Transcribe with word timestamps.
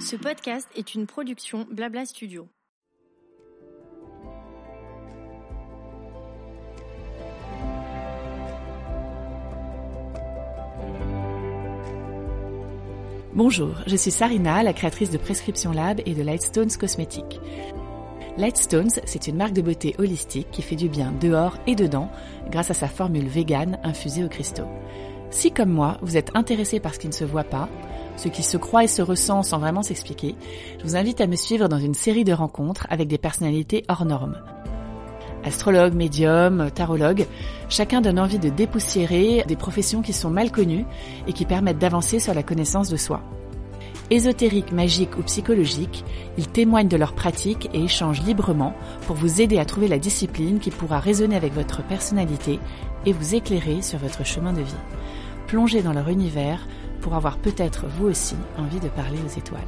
Ce 0.00 0.16
podcast 0.16 0.66
est 0.74 0.94
une 0.94 1.06
production 1.06 1.66
Blabla 1.70 2.06
Studio. 2.06 2.48
Bonjour, 13.34 13.74
je 13.86 13.96
suis 13.96 14.10
Sarina, 14.10 14.62
la 14.62 14.72
créatrice 14.72 15.10
de 15.10 15.18
Prescription 15.18 15.72
Lab 15.72 16.00
et 16.06 16.14
de 16.14 16.22
Lightstones 16.22 16.70
Cosmétiques. 16.70 17.38
Lightstones, 18.38 18.90
c'est 19.04 19.26
une 19.26 19.36
marque 19.36 19.52
de 19.52 19.60
beauté 19.60 19.94
holistique 19.98 20.50
qui 20.50 20.62
fait 20.62 20.76
du 20.76 20.88
bien 20.88 21.12
dehors 21.20 21.58
et 21.66 21.74
dedans 21.74 22.10
grâce 22.50 22.70
à 22.70 22.74
sa 22.74 22.88
formule 22.88 23.28
vegan 23.28 23.78
infusée 23.82 24.24
aux 24.24 24.28
cristaux. 24.28 24.68
Si 25.30 25.52
comme 25.52 25.70
moi, 25.70 25.96
vous 26.02 26.16
êtes 26.16 26.32
intéressé 26.34 26.80
par 26.80 26.92
ce 26.92 26.98
qui 26.98 27.06
ne 27.06 27.12
se 27.12 27.24
voit 27.24 27.44
pas, 27.44 27.68
ce 28.16 28.28
qui 28.28 28.42
se 28.42 28.56
croit 28.56 28.84
et 28.84 28.88
se 28.88 29.00
ressent 29.00 29.44
sans 29.44 29.58
vraiment 29.58 29.82
s'expliquer, 29.82 30.34
je 30.78 30.84
vous 30.84 30.96
invite 30.96 31.20
à 31.20 31.28
me 31.28 31.36
suivre 31.36 31.68
dans 31.68 31.78
une 31.78 31.94
série 31.94 32.24
de 32.24 32.32
rencontres 32.32 32.86
avec 32.90 33.06
des 33.06 33.16
personnalités 33.16 33.84
hors 33.88 34.04
normes. 34.04 34.36
Astrologues, 35.44 35.94
médiums, 35.94 36.70
tarologues, 36.74 37.26
chacun 37.68 38.00
donne 38.00 38.18
envie 38.18 38.40
de 38.40 38.50
dépoussiérer 38.50 39.44
des 39.46 39.56
professions 39.56 40.02
qui 40.02 40.12
sont 40.12 40.30
mal 40.30 40.50
connues 40.50 40.84
et 41.28 41.32
qui 41.32 41.46
permettent 41.46 41.78
d'avancer 41.78 42.18
sur 42.18 42.34
la 42.34 42.42
connaissance 42.42 42.90
de 42.90 42.96
soi. 42.96 43.22
Ésotériques, 44.10 44.72
magiques 44.72 45.16
ou 45.16 45.22
psychologiques, 45.22 46.04
ils 46.36 46.48
témoignent 46.48 46.88
de 46.88 46.96
leurs 46.96 47.14
pratiques 47.14 47.70
et 47.72 47.84
échangent 47.84 48.22
librement 48.22 48.74
pour 49.06 49.14
vous 49.14 49.40
aider 49.40 49.58
à 49.58 49.64
trouver 49.64 49.86
la 49.86 50.00
discipline 50.00 50.58
qui 50.58 50.72
pourra 50.72 50.98
résonner 50.98 51.36
avec 51.36 51.54
votre 51.54 51.84
personnalité 51.84 52.58
et 53.06 53.12
vous 53.12 53.36
éclairer 53.36 53.80
sur 53.82 54.00
votre 54.00 54.26
chemin 54.26 54.52
de 54.52 54.62
vie. 54.62 54.74
Plongez 55.50 55.82
dans 55.82 55.92
leur 55.92 56.08
univers 56.08 56.64
pour 57.00 57.16
avoir 57.16 57.36
peut-être 57.36 57.88
vous 57.88 58.06
aussi 58.06 58.36
envie 58.56 58.78
de 58.78 58.88
parler 58.88 59.18
aux 59.18 59.36
étoiles. 59.36 59.60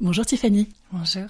Bonjour 0.00 0.24
Tiffany. 0.24 0.70
Bonjour. 0.92 1.26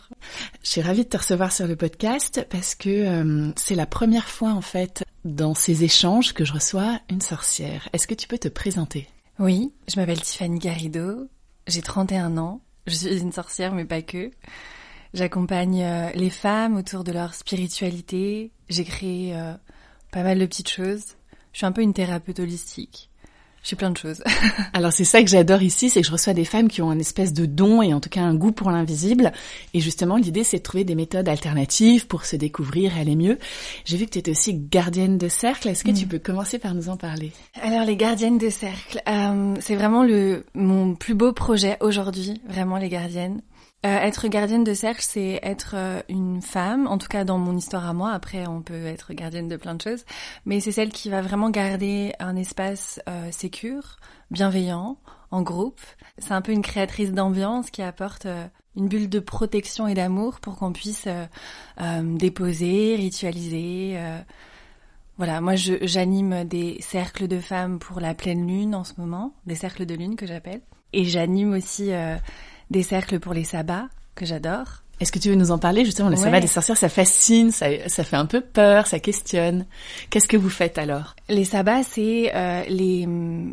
Je 0.63 0.71
suis 0.71 0.81
ravie 0.81 1.03
de 1.03 1.09
te 1.09 1.17
recevoir 1.17 1.51
sur 1.51 1.67
le 1.67 1.75
podcast 1.75 2.47
parce 2.49 2.77
que 2.77 2.89
euh, 2.89 3.51
c'est 3.57 3.75
la 3.75 3.87
première 3.87 4.29
fois 4.29 4.53
en 4.53 4.61
fait 4.61 5.05
dans 5.25 5.57
ces 5.57 5.83
échanges 5.83 6.35
que 6.35 6.45
je 6.45 6.53
reçois 6.53 7.01
une 7.11 7.21
sorcière. 7.21 7.89
Est-ce 7.93 8.07
que 8.07 8.15
tu 8.15 8.29
peux 8.29 8.39
te 8.39 8.47
présenter? 8.47 9.09
Oui, 9.41 9.73
je 9.93 9.99
m'appelle 9.99 10.21
Tiffany 10.21 10.61
Garrido, 10.61 11.27
j'ai 11.67 11.83
31 11.83 12.39
ans, 12.39 12.61
je 12.87 12.95
suis 12.95 13.21
une 13.21 13.33
sorcière 13.33 13.75
mais 13.75 13.85
pas 13.85 14.03
que. 14.03 14.31
J'accompagne 15.15 15.83
euh, 15.83 16.11
les 16.15 16.31
femmes 16.31 16.77
autour 16.77 17.03
de 17.03 17.13
leur 17.13 17.35
spiritualité, 17.35 18.51
j'ai 18.69 18.85
créé 18.85 19.35
euh, 19.35 19.55
pas 20.13 20.23
mal 20.23 20.39
de 20.39 20.47
petites 20.47 20.69
choses. 20.69 21.17
Je 21.53 21.59
suis 21.59 21.67
un 21.67 21.73
peu 21.73 21.83
une 21.83 21.95
thérapeute 21.95 22.39
holistique. 22.41 23.09
Je 23.63 23.69
suis 23.69 23.77
plein 23.77 23.91
de 23.91 23.97
choses. 23.97 24.23
Alors 24.73 24.93
c'est 24.93 25.05
ça 25.05 25.23
que 25.23 25.29
j'adore 25.29 25.63
ici, 25.63 25.91
c'est 25.91 26.01
que 26.01 26.07
je 26.07 26.13
reçois 26.13 26.33
des 26.33 26.45
femmes 26.45 26.69
qui 26.69 26.81
ont 26.81 26.91
un 26.91 26.99
espèce 26.99 27.33
de 27.33 27.45
don 27.45 27.83
et 27.83 27.93
en 27.93 28.01
tout 28.01 28.09
cas 28.09 28.21
un 28.21 28.35
goût 28.35 28.53
pour 28.53 28.71
l'invisible. 28.71 29.33
Et 29.75 29.81
justement, 29.81 30.17
l'idée 30.17 30.45
c'est 30.45 30.59
de 30.59 30.63
trouver 30.63 30.85
des 30.85 30.95
méthodes 30.95 31.29
alternatives 31.29 32.07
pour 32.07 32.25
se 32.25 32.37
découvrir 32.37 32.97
et 32.97 33.01
aller 33.01 33.17
mieux. 33.17 33.39
J'ai 33.85 33.97
vu 33.97 34.07
que 34.07 34.11
tu 34.11 34.19
étais 34.19 34.31
aussi 34.31 34.55
gardienne 34.55 35.19
de 35.19 35.29
cercle. 35.29 35.69
Est-ce 35.69 35.85
que 35.85 35.91
tu 35.91 36.07
peux 36.07 36.19
commencer 36.19 36.59
par 36.59 36.75
nous 36.75 36.89
en 36.89 36.97
parler? 36.97 37.33
Alors 37.61 37.85
les 37.85 37.97
gardiennes 37.97 38.39
de 38.39 38.51
cercle, 38.51 39.03
euh, 39.09 39.57
c'est 39.61 39.77
vraiment 39.77 40.05
le 40.05 40.47
mon 40.55 40.95
plus 40.95 41.15
beau 41.15 41.33
projet 41.33 41.77
aujourd'hui, 41.81 42.41
vraiment 42.49 42.77
les 42.77 42.89
gardiennes. 42.89 43.43
Euh, 43.87 43.97
être 44.01 44.27
gardienne 44.27 44.65
de 44.65 44.75
cercle, 44.75 45.03
c'est 45.03 45.39
être 45.41 45.75
euh, 45.77 46.01
une 46.09 46.43
femme, 46.43 46.89
en 46.89 46.99
tout 46.99 47.07
cas 47.07 47.23
dans 47.23 47.39
mon 47.39 47.57
histoire 47.57 47.89
à 47.89 47.93
moi. 47.93 48.11
Après, 48.11 48.45
on 48.49 48.61
peut 48.61 48.87
être 48.87 49.13
gardienne 49.13 49.47
de 49.47 49.57
plein 49.57 49.77
de 49.77 49.81
choses, 49.81 50.05
mais 50.45 50.59
c'est 50.59 50.73
celle 50.73 50.89
qui 50.89 51.11
va 51.11 51.23
vraiment 51.23 51.49
garder 51.49 52.13
un 52.19 52.35
espace 52.35 53.01
euh, 53.09 53.31
sécure, 53.31 53.99
bienveillant, 54.33 54.99
en 55.31 55.43
groupe. 55.43 55.81
C'est 56.19 56.33
un 56.33 56.43
peu 56.43 56.51
une 56.51 56.63
créatrice 56.63 57.13
d'ambiance 57.13 57.71
qui 57.71 57.83
apporte 57.83 58.27
euh, 58.27 58.49
une 58.75 58.89
bulle 58.89 59.09
de 59.09 59.21
protection 59.21 59.87
et 59.87 59.95
d'amour 59.95 60.41
pour 60.41 60.57
qu'on 60.57 60.73
puisse 60.73 61.09
déposer, 61.79 62.95
ritualiser. 62.97 63.99
Voilà, 65.17 65.41
moi 65.41 65.55
j'anime 65.57 66.45
des 66.45 66.77
cercles 66.81 67.27
de 67.27 67.41
femmes 67.41 67.81
pour 67.81 67.99
la 67.99 68.15
pleine 68.15 68.47
lune 68.47 68.77
en 68.77 68.85
ce 68.85 68.93
moment, 68.99 69.35
des 69.47 69.57
cercles 69.57 69.85
de 69.85 69.97
lune 69.97 70.15
que 70.15 70.29
j'appelle, 70.29 70.61
et 70.93 71.05
j'anime 71.07 71.55
aussi 71.55 71.91
des 72.71 72.83
cercles 72.83 73.19
pour 73.19 73.35
les 73.35 73.45
sabbats 73.45 73.89
que 74.15 74.27
j'adore. 74.27 74.83
Est-ce 75.01 75.13
que 75.13 75.21
tu 75.21 75.29
veux 75.29 75.37
nous 75.37 75.53
en 75.53 75.59
parler 75.59 75.85
justement? 75.85 76.09
Le 76.09 76.17
sabbat 76.17 76.41
des 76.41 76.49
sorcières, 76.49 76.77
ça 76.77 76.89
fascine, 76.89 77.53
ça, 77.53 77.67
ça 77.89 78.03
fait 78.03 78.17
un 78.17 78.27
peu 78.27 78.41
peur, 78.41 78.89
ça 78.89 78.99
questionne. 78.99 79.65
Qu'est-ce 80.11 80.27
que 80.27 80.37
vous 80.37 80.51
faites 80.51 80.77
alors? 80.77 81.15
Les 81.29 81.45
sabbats, 81.45 81.85
c'est 81.85 82.33
euh, 82.35 82.65
les, 82.69 83.07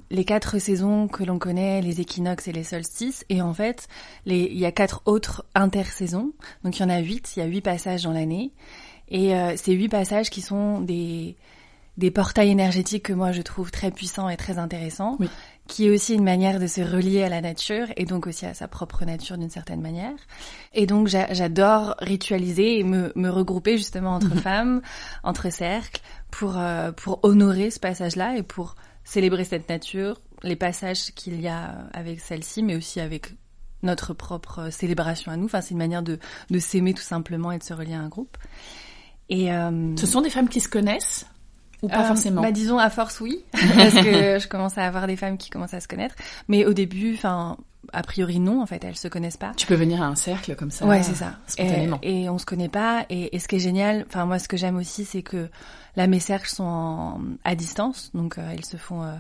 les 0.10 0.26
quatre 0.26 0.58
saisons 0.58 1.08
que 1.08 1.24
l'on 1.24 1.38
connaît, 1.38 1.82
les 1.82 2.02
équinoxes 2.02 2.48
et 2.48 2.52
les 2.52 2.64
solstices. 2.64 3.26
Et 3.30 3.44
en 3.44 3.54
fait, 3.54 3.88
les, 4.26 4.50
il 4.52 4.58
y 4.58 4.66
a 4.66 4.72
quatre 4.72 5.04
autres 5.06 5.46
intersaisons. 5.54 6.32
Donc 6.64 6.80
il 6.80 6.82
y 6.82 6.86
en 6.86 6.90
a 6.90 6.98
huit, 6.98 7.34
il 7.36 7.42
y 7.42 7.44
a 7.44 7.46
huit 7.46 7.62
passages 7.62 8.02
dans 8.02 8.14
l'année. 8.14 8.52
Et 9.10 9.36
euh, 9.36 9.56
ces 9.56 9.74
huit 9.74 9.90
passages 9.90 10.32
qui 10.32 10.42
sont 10.42 10.82
des, 10.82 11.36
des 11.98 12.10
portails 12.10 12.50
énergétiques 12.50 13.04
que 13.04 13.14
moi 13.14 13.32
je 13.32 13.44
trouve 13.44 13.70
très 13.70 13.92
puissants 13.92 14.30
et 14.30 14.38
très 14.38 14.58
intéressants. 14.58 15.18
Oui 15.20 15.30
qui 15.68 15.88
est 15.88 15.90
aussi 15.90 16.14
une 16.14 16.24
manière 16.24 16.60
de 16.60 16.68
se 16.68 16.82
relier 16.82 17.24
à 17.24 17.30
la 17.30 17.42
nature 17.42 17.88
et 17.98 18.06
donc 18.06 18.28
aussi 18.28 18.46
à 18.46 18.54
sa 18.54 18.68
propre 18.68 19.04
nature 19.06 19.38
d'une 19.38 19.50
certaine 19.50 19.82
manière. 19.82 20.16
Et 20.74 20.86
donc 20.86 21.08
j'adore 21.08 21.96
ritualiser 22.00 22.80
et 22.80 22.84
me, 22.84 23.12
me, 23.16 23.30
regrouper 23.30 23.78
justement 23.78 24.16
entre 24.16 24.36
femmes, 24.36 24.82
entre 25.24 25.52
cercles, 25.52 26.02
pour, 26.30 26.58
euh, 26.58 26.92
pour 26.92 27.20
honorer 27.24 27.72
ce 27.72 27.80
passage-là 27.80 28.38
et 28.38 28.44
pour 28.44 28.76
célébrer 29.04 29.44
cette 29.44 29.70
nature, 29.70 30.22
les 30.44 30.56
passages 30.56 31.12
qu'il 31.14 31.42
y 31.42 31.48
a 31.48 31.88
avec 31.94 32.20
celle-ci, 32.20 32.62
mais 32.62 32.76
aussi 32.76 33.00
avec 33.00 33.34
notre 33.84 34.14
propre 34.14 34.70
célébration 34.72 35.32
à 35.32 35.38
nous. 35.38 35.46
Enfin, 35.46 35.62
c'est 35.62 35.72
une 35.72 35.78
manière 35.78 36.04
de, 36.04 36.20
de 36.50 36.60
s'aimer 36.60 36.94
tout 36.94 37.04
simplement 37.04 37.52
et 37.52 37.58
de 37.58 37.64
se 37.64 37.74
relier 37.74 37.94
à 37.94 38.00
un 38.00 38.10
groupe. 38.10 38.38
Et 39.30 39.52
euh... 39.52 39.96
Ce 39.96 40.06
sont 40.06 40.22
des 40.22 40.30
femmes 40.30 40.50
qui 40.50 40.60
se 40.60 40.70
connaissent 40.70 41.26
ou 41.86 41.88
pas 41.88 42.04
euh, 42.04 42.08
forcément 42.08 42.42
bah, 42.42 42.52
Disons 42.52 42.78
à 42.78 42.90
force 42.90 43.22
oui, 43.22 43.44
parce 43.52 43.96
que 43.96 44.40
je 44.40 44.48
commence 44.48 44.78
à 44.78 44.86
avoir 44.86 45.08
des 45.08 45.16
femmes 45.16 45.38
qui 45.38 45.50
commencent 45.50 45.74
à 45.74 45.80
se 45.80 45.88
connaître. 45.88 46.16
Mais 46.48 46.66
au 46.66 46.74
début, 46.74 47.14
enfin, 47.14 47.58
a 47.94 48.02
priori 48.02 48.40
non, 48.40 48.62
en 48.62 48.66
fait, 48.66 48.84
elles 48.84 48.98
se 48.98 49.08
connaissent 49.08 49.38
pas. 49.38 49.54
Tu 49.56 49.68
peux 49.68 49.76
venir 49.76 50.02
à 50.02 50.06
un 50.06 50.16
cercle 50.16 50.56
comme 50.56 50.72
ça. 50.72 50.86
Ouais, 50.86 51.04
c'est 51.04 51.16
ça. 51.16 51.34
Spontanément. 51.48 52.00
Et, 52.02 52.30
on 52.30 52.38
se 52.38 52.46
connaît 52.46 52.70
pas. 52.70 53.06
Et, 53.10 53.38
ce 53.40 53.48
qui 53.48 53.56
est 53.56 53.60
génial, 53.60 54.06
enfin 54.08 54.26
moi, 54.26 54.40
ce 54.40 54.48
que 54.48 54.58
j'aime 54.58 54.78
aussi, 54.78 55.06
c'est 55.06 55.24
que 55.24 55.50
là, 55.96 56.08
mes 56.08 56.20
cercles 56.20 56.50
sont 56.50 57.20
à 57.44 57.56
distance, 57.56 58.12
donc 58.14 58.38
euh, 58.38 58.54
ils 58.58 58.66
se 58.66 58.78
font. 58.78 59.04
Euh, 59.04 59.14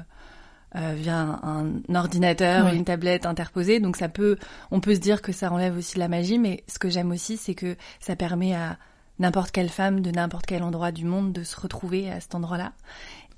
euh, 0.77 0.93
via 0.93 1.39
un, 1.41 1.71
ordinateur, 1.95 2.67
une 2.67 2.83
tablette 2.83 3.25
interposée. 3.25 3.79
Donc 3.79 3.95
ça 3.95 4.09
peut, 4.09 4.35
on 4.71 4.81
peut 4.81 4.93
se 4.93 4.99
dire 4.99 5.21
que 5.21 5.31
ça 5.31 5.49
enlève 5.49 5.77
aussi 5.77 5.93
de 5.93 5.99
la 5.99 6.09
magie, 6.09 6.37
mais 6.37 6.65
ce 6.67 6.79
que 6.79 6.89
j'aime 6.89 7.11
aussi, 7.11 7.37
c'est 7.37 7.55
que 7.55 7.77
ça 8.01 8.17
permet 8.17 8.53
à 8.53 8.77
n'importe 9.19 9.51
quelle 9.51 9.69
femme 9.69 10.01
de 10.01 10.11
n'importe 10.11 10.45
quel 10.45 10.63
endroit 10.63 10.91
du 10.91 11.05
monde 11.05 11.31
de 11.31 11.43
se 11.43 11.59
retrouver 11.59 12.09
à 12.11 12.19
cet 12.19 12.35
endroit-là. 12.35 12.73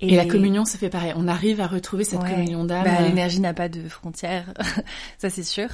Et, 0.00 0.14
la 0.14 0.26
communion, 0.26 0.64
ça 0.64 0.78
fait 0.78 0.90
pareil. 0.90 1.12
On 1.16 1.26
arrive 1.26 1.60
à 1.60 1.66
retrouver 1.66 2.04
cette 2.04 2.20
communion 2.20 2.64
d'âme. 2.64 2.84
Bah, 2.84 3.02
L'énergie 3.02 3.40
n'a 3.40 3.52
pas 3.52 3.68
de 3.68 3.88
frontières, 3.88 4.54
ça 5.18 5.28
c'est 5.28 5.42
sûr. 5.42 5.68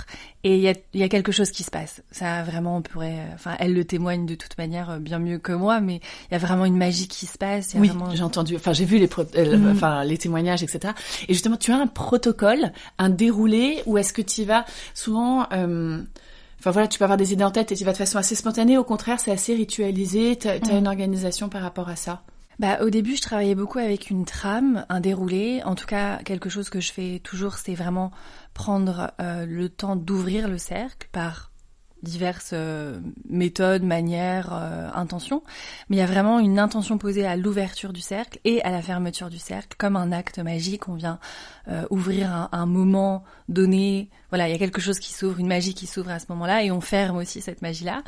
Et 0.45 0.57
il 0.57 0.63
y 0.63 0.69
a, 0.69 0.73
y 0.95 1.03
a, 1.03 1.11
quelque 1.11 1.31
chose 1.31 1.51
qui 1.51 1.63
se 1.63 1.71
passe. 1.71 2.03
Ça 2.11 2.43
vraiment, 2.43 2.79
on 2.79 2.83
pourrait. 2.83 3.19
Enfin, 3.35 3.55
elle 3.59 3.75
le 3.75 3.85
témoigne 3.85 4.25
de 4.25 4.35
toute 4.35 4.57
manière 4.57 4.91
euh, 4.91 4.99
bien 4.99 5.19
mieux 5.19 5.39
que 5.39 5.53
moi, 5.53 5.81
mais 5.81 5.97
il 5.97 6.33
y 6.33 6.35
a 6.37 6.39
vraiment 6.39 6.65
une 6.65 6.79
magie 6.79 7.07
qui 7.07 7.27
se 7.27 7.37
passe. 7.37 7.75
oui, 7.77 7.89
vraiment... 7.89 8.15
j'ai 8.15 8.23
entendu. 8.23 8.57
Enfin, 8.57 8.73
j'ai 8.73 8.87
vu 8.87 8.97
les, 8.97 9.11
euh, 9.37 9.59
mm. 9.59 9.73
enfin 9.73 10.05
les 10.05 10.17
témoignages, 10.17 10.63
etc. 10.63 10.95
Et 11.29 11.35
justement, 11.35 11.59
tu 11.59 11.71
as 11.73 11.77
un 11.77 11.87
protocole, 11.87 12.73
un 12.97 13.11
déroulé, 13.11 13.83
ou 13.85 13.99
est-ce 13.99 14.15
que 14.15 14.23
tu 14.23 14.45
vas? 14.45 14.65
Souvent 14.95 15.47
euh, 15.53 16.03
Enfin 16.59 16.71
voilà, 16.71 16.89
tu 16.89 16.99
peux 16.99 17.05
avoir 17.05 17.17
des 17.17 17.33
idées 17.33 17.45
en 17.45 17.51
tête 17.51 17.73
et 17.73 17.77
tu 17.77 17.85
vas 17.85 17.93
de 17.93 17.97
façon 17.97 18.19
assez 18.19 18.35
spontanée. 18.35 18.79
Au 18.79 18.85
contraire, 18.85 19.21
c'est 19.21 19.33
assez 19.33 19.55
ritualisé. 19.55 20.37
Tu 20.37 20.49
as, 20.49 20.59
mm. 20.59 20.79
une 20.79 20.89
organisation 20.89 21.49
par 21.49 21.63
rapport 21.63 21.89
à 21.89 21.97
ça 21.97 22.23
bah, 22.61 22.79
au 22.83 22.89
début, 22.91 23.17
je 23.17 23.21
travaillais 23.21 23.57
beaucoup 23.57 23.81
avec 23.81 24.11
une 24.11 24.25
trame, 24.25 24.87
un 24.89 25.01
déroulé. 25.01 25.61
En 25.65 25.75
tout 25.75 25.87
cas, 25.87 26.19
quelque 26.19 26.49
chose 26.49 26.71
que 26.71 26.79
je 26.79 26.93
fais 26.93 27.21
toujours, 27.25 27.55
c'est 27.55 27.75
vraiment 27.75 28.13
prendre 28.55 29.11
euh, 29.21 29.45
le 29.45 29.69
temps 29.69 29.97
d'ouvrir 29.97 30.47
le 30.47 30.57
cercle 30.57 31.09
par 31.11 31.51
diverses 32.05 32.51
euh, 32.53 33.01
méthodes, 33.29 33.83
manières, 33.83 34.51
euh, 34.53 34.89
intentions, 34.95 35.43
mais 35.89 35.97
il 35.97 35.99
y 35.99 36.03
a 36.03 36.07
vraiment 36.07 36.39
une 36.39 36.61
intention 36.61 36.99
posée 36.99 37.27
à 37.27 37.37
l'ouverture 37.37 37.93
du 37.93 38.01
cercle 38.01 38.39
et 38.45 38.63
à 38.63 38.71
la 38.71 38.83
fermeture 38.83 39.31
du 39.31 39.39
cercle, 39.39 39.77
comme 39.77 39.97
un 39.97 40.13
acte 40.13 40.39
magique. 40.39 40.89
On 40.89 40.95
vient 40.95 41.19
euh, 41.67 41.85
ouvrir 41.91 42.33
un, 42.33 42.49
un, 42.53 42.67
moment 42.67 43.25
donné. 43.49 44.11
Voilà, 44.29 44.49
il 44.49 44.53
y 44.53 44.55
a 44.55 44.59
quelque 44.59 44.81
chose 44.81 45.01
qui 45.01 45.13
s'ouvre, 45.13 45.41
une 45.41 45.49
magie 45.49 45.75
qui 45.75 45.87
s'ouvre 45.87 46.11
à 46.11 46.19
ce 46.19 46.27
moment-là, 46.29 46.63
et 46.63 46.71
on 46.71 46.81
ferme 46.81 47.17
aussi 47.17 47.41
cette 47.41 47.63
magie-là. 47.63 48.03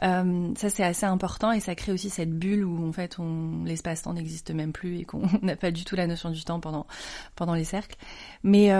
ça, 0.00 0.70
c'est 0.70 0.84
assez 0.84 1.06
important 1.06 1.50
et 1.50 1.60
ça 1.60 1.74
crée 1.74 1.92
aussi 1.92 2.10
cette 2.10 2.32
bulle 2.32 2.64
où 2.64 2.86
en 2.86 2.92
fait, 2.92 3.18
on 3.18 3.64
l'espace-temps 3.64 4.12
n'existe 4.12 4.50
même 4.50 4.72
plus 4.72 4.98
et 4.98 5.04
qu'on 5.04 5.22
n'a 5.42 5.56
pas 5.56 5.70
du 5.70 5.84
tout 5.84 5.96
la 5.96 6.06
notion 6.06 6.30
du 6.30 6.44
temps 6.44 6.60
pendant 6.60 6.86
pendant 7.34 7.54
les 7.54 7.64
cercles. 7.64 7.96
Mais 8.42 8.70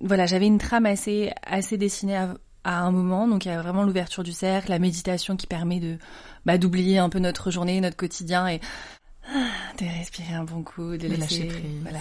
voilà, 0.00 0.26
j'avais 0.26 0.46
une 0.46 0.58
trame 0.58 0.86
assez 0.86 1.32
assez 1.44 1.76
dessinée 1.76 2.16
à 2.16 2.34
à 2.64 2.80
un 2.80 2.90
moment. 2.90 3.28
Donc 3.28 3.44
il 3.44 3.48
y 3.48 3.52
a 3.52 3.60
vraiment 3.62 3.82
l'ouverture 3.84 4.22
du 4.22 4.32
cercle, 4.32 4.70
la 4.70 4.78
méditation 4.78 5.36
qui 5.36 5.46
permet 5.46 5.80
de 5.80 5.98
bah, 6.46 6.58
d'oublier 6.58 6.98
un 6.98 7.08
peu 7.08 7.18
notre 7.18 7.50
journée, 7.50 7.80
notre 7.80 7.96
quotidien 7.96 8.48
et 8.48 8.60
de 9.78 9.98
respirer 9.98 10.34
un 10.34 10.44
bon 10.44 10.62
coup, 10.62 10.96
de, 10.96 11.06
laisser, 11.08 11.18
lâcher 11.18 11.46
prise. 11.46 11.80
voilà, 11.82 12.00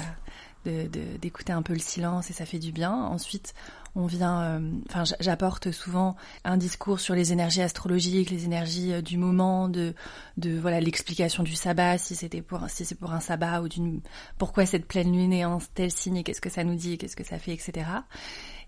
de 0.66 0.88
de- 0.88 1.18
d'écouter 1.22 1.54
un 1.54 1.62
peu 1.62 1.74
le 1.74 1.80
silence 1.80 2.30
et 2.30 2.34
ça 2.34 2.46
fait 2.46 2.60
du 2.60 2.72
bien. 2.72 2.92
Ensuite, 2.94 3.54
on 3.96 4.08
vient, 4.08 4.42
euh, 4.42 4.72
enfin, 4.90 5.04
j'apporte 5.20 5.72
souvent 5.72 6.16
un 6.46 6.58
discours 6.58 7.00
sur 7.00 7.14
les 7.16 7.32
énergies 7.32 7.62
astrologiques, 7.62 8.30
les 8.32 8.44
énergies 8.46 8.92
euh, 8.92 9.02
du 9.02 9.18
moment, 9.18 9.70
de 9.70 9.94
de 10.38 10.58
voilà 10.60 10.82
l'explication 10.82 11.44
du 11.44 11.54
sabbat, 11.56 11.98
si 11.98 12.16
c'était 12.16 12.42
pour 12.42 12.62
si 12.70 12.86
c'est 12.86 12.96
pour 12.96 13.14
un 13.14 13.20
sabbat 13.20 13.62
ou 13.62 13.70
d'une 13.70 14.02
pourquoi 14.38 14.66
cette 14.66 14.88
pleine 14.88 15.12
lune 15.14 15.32
est 15.32 15.46
en 15.46 15.60
tel 15.76 15.92
signe 15.92 16.18
et 16.18 16.24
qu'est-ce 16.24 16.42
que 16.42 16.50
ça 16.50 16.64
nous 16.64 16.76
dit, 16.76 16.98
qu'est-ce 16.98 17.16
que 17.16 17.24
ça 17.26 17.38
fait, 17.40 17.54
etc. 17.54 17.86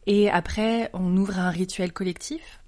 Et 0.07 0.30
après, 0.30 0.90
on 0.94 1.16
ouvre 1.18 1.40
un 1.40 1.50
rituel 1.50 1.92
collectif. 1.92 2.60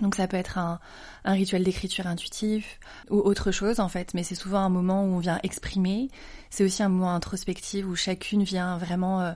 Donc 0.00 0.14
ça 0.14 0.28
peut 0.28 0.36
être 0.36 0.58
un, 0.58 0.78
rituel 1.24 1.64
d'écriture 1.64 2.06
intuitif 2.06 2.78
ou 3.10 3.16
autre 3.18 3.50
chose 3.50 3.80
en 3.80 3.88
fait, 3.88 4.14
mais 4.14 4.22
c'est 4.22 4.34
souvent 4.34 4.60
un 4.60 4.68
moment 4.68 5.04
où 5.04 5.08
on 5.08 5.18
vient 5.18 5.40
exprimer. 5.42 6.08
C'est 6.50 6.64
aussi 6.64 6.82
un 6.82 6.88
moment 6.88 7.14
introspectif 7.14 7.84
où 7.86 7.96
chacune 7.96 8.44
vient 8.44 8.78
vraiment 8.78 9.20
euh, 9.20 9.32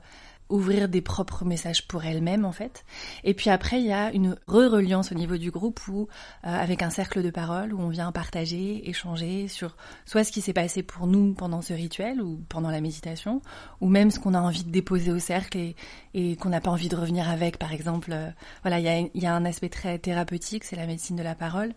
ouvrir 0.52 0.88
des 0.88 1.00
propres 1.00 1.44
messages 1.44 1.86
pour 1.86 2.04
elle-même 2.04 2.44
en 2.44 2.52
fait. 2.52 2.84
Et 3.24 3.34
puis 3.34 3.50
après 3.50 3.80
il 3.80 3.86
y 3.86 3.92
a 3.92 4.12
une 4.12 4.36
re-reliance 4.46 5.12
au 5.12 5.14
niveau 5.14 5.36
du 5.36 5.50
groupe 5.50 5.80
où 5.88 6.02
euh, 6.02 6.48
avec 6.48 6.82
un 6.82 6.90
cercle 6.90 7.22
de 7.22 7.30
parole 7.30 7.72
où 7.72 7.80
on 7.80 7.88
vient 7.88 8.12
partager, 8.12 8.88
échanger 8.88 9.48
sur 9.48 9.76
soit 10.04 10.24
ce 10.24 10.32
qui 10.32 10.40
s'est 10.40 10.52
passé 10.52 10.82
pour 10.82 11.06
nous 11.06 11.34
pendant 11.34 11.62
ce 11.62 11.72
rituel 11.72 12.20
ou 12.22 12.40
pendant 12.48 12.70
la 12.70 12.80
méditation, 12.80 13.42
ou 13.80 13.88
même 13.88 14.10
ce 14.10 14.20
qu'on 14.20 14.34
a 14.34 14.40
envie 14.40 14.64
de 14.64 14.70
déposer 14.70 15.10
au 15.10 15.18
cercle 15.18 15.58
et, 15.58 15.76
et 16.14 16.36
qu'on 16.36 16.50
n'a 16.50 16.60
pas 16.60 16.70
envie 16.70 16.88
de 16.88 16.96
revenir 16.96 17.28
avec 17.28 17.58
par 17.58 17.72
exemple. 17.72 18.12
euh, 18.12 18.30
voilà, 18.62 18.78
il 18.78 18.84
y 18.84 18.88
a, 18.88 18.98
il 18.98 19.22
y 19.22 19.26
a 19.26 19.34
un 19.34 19.44
aspect 19.44 19.68
très 19.68 19.98
thérapeutique, 19.98 20.64
c'est 20.64 20.76
la 20.76 20.86
médecine 20.86 21.16
de 21.16 21.22
la 21.22 21.34
parole. 21.34 21.72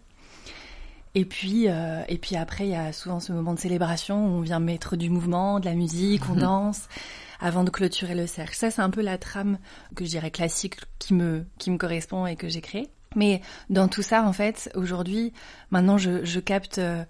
Et 1.16 1.24
puis, 1.24 1.69
euh, 1.69 2.04
et 2.10 2.18
puis 2.18 2.36
après, 2.36 2.66
il 2.66 2.72
y 2.72 2.75
a 2.75 2.92
souvent 2.92 3.22
ce 3.22 3.31
moment 3.31 3.54
de 3.54 3.60
célébration 3.60 4.25
où 4.25 4.30
on 4.38 4.42
vient 4.42 4.60
mettre 4.60 4.98
du 4.98 5.10
mouvement, 5.10 5.62
de 5.62 5.66
la 5.66 5.74
musique, 5.74 6.30
on 6.30 6.36
danse, 6.36 6.89
avant 7.40 7.64
de 7.64 7.70
clôturer 7.70 8.16
le 8.16 8.28
cercle. 8.28 8.56
Ça, 8.56 8.72
c'est 8.72 8.82
un 8.82 8.90
peu 8.90 9.02
la 9.02 9.18
trame 9.18 9.58
que 9.96 10.06
je 10.06 10.10
dirais 10.10 10.32
classique 10.32 10.76
qui 11.00 11.14
me, 11.14 11.46
qui 11.58 11.72
me 11.72 11.78
correspond 11.78 12.26
et 12.26 12.36
que 12.36 12.48
j'ai 12.50 12.62
créée. 12.62 12.90
Mais 13.16 13.42
dans 13.70 13.88
tout 13.88 14.02
ça, 14.02 14.24
en 14.24 14.34
fait, 14.34 14.70
aujourd'hui, 14.76 15.32
maintenant, 15.72 15.98
je, 15.98 16.26
je 16.26 16.40
capte, 16.42 16.80
euh, 16.80 17.04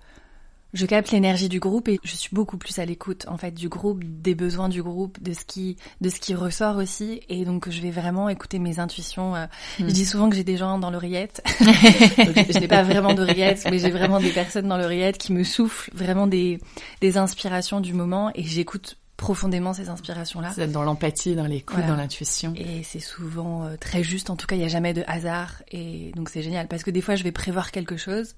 je 0.73 0.85
capte 0.85 1.09
l'énergie 1.11 1.49
du 1.49 1.59
groupe 1.59 1.87
et 1.87 1.99
je 2.03 2.15
suis 2.15 2.29
beaucoup 2.31 2.57
plus 2.57 2.77
à 2.77 2.85
l'écoute, 2.85 3.25
en 3.27 3.37
fait, 3.37 3.51
du 3.51 3.69
groupe, 3.69 4.03
des 4.03 4.35
besoins 4.35 4.69
du 4.69 4.83
groupe, 4.83 5.21
de 5.23 5.33
ce 5.33 5.45
qui, 5.45 5.77
de 6.01 6.09
ce 6.09 6.19
qui 6.19 6.35
ressort 6.35 6.77
aussi. 6.77 7.21
Et 7.27 7.43
donc, 7.43 7.69
je 7.71 7.81
vais 7.81 7.89
vraiment 7.89 8.29
écouter 8.29 8.59
mes 8.59 8.77
intuitions. 8.79 9.35
euh. 9.35 9.47
Je 9.79 9.85
dis 9.85 10.05
souvent 10.05 10.29
que 10.29 10.35
j'ai 10.35 10.43
des 10.43 10.57
gens 10.57 10.77
dans 10.77 10.91
l'oreillette. 10.91 11.41
je 11.59 12.59
n'ai 12.59 12.67
pas 12.67 12.83
vraiment 12.83 13.15
d'oreillette, 13.15 13.65
mais 13.71 13.79
j'ai 13.79 13.89
vraiment 13.89 14.19
des 14.19 14.31
personnes 14.31 14.67
dans 14.67 14.77
l'oreillette 14.77 15.17
qui 15.17 15.33
me 15.33 15.43
soufflent 15.43 15.89
vraiment 15.95 16.27
des, 16.27 16.59
des 17.01 17.17
inspirations 17.17 17.79
du 17.81 17.93
moment 17.93 18.29
et 18.35 18.43
j'écoute 18.43 18.97
profondément 19.17 19.73
ces 19.73 19.89
inspirations-là. 19.89 20.51
C'est 20.53 20.71
dans 20.71 20.83
l'empathie, 20.83 21.35
dans 21.35 21.45
l'écoute, 21.45 21.75
Voilà. 21.77 21.91
dans 21.91 21.97
l'intuition. 21.97 22.53
Et 22.55 22.83
c'est 22.83 22.99
souvent 22.99 23.63
euh, 23.65 23.75
très 23.77 24.03
juste. 24.03 24.29
En 24.29 24.35
tout 24.35 24.45
cas, 24.47 24.55
il 24.55 24.59
n'y 24.59 24.65
a 24.65 24.69
jamais 24.69 24.93
de 24.93 25.03
hasard. 25.07 25.61
Et 25.71 26.11
donc, 26.15 26.29
c'est 26.29 26.41
génial. 26.41 26.67
Parce 26.67 26.83
que 26.83 26.91
des 26.91 27.01
fois, 27.01 27.15
je 27.15 27.23
vais 27.23 27.31
prévoir 27.31 27.71
quelque 27.71 27.97
chose. 27.97 28.35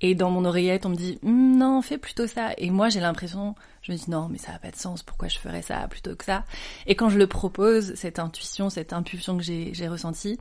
Et 0.00 0.14
dans 0.14 0.30
mon 0.30 0.44
oreillette, 0.44 0.86
on 0.86 0.90
me 0.90 0.96
dit 0.96 1.18
Hum, 1.24 1.56
non, 1.56 1.80
fais 1.82 1.98
plutôt 1.98 2.26
ça. 2.26 2.50
Et 2.58 2.70
moi, 2.70 2.88
j'ai 2.88 3.00
l'impression, 3.00 3.54
je 3.82 3.92
me 3.92 3.96
dis 3.96 4.10
non, 4.10 4.28
mais 4.30 4.38
ça 4.38 4.52
n'a 4.52 4.58
pas 4.58 4.70
de 4.70 4.76
sens. 4.76 5.02
Pourquoi 5.02 5.28
je 5.28 5.38
ferais 5.38 5.62
ça 5.62 5.86
plutôt 5.88 6.14
que 6.14 6.24
ça? 6.24 6.44
Et 6.86 6.94
quand 6.94 7.08
je 7.08 7.18
le 7.18 7.26
propose, 7.26 7.94
cette 7.94 8.18
intuition, 8.18 8.70
cette 8.70 8.92
impulsion 8.92 9.36
que 9.36 9.42
j'ai 9.42 9.72
j'ai 9.74 9.88
ressentie, 9.88 10.38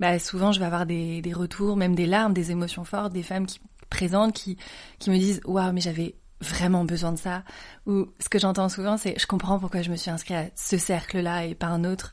bah, 0.00 0.18
souvent, 0.18 0.52
je 0.52 0.60
vais 0.60 0.66
avoir 0.66 0.86
des, 0.86 1.20
des 1.22 1.32
retours, 1.32 1.76
même 1.76 1.94
des 1.94 2.06
larmes, 2.06 2.32
des 2.32 2.50
émotions 2.50 2.84
fortes, 2.84 3.12
des 3.12 3.22
femmes 3.22 3.46
qui 3.46 3.60
présentes 3.90 4.32
qui 4.34 4.56
qui 4.98 5.10
me 5.10 5.18
disent 5.18 5.40
waouh, 5.44 5.72
mais 5.72 5.80
j'avais 5.82 6.14
vraiment 6.42 6.84
besoin 6.84 7.12
de 7.12 7.18
ça. 7.18 7.42
Ou 7.86 8.08
ce 8.18 8.28
que 8.28 8.38
j'entends 8.38 8.68
souvent, 8.68 8.96
c'est 8.96 9.18
je 9.18 9.26
comprends 9.26 9.58
pourquoi 9.58 9.82
je 9.82 9.90
me 9.90 9.96
suis 9.96 10.10
inscrite 10.10 10.36
à 10.36 10.44
ce 10.54 10.76
cercle-là 10.76 11.46
et 11.46 11.54
pas 11.54 11.68
un 11.68 11.84
autre, 11.84 12.12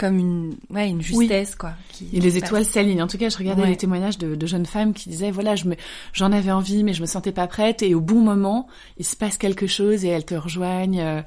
comme 0.00 0.18
une 0.18 0.56
ouais 0.70 0.88
une 0.88 1.02
justesse 1.02 1.54
quoi. 1.54 1.72
Qui, 1.92 2.08
Et 2.14 2.20
les 2.20 2.38
étoiles 2.38 2.64
s'alignent. 2.64 3.02
En 3.02 3.06
tout 3.06 3.18
cas, 3.18 3.28
je 3.28 3.36
regardais 3.36 3.60
Ouais. 3.62 3.68
les 3.68 3.76
témoignages 3.76 4.16
de, 4.16 4.34
de 4.34 4.46
jeunes 4.46 4.64
femmes 4.64 4.94
qui 4.94 5.10
disaient 5.10 5.30
voilà, 5.30 5.56
je 5.56 5.66
me, 5.66 5.76
j'en 6.14 6.32
avais 6.32 6.50
envie, 6.50 6.82
mais 6.82 6.94
je 6.94 7.02
me 7.02 7.06
sentais 7.06 7.32
pas 7.32 7.46
prête. 7.46 7.82
Et 7.82 7.94
au 7.94 8.00
bon 8.00 8.20
moment, 8.20 8.66
il 8.96 9.04
se 9.04 9.14
passe 9.14 9.36
quelque 9.36 9.66
chose 9.66 10.06
et 10.06 10.08
elles 10.08 10.24
te 10.24 10.34
rejoignent. 10.34 11.00
Euh, 11.00 11.20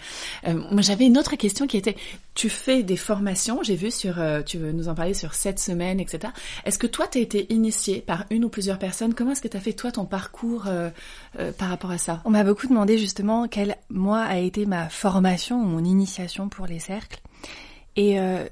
euh, 0.48 0.54
moi, 0.72 0.82
j'avais 0.82 1.06
une 1.06 1.20
autre 1.20 1.36
question 1.36 1.68
qui 1.68 1.78
était 1.78 1.96
tu 2.34 2.50
fais 2.50 2.82
des 2.82 2.98
formations. 2.98 3.62
J'ai 3.62 3.76
vu 3.76 3.92
sur, 3.92 4.20
euh, 4.20 4.42
tu 4.42 4.58
veux 4.58 4.72
nous 4.72 4.90
en 4.90 4.96
parler 4.96 5.14
sur 5.14 5.36
sept 5.36 5.60
semaines, 5.60 6.00
etc. 6.00 6.34
Est-ce 6.66 6.80
que 6.80 6.88
toi, 6.88 7.06
tu 7.06 7.20
as 7.20 7.22
été 7.22 7.54
initiée 7.54 8.02
par 8.02 8.26
une 8.32 8.44
ou 8.44 8.50
plusieurs 8.50 8.80
personnes? 8.80 9.14
Comment 9.14 9.34
est-ce 9.34 9.42
que 9.44 9.48
tu 9.48 9.56
as 9.58 9.60
fait 9.60 9.74
toi 9.74 9.92
ton 9.92 10.06
parcours 10.06 10.66
par 11.60 11.70
rapport 11.70 11.92
à 11.92 12.00
ça? 12.00 12.22
On 12.26 12.32
m'a 12.32 12.44
beaucoup 12.44 12.66
demandé 12.66 12.98
justement 12.98 13.48
quelle 13.48 13.76
moi 13.92 14.22
a 14.22 14.40
été 14.40 14.66
ma 14.66 14.90
formation 14.90 15.62
ou 15.62 15.66
mon 15.66 15.84
initiation 15.84 16.50
pour 16.50 16.66
les 16.66 16.80
cercles. 16.80 17.22
Et 17.96 18.20
euh, 18.20 18.46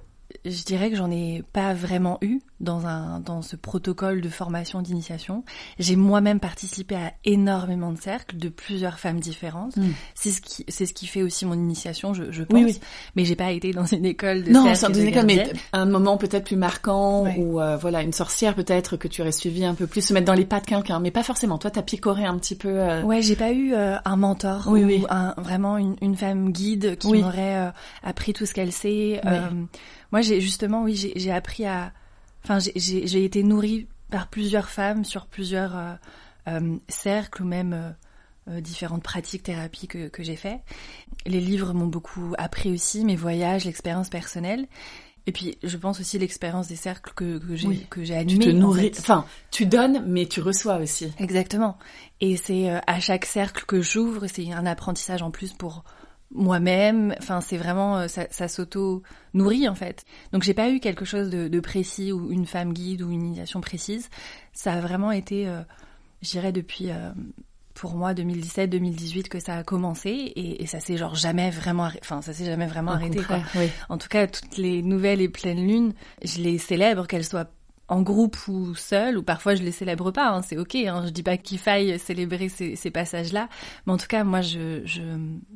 je 0.45 0.63
dirais 0.63 0.89
que 0.89 0.95
j'en 0.95 1.11
ai 1.11 1.43
pas 1.53 1.73
vraiment 1.73 2.17
eu 2.21 2.41
dans 2.61 2.85
un 2.87 3.19
dans 3.19 3.41
ce 3.41 3.55
protocole 3.55 4.21
de 4.21 4.29
formation 4.29 4.81
d'initiation. 4.81 5.43
J'ai 5.79 5.95
moi-même 5.95 6.39
participé 6.39 6.95
à 6.95 7.13
énormément 7.25 7.91
de 7.91 7.99
cercles 7.99 8.37
de 8.37 8.49
plusieurs 8.49 8.99
femmes 8.99 9.19
différentes. 9.19 9.75
Mm. 9.77 9.89
C'est 10.15 10.29
ce 10.31 10.41
qui 10.41 10.65
c'est 10.67 10.85
ce 10.85 10.93
qui 10.93 11.07
fait 11.07 11.23
aussi 11.23 11.45
mon 11.45 11.55
initiation, 11.55 12.13
je, 12.13 12.31
je 12.31 12.43
pense. 12.43 12.57
Oui, 12.57 12.65
oui. 12.65 12.79
Mais 13.15 13.25
j'ai 13.25 13.35
pas 13.35 13.51
été 13.51 13.71
dans 13.71 13.85
une 13.85 14.05
école 14.05 14.43
de 14.43 14.51
Non, 14.51 14.63
cercle 14.63 14.77
sans 14.79 14.89
de 14.89 14.99
une 15.01 15.07
école, 15.07 15.25
mais 15.25 15.51
un 15.73 15.85
moment 15.85 16.17
peut-être 16.17 16.45
plus 16.45 16.55
marquant 16.55 17.23
Ouais. 17.23 17.35
ou 17.37 17.59
euh, 17.59 17.77
voilà 17.77 18.01
une 18.01 18.13
sorcière 18.13 18.55
peut-être 18.55 18.95
que 18.97 19.07
tu 19.07 19.21
aurais 19.21 19.31
suivi 19.31 19.65
un 19.65 19.73
peu 19.75 19.87
plus, 19.87 20.01
se 20.01 20.13
mettre 20.13 20.25
dans 20.27 20.33
les 20.33 20.45
pas 20.45 20.59
de 20.59 20.65
quelqu'un, 20.65 20.99
mais 20.99 21.11
pas 21.11 21.23
forcément. 21.23 21.57
Toi, 21.57 21.71
t'as 21.71 21.81
picoré 21.81 22.25
un 22.25 22.37
petit 22.37 22.55
peu. 22.55 22.69
euh, 22.69 23.01
Ouais, 23.03 23.21
j'ai 23.21 23.35
pas 23.35 23.51
eu 23.51 23.73
euh, 23.73 23.97
un 24.05 24.15
mentor 24.15 24.65
Oui, 24.67 25.01
ou. 25.01 25.07
Un, 25.09 25.33
vraiment 25.37 25.77
une, 25.77 25.95
une 26.01 26.15
femme 26.15 26.51
guide 26.51 26.97
qui 26.97 27.11
m'aurait 27.21 27.57
euh, 27.57 27.71
appris 28.03 28.33
tout 28.33 28.45
ce 28.45 28.53
qu'elle 28.53 28.71
sait. 28.71 29.19
Euh, 29.25 29.49
moi, 30.11 30.21
j'ai 30.21 30.41
justement, 30.41 30.83
oui, 30.83 30.95
j'ai 30.95 31.13
j'ai 31.15 31.31
appris 31.31 31.65
à, 31.65 31.91
enfin, 32.43 32.59
j'ai- 32.59 33.23
été 33.23 33.43
nourrie 33.43 33.87
par 34.09 34.27
plusieurs 34.27 34.69
femmes 34.69 35.05
sur 35.05 35.25
plusieurs 35.27 35.77
euh, 35.77 35.93
euh, 36.47 36.77
cercles 36.89 37.43
ou 37.43 37.45
même 37.45 37.73
euh, 37.73 37.89
euh, 38.49 38.61
différentes 38.61 39.03
pratiques 39.03 39.43
thérapies 39.43 39.87
que, 39.87 40.07
que 40.07 40.23
j'ai 40.23 40.35
fait. 40.35 40.59
Les 41.25 41.39
livres 41.39 41.73
m'ont 41.73 41.87
beaucoup 41.87 42.33
appris 42.37 42.71
aussi, 42.71 43.05
mes 43.05 43.15
voyages, 43.15 43.65
l'expérience 43.65 44.09
personnelle. 44.09 44.67
Et 45.27 45.31
puis, 45.31 45.59
je 45.61 45.77
pense 45.77 45.99
aussi 45.99 46.17
l'expérience 46.17 46.67
des 46.67 46.75
cercles 46.75 47.13
que, 47.15 47.37
que 47.37 47.55
j'ai 47.55 47.67
Oui. 47.67 47.85
que 47.91 48.03
j'ai 48.03 48.15
Tu 48.15 48.19
animés. 48.19 48.45
te 48.45 48.49
en 48.49 48.53
nourris, 48.59 48.89
fait. 48.91 48.99
enfin, 48.99 49.25
tu 49.51 49.67
donnes, 49.67 50.03
mais 50.07 50.25
tu 50.25 50.41
reçois 50.41 50.77
aussi. 50.77 51.13
Exactement. 51.19 51.77
Et 52.21 52.37
c'est 52.37 52.71
euh, 52.71 52.79
à 52.87 52.99
chaque 52.99 53.25
cercle 53.25 53.65
que 53.67 53.81
j'ouvre, 53.83 54.25
c'est 54.25 54.51
un 54.51 54.65
apprentissage 54.65 55.21
en 55.21 55.29
plus 55.29 55.53
pour 55.53 55.83
moi-même. 56.33 57.13
Enfin, 57.19 57.41
c'est 57.41 57.57
vraiment 57.57 57.97
euh, 57.97 58.07
ça, 58.07 58.27
ça 58.31 58.47
s'auto 58.47 59.03
nourrit 59.33 59.67
en 59.67 59.75
fait. 59.75 60.05
Donc 60.31 60.43
j'ai 60.43 60.53
pas 60.53 60.69
eu 60.69 60.79
quelque 60.79 61.05
chose 61.05 61.29
de, 61.29 61.47
de 61.47 61.59
précis 61.59 62.11
ou 62.11 62.31
une 62.31 62.45
femme 62.45 62.73
guide 62.73 63.01
ou 63.01 63.11
une 63.11 63.25
initiation 63.25 63.61
précise. 63.61 64.09
Ça 64.53 64.73
a 64.73 64.81
vraiment 64.81 65.11
été, 65.11 65.47
euh, 65.47 65.61
je 66.21 66.29
dirais 66.31 66.51
depuis 66.51 66.91
euh, 66.91 67.11
pour 67.73 67.95
moi 67.95 68.13
2017-2018 68.13 69.27
que 69.27 69.39
ça 69.39 69.57
a 69.57 69.63
commencé 69.63 70.09
et, 70.09 70.63
et 70.63 70.65
ça 70.65 70.79
s'est 70.79 70.97
genre 70.97 71.15
jamais 71.15 71.49
vraiment, 71.49 71.89
enfin 72.01 72.21
ça 72.21 72.33
s'est 72.33 72.45
jamais 72.45 72.67
vraiment 72.67 72.91
Au 72.91 72.95
arrêté. 72.95 73.21
Quoi. 73.23 73.39
oui. 73.55 73.69
En 73.89 73.97
tout 73.97 74.09
cas, 74.09 74.27
toutes 74.27 74.57
les 74.57 74.81
nouvelles 74.81 75.21
et 75.21 75.29
pleines 75.29 75.65
lunes, 75.65 75.93
je 76.23 76.41
les 76.41 76.57
célèbre, 76.57 77.07
qu'elles 77.07 77.25
soient 77.25 77.49
en 77.91 78.01
groupe 78.03 78.37
ou 78.47 78.73
seule, 78.73 79.17
ou 79.17 79.21
parfois 79.21 79.53
je 79.53 79.63
les 79.63 79.73
célèbre 79.73 80.11
pas, 80.11 80.29
hein, 80.29 80.41
c'est 80.41 80.57
ok, 80.57 80.75
hein, 80.75 81.03
je 81.05 81.11
dis 81.11 81.23
pas 81.23 81.35
qu'il 81.35 81.59
faille 81.59 81.99
célébrer 81.99 82.47
ces, 82.47 82.77
ces 82.77 82.89
passages-là, 82.89 83.49
mais 83.85 83.91
en 83.91 83.97
tout 83.97 84.07
cas, 84.07 84.23
moi, 84.23 84.39
je, 84.39 84.81
je, 84.85 85.01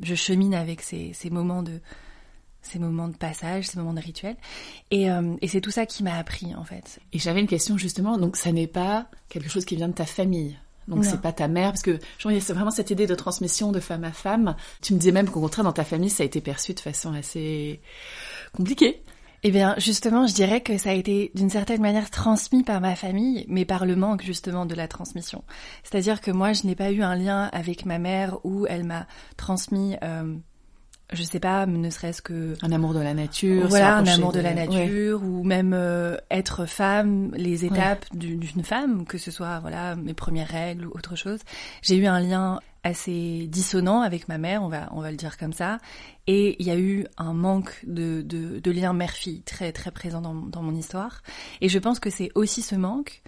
je 0.01 0.15
chemine 0.15 0.53
avec 0.53 0.81
ces, 0.81 1.11
ces 1.13 1.29
moments 1.29 1.63
de 1.63 1.79
ces 2.61 2.77
moments 2.77 3.07
de 3.07 3.15
passage, 3.15 3.67
ces 3.67 3.77
moments 3.77 3.93
de 3.93 4.01
rituel, 4.01 4.35
et, 4.91 5.09
euh, 5.09 5.35
et 5.41 5.47
c'est 5.47 5.61
tout 5.61 5.71
ça 5.71 5.85
qui 5.85 6.03
m'a 6.03 6.17
appris, 6.17 6.53
en 6.55 6.65
fait. 6.65 6.99
Et 7.13 7.19
j'avais 7.19 7.39
une 7.39 7.47
question 7.47 7.77
justement. 7.77 8.17
Donc, 8.17 8.35
ça 8.35 8.51
n'est 8.51 8.67
pas 8.67 9.07
quelque 9.29 9.49
chose 9.49 9.63
qui 9.63 9.77
vient 9.77 9.87
de 9.87 9.93
ta 9.93 10.05
famille. 10.05 10.57
Donc 10.87 11.03
c'est 11.03 11.19
pas 11.19 11.31
ta 11.33 11.47
mère, 11.47 11.71
parce 11.71 11.81
que 11.81 11.97
je 12.19 12.23
vois, 12.23 12.31
il 12.31 12.35
y 12.35 12.37
a 12.37 12.41
c'est 12.41 12.53
vraiment 12.53 12.69
cette 12.69 12.91
idée 12.91 13.07
de 13.07 13.15
transmission 13.15 13.71
de 13.71 13.79
femme 13.79 14.03
à 14.03 14.11
femme. 14.11 14.55
Tu 14.83 14.93
me 14.93 14.99
disais 14.99 15.11
même 15.11 15.27
qu'au 15.27 15.41
contraire, 15.41 15.63
dans 15.63 15.73
ta 15.73 15.83
famille, 15.83 16.11
ça 16.11 16.21
a 16.21 16.27
été 16.27 16.41
perçu 16.41 16.75
de 16.75 16.79
façon 16.79 17.11
assez 17.11 17.81
compliquée. 18.53 19.01
Eh 19.47 19.51
bien, 19.51 19.75
justement, 19.77 20.25
je 20.25 20.33
dirais 20.33 20.61
que 20.61 20.75
ça 20.79 20.89
a 20.89 20.93
été 20.93 21.31
d'une 21.35 21.51
certaine 21.51 21.79
manière 21.79 22.09
transmis 22.09 22.63
par 22.63 22.81
ma 22.81 22.95
famille, 22.95 23.45
mais 23.47 23.63
par 23.63 23.85
le 23.85 23.95
manque 23.95 24.23
justement 24.23 24.65
de 24.65 24.73
la 24.73 24.87
transmission. 24.87 25.43
C'est-à-dire 25.83 26.19
que 26.19 26.31
moi, 26.31 26.53
je 26.53 26.65
n'ai 26.65 26.73
pas 26.73 26.91
eu 26.91 27.03
un 27.03 27.15
lien 27.15 27.43
avec 27.53 27.85
ma 27.85 27.99
mère 27.99 28.39
où 28.43 28.65
elle 28.67 28.83
m'a 28.85 29.05
transmis, 29.37 29.97
euh, 30.03 30.33
je 31.13 31.21
sais 31.21 31.39
pas, 31.39 31.67
ne 31.67 31.89
serait-ce 31.91 32.23
que 32.23 32.55
Un 32.63 32.71
amour 32.71 32.95
de 32.95 32.99
la 33.01 33.13
nature. 33.13 33.67
voilà, 33.67 33.97
un 33.97 34.07
amour 34.07 34.31
de 34.31 34.39
la 34.39 34.49
ouais. 34.49 34.65
nature, 34.65 35.21
ou 35.21 35.43
même 35.43 35.73
euh, 35.75 36.17
être 36.31 36.65
femme, 36.65 37.31
les 37.35 37.65
étapes 37.65 38.05
du- 38.15 38.37
d'une 38.37 38.63
femme, 38.63 39.05
que 39.05 39.19
ce 39.19 39.29
soit 39.29 39.59
voilà 39.59 39.95
mes 39.95 40.15
premières 40.15 40.47
règles 40.47 40.87
ou 40.87 40.91
autre 40.95 41.15
chose. 41.15 41.41
J'ai 41.83 41.97
eu 41.97 42.07
un 42.07 42.19
lien 42.19 42.59
assez 42.85 43.47
dissonant 43.47 44.01
avec 44.01 44.29
ma 44.29 44.37
mère, 44.37 44.63
on 44.63 44.69
va 44.69 44.87
on 44.91 45.01
va 45.01 45.11
le 45.11 45.17
dire 45.17 45.37
comme 45.37 45.51
ça, 45.51 45.79
et 46.27 46.55
il 46.59 46.65
y 46.65 46.71
a 46.71 46.77
eu 46.77 47.05
un 47.17 47.33
manque 47.33 47.83
de 47.85 48.21
de, 48.21 48.71
lien 48.71 48.93
mère-fille 48.93 49.41
très 49.41 49.73
très 49.73 49.91
présent 49.91 50.21
dans 50.21 50.35
dans 50.35 50.61
mon 50.61 50.75
histoire. 50.75 51.23
Et 51.61 51.67
je 51.67 51.79
pense 51.79 51.99
que 51.99 52.09
c'est 52.09 52.29
aussi 52.35 52.61
ce 52.61 52.75
manque. 52.75 53.21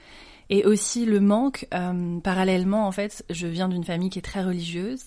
Et 0.50 0.64
aussi 0.64 1.06
le 1.06 1.20
manque, 1.20 1.68
euh, 1.74 2.22
parallèlement 2.22 2.88
en 2.88 2.92
fait, 2.94 3.26
je 3.30 3.48
viens 3.48 3.68
d'une 3.68 3.84
famille 3.84 4.10
qui 4.10 4.20
est 4.20 4.22
très 4.22 4.44
religieuse, 4.44 5.04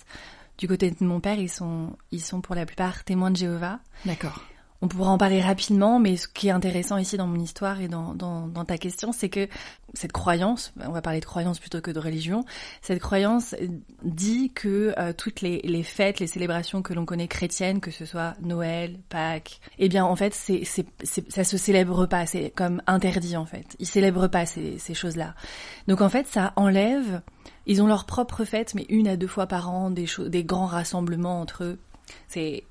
Du 0.58 0.68
côté 0.68 0.90
de 0.90 1.02
mon 1.02 1.20
père, 1.20 1.38
ils 1.38 1.48
sont, 1.48 1.96
ils 2.10 2.20
sont 2.20 2.42
pour 2.42 2.54
la 2.54 2.66
plupart 2.66 3.04
témoins 3.04 3.30
de 3.30 3.38
Jéhovah. 3.38 3.80
D'accord. 4.04 4.44
On 4.82 4.88
pourra 4.88 5.10
en 5.10 5.18
parler 5.18 5.42
rapidement, 5.42 5.98
mais 5.98 6.16
ce 6.16 6.26
qui 6.26 6.48
est 6.48 6.52
intéressant 6.52 6.96
ici 6.96 7.18
dans 7.18 7.26
mon 7.26 7.38
histoire 7.38 7.82
et 7.82 7.88
dans, 7.88 8.64
ta 8.66 8.78
question, 8.78 9.12
c'est 9.12 9.28
que 9.28 9.46
cette 9.92 10.12
croyance, 10.12 10.72
on 10.82 10.92
va 10.92 11.02
parler 11.02 11.20
de 11.20 11.26
croyance 11.26 11.58
plutôt 11.58 11.82
que 11.82 11.90
de 11.90 11.98
religion, 11.98 12.44
cette 12.80 13.00
croyance 13.00 13.54
dit 14.02 14.50
que 14.52 14.94
euh, 14.98 15.12
toutes 15.12 15.42
les, 15.42 15.82
fêtes, 15.82 16.18
les 16.18 16.26
célébrations 16.26 16.80
que 16.80 16.94
l'on 16.94 17.04
connaît 17.04 17.28
chrétiennes, 17.28 17.80
que 17.80 17.90
ce 17.90 18.06
soit 18.06 18.34
Noël, 18.40 18.98
Pâques, 19.10 19.60
eh 19.78 19.90
bien 19.90 20.06
en 20.06 20.16
fait, 20.16 20.32
c'est, 20.32 20.62
c'est, 20.64 20.86
ça 21.04 21.44
se 21.44 21.58
célèbre 21.58 22.06
pas, 22.06 22.24
c'est 22.24 22.50
comme 22.50 22.80
interdit 22.86 23.36
en 23.36 23.46
fait. 23.46 23.76
Ils 23.80 23.86
célèbrent 23.86 24.28
pas 24.28 24.46
ces, 24.46 24.78
choses-là. 24.94 25.34
Donc 25.88 26.00
en 26.00 26.08
fait, 26.08 26.26
ça 26.26 26.54
enlève, 26.56 27.20
ils 27.66 27.82
ont 27.82 27.86
leur 27.86 28.06
propre 28.06 28.44
fête, 28.44 28.74
mais 28.74 28.86
une 28.88 29.08
à 29.08 29.18
deux 29.18 29.26
fois 29.26 29.46
par 29.46 29.70
an, 29.70 29.90
des, 29.90 30.06
des 30.28 30.44
grands 30.44 30.66
rassemblements 30.66 31.40
entre 31.40 31.64
eux. 31.64 31.78
C'est 32.28 32.64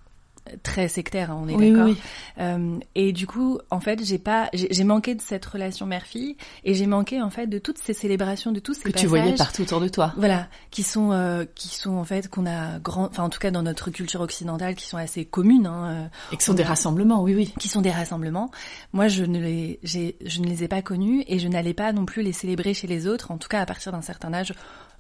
très 0.64 0.88
sectaire, 0.88 1.32
hein, 1.32 1.40
on 1.44 1.48
est 1.48 1.72
d'accord. 1.72 1.88
Oui, 1.88 1.98
euh, 2.40 2.78
et 2.96 3.12
du 3.12 3.28
coup, 3.28 3.60
en 3.70 3.80
fait, 3.80 4.04
j'ai 4.04 4.18
pas, 4.18 4.50
j'ai 4.54 4.84
manqué 4.84 5.16
de 5.16 5.22
cette 5.22 5.46
relation 5.46 5.86
mère-fille 5.86 6.36
et 6.64 6.74
j'ai 6.74 6.88
manqué 6.88 7.22
en 7.22 7.30
fait 7.30 7.48
de 7.48 7.60
toutes 7.60 7.78
ces 7.78 7.94
célébrations, 7.94 8.52
de 8.52 8.60
tous 8.60 8.74
ces 8.74 8.84
que 8.84 8.92
passages, 8.92 9.02
tu 9.02 9.08
voyais 9.08 9.36
partout 9.36 9.62
autour 9.62 9.82
de 9.82 9.88
toi. 9.88 10.14
Voilà, 10.18 10.48
qui 10.72 10.84
sont, 10.84 11.12
euh, 11.12 11.46
qui 11.56 11.70
sont 11.70 11.96
en 11.96 12.04
fait 12.04 12.30
qu'on 12.30 12.46
a 12.46 12.80
grand, 12.80 13.06
enfin 13.06 13.24
en 13.24 13.30
tout 13.30 13.40
cas 13.40 13.52
dans 13.52 13.64
notre 13.64 13.92
culture 13.92 14.22
occidentale, 14.22 14.76
qui 14.76 14.86
sont 14.86 14.98
assez 14.98 15.26
communes. 15.26 15.68
Hein, 15.68 15.86
euh, 15.90 16.08
et 16.34 16.38
qui 16.38 16.44
sont 16.44 16.54
des 16.54 16.64
a, 16.64 16.68
rassemblements, 16.68 17.22
oui, 17.24 17.36
oui. 17.36 17.54
Qui 17.60 17.68
sont 17.68 17.82
des 17.82 17.92
rassemblements. 17.92 18.52
Moi, 18.94 19.08
je 19.08 19.24
ne 19.24 19.40
les, 19.40 19.80
j'ai, 19.84 20.16
je 20.26 20.42
ne 20.42 20.48
les 20.48 20.64
ai 20.64 20.68
pas 20.68 20.82
connus 20.82 21.24
et 21.28 21.40
je 21.40 21.48
n'allais 21.48 21.74
pas 21.74 21.92
non 21.94 22.06
plus 22.06 22.22
les 22.22 22.34
célébrer 22.34 22.74
chez 22.74 22.88
les 22.88 23.08
autres. 23.08 23.32
En 23.32 23.38
tout 23.38 23.50
cas, 23.50 23.62
à 23.62 23.66
partir 23.66 23.92
d'un 23.92 24.02
certain 24.02 24.34
âge, 24.34 24.54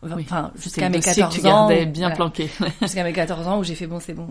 enfin 0.03 0.51
jusqu'à 0.55 0.89
mes 0.89 0.99
14 0.99 1.35
que 1.35 1.41
tu 1.41 1.47
ans 1.47 1.67
bien 1.67 1.85
voilà. 1.93 2.15
planqué. 2.15 2.49
Jusqu'à 2.81 3.03
mes 3.03 3.13
14 3.13 3.47
ans 3.47 3.59
où 3.59 3.63
j'ai 3.63 3.75
fait 3.75 3.87
bon 3.87 3.99
c'est 3.99 4.13
bon. 4.13 4.27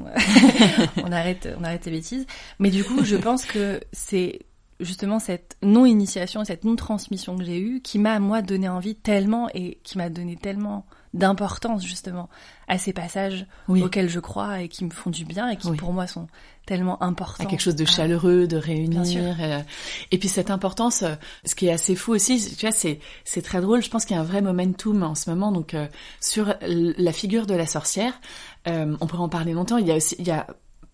On 1.04 1.12
arrête 1.12 1.48
on 1.60 1.64
arrête 1.64 1.84
les 1.87 1.92
bêtises. 1.92 2.26
Mais 2.58 2.70
du 2.70 2.84
coup 2.84 3.04
je 3.04 3.16
pense 3.16 3.44
que 3.44 3.80
c'est 3.92 4.40
justement 4.80 5.18
cette 5.18 5.56
non 5.62 5.87
initiation 5.87 6.44
cette 6.44 6.64
non 6.64 6.76
transmission 6.76 7.37
que 7.37 7.44
j'ai 7.44 7.61
eue 7.61 7.80
qui 7.80 7.99
m'a 7.99 8.18
moi 8.18 8.42
donné 8.42 8.68
envie 8.68 8.94
tellement 8.94 9.49
et 9.54 9.78
qui 9.82 9.99
m'a 9.99 10.08
donné 10.08 10.37
tellement 10.37 10.87
d'importance 11.14 11.85
justement 11.85 12.28
à 12.68 12.78
ces 12.78 12.92
passages 12.92 13.47
oui. 13.66 13.82
auxquels 13.82 14.08
je 14.08 14.20
crois 14.20 14.61
et 14.61 14.68
qui 14.68 14.85
me 14.85 14.90
font 14.90 15.11
du 15.11 15.25
bien 15.25 15.49
et 15.49 15.56
qui 15.56 15.68
oui. 15.68 15.76
pour 15.76 15.92
moi 15.92 16.06
sont 16.06 16.28
tellement 16.66 17.02
importants. 17.02 17.44
À 17.44 17.47
quelque 17.47 17.62
chose 17.62 17.76
de 17.76 17.87
chaleureux, 17.87 18.47
de 18.47 18.58
réunir. 18.58 19.40
Et, 19.40 19.64
et, 20.11 20.18
puis 20.18 20.28
cette 20.28 20.50
importance, 20.50 21.02
ce 21.44 21.54
qui 21.54 21.66
est 21.66 21.73
assez 21.73 21.97
fou 21.97 22.12
aussi, 22.12 22.54
tu 22.56 22.66
vois, 22.66 22.73
c'est 22.73 23.00
c'est 23.25 23.40
très 23.40 23.62
drôle. 23.62 23.82
Je 23.82 23.88
pense 23.88 24.04
qu'il 24.04 24.16
y 24.16 24.18
a 24.18 24.23
un 24.23 24.26
vrai 24.26 24.42
momentum 24.42 25.02
en 25.02 25.14
ce 25.14 25.30
moment. 25.30 25.50
Donc 25.50 25.73
euh, 25.73 25.87
sur 26.20 26.54
la 26.61 27.12
figure 27.12 27.47
de 27.47 27.54
la 27.54 27.66
sorcière, 27.66 28.20
euh, 28.66 28.94
on 29.00 29.06
pourrait 29.06 29.23
en 29.23 29.30
parler 29.30 29.54
longtemps. 29.54 29.78
Il 29.78 29.87
y 29.87 29.92
a 29.92 29.97
aussi, 29.97 30.14
il 30.18 30.26
y 30.26 30.30
a 30.30 30.47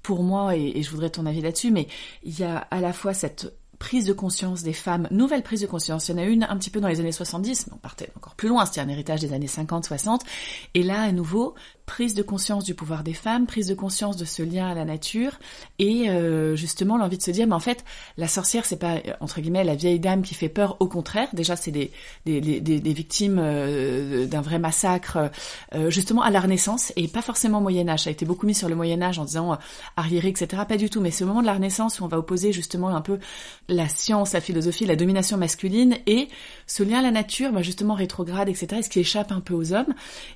pour 0.03 0.23
moi 0.23 0.55
et, 0.57 0.75
et 0.76 0.83
je 0.85 0.91
voudrais 0.91 1.11
ton 1.11 1.26
avis 1.26 1.41
là-dessus, 1.41 1.73
mais 1.73 1.88
il 2.23 2.38
y 2.38 2.45
a 2.45 2.59
à 2.59 2.81
la 2.81 2.93
fois 2.93 3.12
cette 3.12 3.53
prise 3.78 4.04
de 4.04 4.12
conscience 4.12 4.62
des 4.62 4.73
femmes, 4.73 5.09
nouvelle 5.11 5.43
prise 5.43 5.61
de 5.61 5.66
conscience. 5.66 6.09
Il 6.09 6.12
y 6.12 6.14
en 6.14 6.19
a 6.19 6.25
une 6.25 6.45
un 6.45 6.57
petit 6.57 6.71
peu 6.71 6.81
dans 6.81 6.88
les 6.88 7.00
années 7.00 7.12
70, 7.12 7.66
mais 7.66 7.73
on 7.75 7.78
partait 7.78 8.11
encore 8.16 8.35
plus 8.35 8.49
loin, 8.49 8.66
c'était 8.66 8.81
un 8.81 8.88
héritage 8.88 9.21
des 9.21 9.33
années 9.33 9.47
50, 9.47 9.85
60. 9.85 10.23
Et 10.75 10.83
là, 10.83 11.02
à 11.02 11.12
nouveau, 11.12 11.54
prise 11.87 12.14
de 12.14 12.23
conscience 12.23 12.64
du 12.64 12.75
pouvoir 12.75 13.03
des 13.05 13.14
femmes, 13.14 13.47
prise 13.47 13.67
de 13.67 13.75
conscience 13.75 14.17
de 14.17 14.25
ce 14.25 14.43
lien 14.43 14.69
à 14.69 14.75
la 14.75 14.85
nature, 14.85 15.38
et 15.79 16.09
euh, 16.09 16.57
justement 16.57 16.97
l'envie 16.97 17.19
de 17.19 17.23
se 17.23 17.31
dire, 17.31 17.47
mais 17.47 17.55
en 17.55 17.61
fait, 17.61 17.85
la 18.17 18.29
sorcière, 18.29 18.64
c'est 18.64 18.79
pas 18.79 18.97
entre 19.21 19.41
guillemets 19.41 19.64
la 19.64 19.75
vieille 19.75 20.00
dame 20.00 20.23
qui 20.23 20.35
fait 20.35 20.49
peur. 20.49 20.76
Au 20.81 20.88
contraire, 20.88 21.29
déjà, 21.33 21.57
c'est 21.57 21.71
des, 21.71 21.91
des, 22.25 22.41
des, 22.41 22.93
victimes 22.93 23.38
euh, 23.38 24.26
d'un 24.26 24.41
vrai 24.41 24.59
massacre, 24.59 25.31
euh, 25.75 25.91
justement 25.91 26.23
à 26.23 26.31
la 26.31 26.41
Renaissance 26.41 26.93
et 26.97 27.09
pas 27.09 27.23
forcément 27.23 27.59
au 27.59 27.61
Moyen 27.61 27.88
Âge. 27.88 28.05
Ça 28.05 28.11
a 28.11 28.12
été 28.12 28.25
beaucoup 28.25 28.47
mis 28.47 28.55
sur 28.55 28.69
le 28.69 28.75
Moyen 28.75 29.03
Âge 29.03 29.19
en 29.19 29.25
disant 29.25 29.53
euh, 29.53 29.57
arriéré, 29.97 30.29
etc. 30.29 30.62
Pas 30.69 30.76
du 30.76 30.91
tout. 30.91 31.00
Mais 31.00 31.23
au 31.23 31.26
moment 31.26 31.41
de 31.41 31.47
la 31.47 31.55
Renaissance 31.55 32.00
où 32.00 32.05
on 32.05 32.09
va 32.09 32.19
opposer 32.19 32.53
justement 32.53 32.88
un 32.88 33.00
peu 33.00 33.19
la 33.69 33.88
science, 33.88 34.33
la 34.33 34.41
philosophie, 34.41 34.87
la 34.87 34.97
domination 34.97 35.37
masculine 35.37 35.97
et 36.07 36.29
ce 36.67 36.83
lien 36.83 36.99
à 36.99 37.03
la 37.03 37.11
nature, 37.11 37.53
bah, 37.53 37.62
justement 37.62 37.95
rétrograde, 37.95 38.49
etc. 38.49 38.76
Et 38.79 38.83
ce 38.83 38.88
qui 38.88 39.00
échappe 39.00 39.33
un 39.33 39.41
peu 39.41 39.55
aux 39.55 39.73
hommes. 39.73 39.95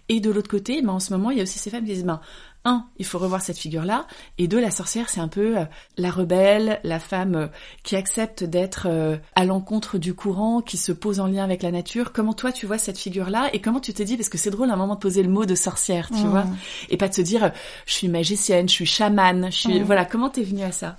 Et 0.08 0.20
de 0.20 0.30
l'autre 0.30 0.50
côté, 0.50 0.82
bah, 0.82 0.92
en 0.92 1.00
ce 1.00 1.12
moment, 1.12 1.30
il 1.38 1.40
y 1.40 1.42
a 1.42 1.44
aussi 1.44 1.58
ces 1.58 1.70
femmes 1.70 1.84
qui 1.84 1.92
disent, 1.94 2.04
ben, 2.04 2.20
un, 2.64 2.86
il 2.98 3.06
faut 3.06 3.18
revoir 3.18 3.40
cette 3.40 3.56
figure-là, 3.56 4.06
et 4.36 4.48
deux, 4.48 4.60
la 4.60 4.72
sorcière, 4.72 5.08
c'est 5.08 5.20
un 5.20 5.28
peu 5.28 5.58
euh, 5.58 5.64
la 5.96 6.10
rebelle, 6.10 6.80
la 6.82 6.98
femme 6.98 7.34
euh, 7.34 7.46
qui 7.84 7.94
accepte 7.94 8.42
d'être 8.42 8.88
euh, 8.90 9.16
à 9.36 9.44
l'encontre 9.44 9.96
du 9.96 10.12
courant, 10.12 10.60
qui 10.60 10.76
se 10.76 10.90
pose 10.90 11.20
en 11.20 11.28
lien 11.28 11.44
avec 11.44 11.62
la 11.62 11.70
nature. 11.70 12.12
Comment 12.12 12.34
toi, 12.34 12.50
tu 12.50 12.66
vois 12.66 12.78
cette 12.78 12.98
figure-là, 12.98 13.50
et 13.52 13.60
comment 13.60 13.80
tu 13.80 13.94
t'es 13.94 14.04
dit, 14.04 14.16
parce 14.16 14.28
que 14.28 14.38
c'est 14.38 14.50
drôle 14.50 14.70
à 14.70 14.74
un 14.74 14.76
moment 14.76 14.96
de 14.96 15.00
poser 15.00 15.22
le 15.22 15.30
mot 15.30 15.46
de 15.46 15.54
sorcière, 15.54 16.08
tu 16.08 16.24
mmh. 16.24 16.28
vois, 16.28 16.46
et 16.90 16.96
pas 16.96 17.08
de 17.08 17.14
se 17.14 17.22
dire, 17.22 17.52
je 17.86 17.92
suis 17.94 18.08
magicienne, 18.08 18.68
je 18.68 18.74
suis 18.74 18.86
chamane, 18.86 19.46
je 19.52 19.56
suis, 19.56 19.80
mmh. 19.80 19.84
voilà, 19.84 20.04
comment 20.04 20.28
t'es 20.28 20.42
venue 20.42 20.64
à 20.64 20.72
ça? 20.72 20.98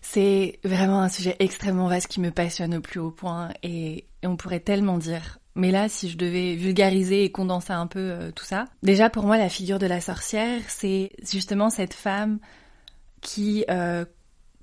C'est 0.00 0.58
vraiment 0.64 1.00
un 1.00 1.08
sujet 1.08 1.36
extrêmement 1.38 1.88
vaste 1.88 2.08
qui 2.08 2.20
me 2.20 2.30
passionne 2.30 2.76
au 2.76 2.80
plus 2.80 3.00
haut 3.00 3.10
point 3.10 3.50
et, 3.62 4.04
et 4.22 4.26
on 4.26 4.36
pourrait 4.36 4.60
tellement 4.60 4.98
dire 4.98 5.38
mais 5.54 5.70
là, 5.70 5.88
si 5.88 6.08
je 6.08 6.16
devais 6.16 6.54
vulgariser 6.54 7.24
et 7.24 7.32
condenser 7.32 7.72
un 7.72 7.86
peu 7.86 8.00
euh, 8.00 8.30
tout 8.32 8.44
ça, 8.44 8.66
déjà 8.82 9.10
pour 9.10 9.24
moi, 9.24 9.36
la 9.36 9.48
figure 9.48 9.78
de 9.78 9.86
la 9.86 10.00
sorcière, 10.00 10.60
c'est 10.68 11.10
justement 11.30 11.70
cette 11.70 11.94
femme 11.94 12.38
qui 13.20 13.64
euh, 13.70 14.04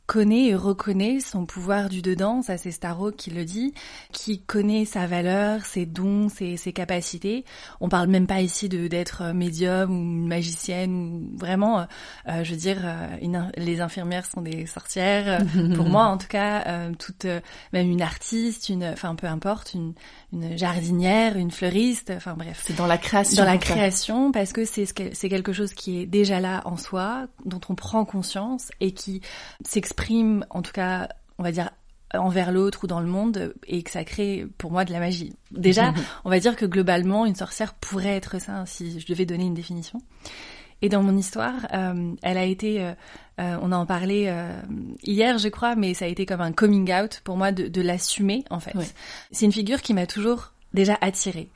connaît 0.10 0.48
et 0.48 0.56
reconnaît 0.56 1.20
son 1.20 1.46
pouvoir 1.46 1.88
du 1.88 2.02
dedans, 2.02 2.42
ça 2.42 2.58
c'est 2.58 2.72
Starro 2.72 3.12
qui 3.12 3.30
le 3.30 3.46
dit, 3.46 3.76
qui 4.12 4.42
connaît 4.42 4.84
sa 4.84 5.06
valeur, 5.06 5.64
ses 5.68 5.86
dons, 5.86 6.30
ses, 6.30 6.58
ses 6.58 6.74
capacités. 6.74 7.46
On 7.80 7.90
parle 7.90 8.08
même 8.08 8.26
pas 8.26 8.42
ici 8.42 8.70
de 8.70 8.88
d'être 8.88 9.34
médium 9.36 9.92
ou 9.92 10.02
une 10.02 10.28
magicienne 10.28 10.92
ou 10.96 11.38
vraiment, 11.38 11.86
euh, 12.28 12.44
je 12.44 12.50
veux 12.50 12.58
dire, 12.58 12.80
euh, 12.84 13.08
une, 13.22 13.52
les 13.56 13.82
infirmières 13.82 14.26
sont 14.26 14.42
des 14.42 14.66
sorcières. 14.66 15.46
pour 15.76 15.86
moi, 15.86 16.06
en 16.06 16.18
tout 16.18 16.28
cas, 16.28 16.64
euh, 16.66 16.92
toute, 16.98 17.28
même 17.72 17.92
une 17.92 18.02
artiste, 18.02 18.70
une, 18.70 18.86
enfin 18.86 19.14
peu 19.14 19.28
importe, 19.28 19.76
une, 19.76 19.94
une 20.32 20.58
jardinière, 20.58 21.38
une 21.38 21.52
fleuriste, 21.52 22.12
enfin 22.16 22.36
bref. 22.38 22.64
C'est 22.66 22.78
dans 22.78 22.88
la 22.88 22.98
création. 22.98 23.44
Dans 23.44 23.50
la 23.50 23.58
création, 23.58 24.32
parce 24.32 24.54
que 24.54 24.66
c'est 24.66 24.86
c'est 24.86 25.30
quelque 25.30 25.54
chose 25.54 25.74
qui 25.74 26.02
est 26.02 26.06
déjà 26.06 26.40
là 26.40 26.62
en 26.66 26.78
soi, 26.78 27.28
dont 27.46 27.62
on 27.70 27.76
prend 27.76 28.06
conscience 28.06 28.70
et 28.80 28.92
qui 28.92 29.22
s'exprime 29.66 30.46
en 30.50 30.62
tout 30.62 30.72
cas, 30.72 31.10
on 31.38 31.44
va 31.44 31.52
dire 31.52 31.72
envers 32.14 32.52
l'autre 32.52 32.84
ou 32.84 32.88
dans 32.88 33.00
le 33.00 33.08
monde 33.08 33.54
et 33.68 33.84
que 33.84 33.92
ça 33.92 34.04
crée 34.04 34.48
pour 34.58 34.72
moi 34.72 34.86
de 34.86 34.92
la 34.92 35.00
magie. 35.00 35.36
Déjà, 35.52 35.94
on 36.26 36.30
va 36.30 36.40
dire 36.40 36.56
que 36.56 36.66
globalement, 36.66 37.26
une 37.26 37.36
sorcière 37.36 37.74
pourrait 37.74 38.16
être 38.16 38.40
ça 38.40 38.66
si 38.66 39.00
je 39.00 39.06
devais 39.06 39.26
donner 39.26 39.46
une 39.46 39.54
définition. 39.54 40.02
Et 40.82 40.90
dans 40.90 41.04
mon 41.04 41.18
histoire, 41.18 41.68
euh, 41.74 42.14
elle 42.22 42.38
a 42.38 42.46
été, 42.46 42.82
euh, 42.82 42.94
euh, 43.40 43.58
on 43.62 43.72
en 43.72 43.86
parlait 43.86 44.34
hier, 45.04 45.38
je 45.38 45.50
crois, 45.50 45.76
mais 45.76 45.94
ça 45.94 46.06
a 46.06 46.08
été 46.08 46.26
comme 46.26 46.42
un 46.42 46.52
coming 46.52 46.92
out 46.94 47.22
pour 47.24 47.38
moi 47.38 47.52
de, 47.52 47.68
de 47.68 47.82
l'assumer 47.82 48.46
en 48.50 48.60
fait. 48.60 48.74
C'est 49.32 49.46
une 49.46 49.52
figure 49.52 49.82
qui 49.82 49.94
m'a 49.94 50.08
toujours 50.08 50.54
déjà 50.74 50.98
attirée. 51.02 51.50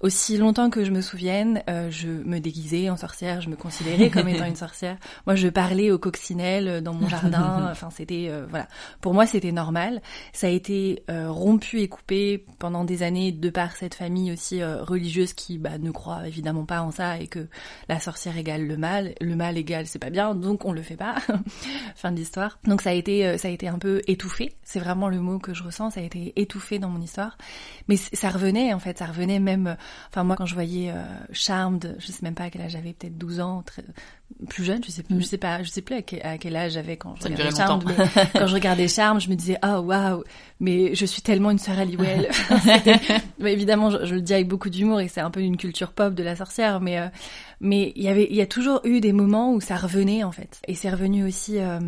Aussi 0.00 0.36
longtemps 0.36 0.70
que 0.70 0.84
je 0.84 0.90
me 0.90 1.00
souvienne, 1.00 1.62
euh, 1.68 1.90
je 1.90 2.08
me 2.08 2.38
déguisais 2.38 2.90
en 2.90 2.96
sorcière, 2.96 3.40
je 3.40 3.48
me 3.48 3.56
considérais 3.56 4.10
comme 4.10 4.28
étant 4.28 4.46
une 4.46 4.56
sorcière. 4.66 4.96
Moi, 5.26 5.36
je 5.36 5.48
parlais 5.48 5.90
aux 5.90 5.98
coccinelles 5.98 6.82
dans 6.82 6.94
mon 6.94 7.08
jardin. 7.08 7.68
Enfin, 7.76 7.90
c'était 7.90 8.28
euh, 8.30 8.46
voilà. 8.48 8.68
Pour 9.00 9.12
moi, 9.12 9.26
c'était 9.26 9.52
normal. 9.52 10.00
Ça 10.32 10.46
a 10.46 10.50
été 10.50 11.02
euh, 11.10 11.30
rompu 11.30 11.80
et 11.80 11.88
coupé 11.88 12.44
pendant 12.58 12.84
des 12.84 13.02
années 13.02 13.32
de 13.32 13.50
par 13.50 13.76
cette 13.76 13.94
famille 13.94 14.32
aussi 14.32 14.62
euh, 14.62 14.82
religieuse 14.82 15.32
qui 15.32 15.58
bah, 15.58 15.78
ne 15.78 15.90
croit 15.90 16.26
évidemment 16.26 16.64
pas 16.64 16.82
en 16.82 16.90
ça 16.90 17.18
et 17.18 17.26
que 17.26 17.46
la 17.88 18.00
sorcière 18.00 18.36
égale 18.36 18.66
le 18.66 18.76
mal, 18.76 19.14
le 19.20 19.36
mal 19.36 19.58
égale 19.58 19.86
c'est 19.86 19.98
pas 19.98 20.10
bien, 20.10 20.34
donc 20.34 20.64
on 20.64 20.72
le 20.72 20.82
fait 20.82 20.96
pas. 20.96 21.16
fin 21.96 22.12
de 22.12 22.16
l'histoire. 22.16 22.58
Donc 22.64 22.82
ça 22.82 22.90
a 22.90 22.92
été 22.92 23.26
euh, 23.26 23.38
ça 23.38 23.48
a 23.48 23.50
été 23.50 23.68
un 23.68 23.78
peu 23.78 24.02
étouffé. 24.06 24.52
C'est 24.62 24.80
vraiment 24.80 25.08
le 25.08 25.20
mot 25.20 25.38
que 25.38 25.54
je 25.54 25.62
ressens. 25.62 25.90
Ça 25.90 26.00
a 26.00 26.02
été 26.02 26.32
étouffé 26.36 26.78
dans 26.78 26.88
mon 26.88 27.00
histoire. 27.00 27.36
Mais 27.88 27.96
ça 27.96 28.30
revenait 28.30 28.72
en 28.72 28.78
fait. 28.78 28.98
Ça 28.98 29.06
revenait 29.06 29.40
même 29.40 29.76
Enfin, 30.08 30.24
moi, 30.24 30.36
quand 30.36 30.46
je 30.46 30.54
voyais 30.54 30.90
euh, 30.90 31.04
Charmed, 31.32 31.96
je 31.98 32.06
sais 32.06 32.22
même 32.22 32.34
pas 32.34 32.44
à 32.44 32.50
quel 32.50 32.62
âge 32.62 32.72
j'avais, 32.72 32.92
peut-être 32.92 33.16
12 33.16 33.40
ans, 33.40 33.62
très, 33.64 33.82
plus 34.48 34.64
jeune, 34.64 34.82
je 34.84 34.90
sais 34.90 35.02
plus, 35.02 35.14
mm. 35.14 35.20
je 35.20 35.26
sais 35.26 35.38
pas, 35.38 35.62
je 35.62 35.70
sais 35.70 35.82
plus 35.82 35.94
à 35.96 36.02
quel, 36.02 36.20
à 36.24 36.38
quel 36.38 36.56
âge 36.56 36.72
j'avais 36.72 36.96
quand 36.96 37.14
je 37.16 37.22
Ça 37.22 37.28
regardais 37.28 37.56
Charmed. 37.56 37.84
Mais 37.86 38.24
quand 38.32 38.46
je 38.46 38.54
regardais 38.54 38.88
Charmed, 38.88 39.20
je 39.20 39.28
me 39.28 39.34
disais, 39.34 39.58
oh 39.64 39.78
waouh, 39.80 40.24
mais 40.60 40.94
je 40.94 41.06
suis 41.06 41.22
tellement 41.22 41.50
une 41.50 41.58
sœur 41.58 41.78
Halliwell. 41.78 42.28
mais 43.38 43.52
évidemment, 43.52 43.90
je, 43.90 44.04
je, 44.04 44.14
le 44.14 44.20
dis 44.20 44.34
avec 44.34 44.48
beaucoup 44.48 44.70
d'humour 44.70 45.00
et 45.00 45.08
c'est 45.08 45.20
un 45.20 45.30
peu 45.30 45.40
une 45.40 45.56
culture 45.56 45.92
pop 45.92 46.14
de 46.14 46.22
la 46.22 46.36
sorcière, 46.36 46.80
mais 46.80 46.98
euh, 46.98 47.08
mais 47.60 47.92
il 47.96 48.02
y 48.02 48.08
avait, 48.08 48.26
il 48.28 48.36
y 48.36 48.42
a 48.42 48.46
toujours 48.46 48.80
eu 48.84 49.00
des 49.00 49.12
moments 49.12 49.52
où 49.52 49.60
ça 49.60 49.76
revenait 49.76 50.24
en 50.24 50.32
fait, 50.32 50.60
et 50.66 50.74
c'est 50.74 50.90
revenu 50.90 51.26
aussi. 51.26 51.58
Euh, 51.58 51.80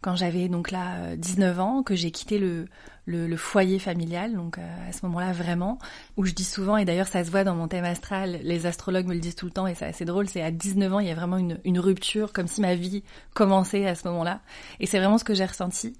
quand 0.00 0.16
j'avais 0.16 0.48
donc 0.48 0.70
là 0.70 1.16
19 1.16 1.60
ans, 1.60 1.82
que 1.82 1.94
j'ai 1.94 2.10
quitté 2.10 2.38
le, 2.38 2.66
le, 3.04 3.26
le, 3.26 3.36
foyer 3.36 3.78
familial, 3.78 4.34
donc 4.34 4.58
euh, 4.58 4.88
à 4.88 4.92
ce 4.92 5.04
moment-là 5.06 5.32
vraiment, 5.32 5.78
où 6.16 6.24
je 6.24 6.32
dis 6.32 6.44
souvent, 6.44 6.76
et 6.76 6.84
d'ailleurs 6.84 7.06
ça 7.06 7.24
se 7.24 7.30
voit 7.30 7.44
dans 7.44 7.54
mon 7.54 7.68
thème 7.68 7.84
astral, 7.84 8.40
les 8.42 8.66
astrologues 8.66 9.06
me 9.06 9.14
le 9.14 9.20
disent 9.20 9.34
tout 9.34 9.46
le 9.46 9.52
temps 9.52 9.66
et 9.66 9.74
c'est 9.74 9.86
assez 9.86 10.04
drôle, 10.04 10.28
c'est 10.28 10.42
à 10.42 10.50
19 10.50 10.94
ans 10.94 11.00
il 11.00 11.08
y 11.08 11.10
a 11.10 11.14
vraiment 11.14 11.36
une, 11.36 11.58
une 11.64 11.78
rupture, 11.78 12.32
comme 12.32 12.46
si 12.46 12.60
ma 12.60 12.74
vie 12.74 13.02
commençait 13.34 13.86
à 13.86 13.94
ce 13.94 14.08
moment-là, 14.08 14.40
et 14.78 14.86
c'est 14.86 14.98
vraiment 14.98 15.18
ce 15.18 15.24
que 15.24 15.34
j'ai 15.34 15.44
ressenti. 15.44 15.92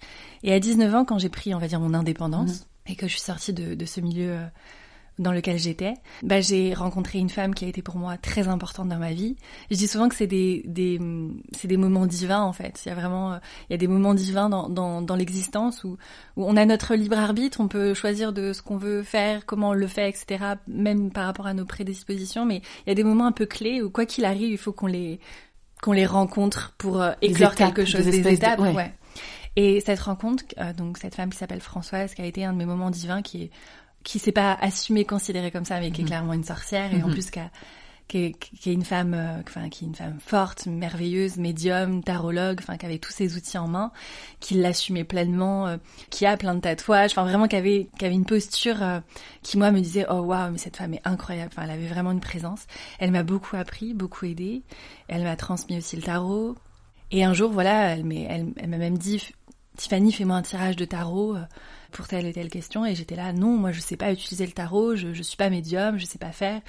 Et 0.42 0.52
à 0.52 0.60
19 0.60 0.94
ans, 0.94 1.04
quand 1.04 1.18
j'ai 1.18 1.28
pris, 1.28 1.54
on 1.54 1.58
va 1.58 1.68
dire, 1.68 1.80
mon 1.80 1.94
indépendance, 1.94 2.60
mmh. 2.60 2.92
et 2.92 2.96
que 2.96 3.06
je 3.06 3.12
suis 3.12 3.22
sortie 3.22 3.52
de, 3.52 3.74
de 3.74 3.84
ce 3.84 4.00
milieu... 4.00 4.38
Euh, 5.20 5.30
dans 5.30 5.32
lequel 5.32 5.58
j'étais, 5.58 5.94
bah, 6.22 6.40
j'ai 6.40 6.74
rencontré 6.74 7.18
une 7.18 7.28
femme 7.28 7.54
qui 7.54 7.64
a 7.64 7.68
été 7.68 7.82
pour 7.82 7.96
moi 7.96 8.16
très 8.16 8.48
importante 8.48 8.88
dans 8.88 8.98
ma 8.98 9.12
vie. 9.12 9.36
Je 9.70 9.76
dis 9.76 9.86
souvent 9.86 10.08
que 10.08 10.14
c'est 10.14 10.26
des, 10.26 10.62
des, 10.66 10.98
c'est 11.52 11.68
des 11.68 11.76
moments 11.76 12.06
divins 12.06 12.42
en 12.42 12.52
fait. 12.52 12.82
Il 12.84 12.88
y 12.88 12.92
a 12.92 12.94
vraiment, 12.94 13.38
il 13.68 13.72
y 13.72 13.74
a 13.74 13.76
des 13.76 13.86
moments 13.86 14.14
divins 14.14 14.48
dans, 14.48 14.68
dans, 14.68 15.02
dans 15.02 15.16
l'existence 15.16 15.84
où, 15.84 15.98
où 16.36 16.44
on 16.44 16.56
a 16.56 16.64
notre 16.64 16.94
libre 16.94 17.18
arbitre, 17.18 17.60
on 17.60 17.68
peut 17.68 17.94
choisir 17.94 18.32
de 18.32 18.52
ce 18.52 18.62
qu'on 18.62 18.76
veut 18.76 19.02
faire, 19.02 19.46
comment 19.46 19.70
on 19.70 19.74
le 19.74 19.86
fait, 19.86 20.08
etc. 20.08 20.54
Même 20.66 21.10
par 21.10 21.26
rapport 21.26 21.46
à 21.46 21.54
nos 21.54 21.64
prédispositions, 21.64 22.44
mais 22.44 22.62
il 22.86 22.88
y 22.88 22.92
a 22.92 22.94
des 22.94 23.04
moments 23.04 23.26
un 23.26 23.32
peu 23.32 23.46
clés 23.46 23.82
où 23.82 23.90
quoi 23.90 24.06
qu'il 24.06 24.24
arrive, 24.24 24.50
il 24.50 24.58
faut 24.58 24.72
qu'on 24.72 24.86
les 24.86 25.20
qu'on 25.82 25.92
les 25.92 26.06
rencontre 26.06 26.74
pour 26.76 27.00
euh, 27.00 27.12
éclore 27.22 27.54
quelque 27.54 27.86
chose, 27.86 28.04
des, 28.04 28.34
étapes. 28.34 28.60
ouais. 28.60 28.92
Et 29.56 29.80
cette 29.80 30.00
rencontre, 30.00 30.44
euh, 30.58 30.72
donc 30.72 30.98
cette 30.98 31.14
femme 31.14 31.30
qui 31.30 31.38
s'appelle 31.38 31.60
Françoise, 31.60 32.14
qui 32.14 32.22
a 32.22 32.26
été 32.26 32.44
un 32.44 32.52
de 32.52 32.58
mes 32.58 32.66
moments 32.66 32.90
divins, 32.90 33.22
qui 33.22 33.44
est 33.44 33.50
qui 34.02 34.18
s'est 34.18 34.32
pas 34.32 34.54
assumée, 34.60 35.04
considérée 35.04 35.50
comme 35.50 35.64
ça, 35.64 35.80
mais 35.80 35.90
qui 35.90 36.00
est 36.00 36.04
mhm. 36.04 36.08
clairement 36.08 36.32
une 36.32 36.44
sorcière 36.44 36.92
et 36.92 37.02
en 37.02 37.08
mhm. 37.08 37.14
plus 37.14 37.30
qui 37.30 37.38
a 37.38 37.50
qui 38.10 38.18
est, 38.18 38.32
qui 38.32 38.70
est 38.70 38.72
une 38.72 38.84
femme, 38.84 39.14
euh, 39.14 39.40
enfin 39.46 39.68
qui 39.68 39.84
est 39.84 39.86
une 39.86 39.94
femme 39.94 40.18
forte, 40.18 40.66
merveilleuse, 40.66 41.36
médium, 41.36 42.02
tarologue, 42.02 42.58
enfin 42.58 42.76
qui 42.76 42.84
avait 42.84 42.98
tous 42.98 43.12
ses 43.12 43.36
outils 43.36 43.56
en 43.56 43.68
main, 43.68 43.92
qui 44.40 44.54
l'assumait 44.54 45.04
pleinement, 45.04 45.68
euh, 45.68 45.76
qui 46.10 46.26
a 46.26 46.36
plein 46.36 46.56
de 46.56 46.60
tatouages, 46.60 47.12
enfin 47.12 47.22
vraiment 47.22 47.46
qui 47.46 47.54
avait 47.54 47.88
qui 48.00 48.04
avait 48.04 48.16
une 48.16 48.26
posture 48.26 48.82
euh, 48.82 48.98
qui 49.42 49.58
moi 49.58 49.70
me 49.70 49.80
disait 49.80 50.06
oh 50.10 50.22
waouh 50.22 50.50
mais 50.50 50.58
cette 50.58 50.76
femme 50.76 50.94
est 50.94 51.02
incroyable, 51.04 51.52
enfin 51.52 51.62
elle 51.62 51.70
avait 51.70 51.86
vraiment 51.86 52.10
une 52.10 52.20
présence. 52.20 52.66
Elle 52.98 53.12
m'a 53.12 53.22
beaucoup 53.22 53.54
appris, 53.54 53.94
beaucoup 53.94 54.26
aidé. 54.26 54.62
Elle 55.06 55.22
m'a 55.22 55.36
transmis 55.36 55.78
aussi 55.78 55.94
le 55.94 56.02
tarot. 56.02 56.56
Et 57.12 57.22
un 57.22 57.32
jour 57.32 57.52
voilà, 57.52 57.94
elle 57.94 58.04
m'a 58.04 58.14
elle, 58.14 58.52
elle 58.56 58.70
m'a 58.70 58.78
même 58.78 58.98
dit 58.98 59.22
Tiffany 59.76 60.10
fais-moi 60.10 60.34
un 60.34 60.42
tirage 60.42 60.74
de 60.74 60.84
tarot 60.84 61.36
pour 61.90 62.08
telle 62.08 62.26
et 62.26 62.32
telle 62.32 62.48
question 62.48 62.86
et 62.86 62.94
j'étais 62.94 63.16
là 63.16 63.32
non 63.32 63.56
moi 63.56 63.72
je 63.72 63.80
sais 63.80 63.96
pas 63.96 64.12
utiliser 64.12 64.46
le 64.46 64.52
tarot 64.52 64.96
je 64.96 65.12
je 65.12 65.22
suis 65.22 65.36
pas 65.36 65.50
médium 65.50 65.98
je 65.98 66.06
sais 66.06 66.18
pas 66.18 66.32
faire 66.32 66.60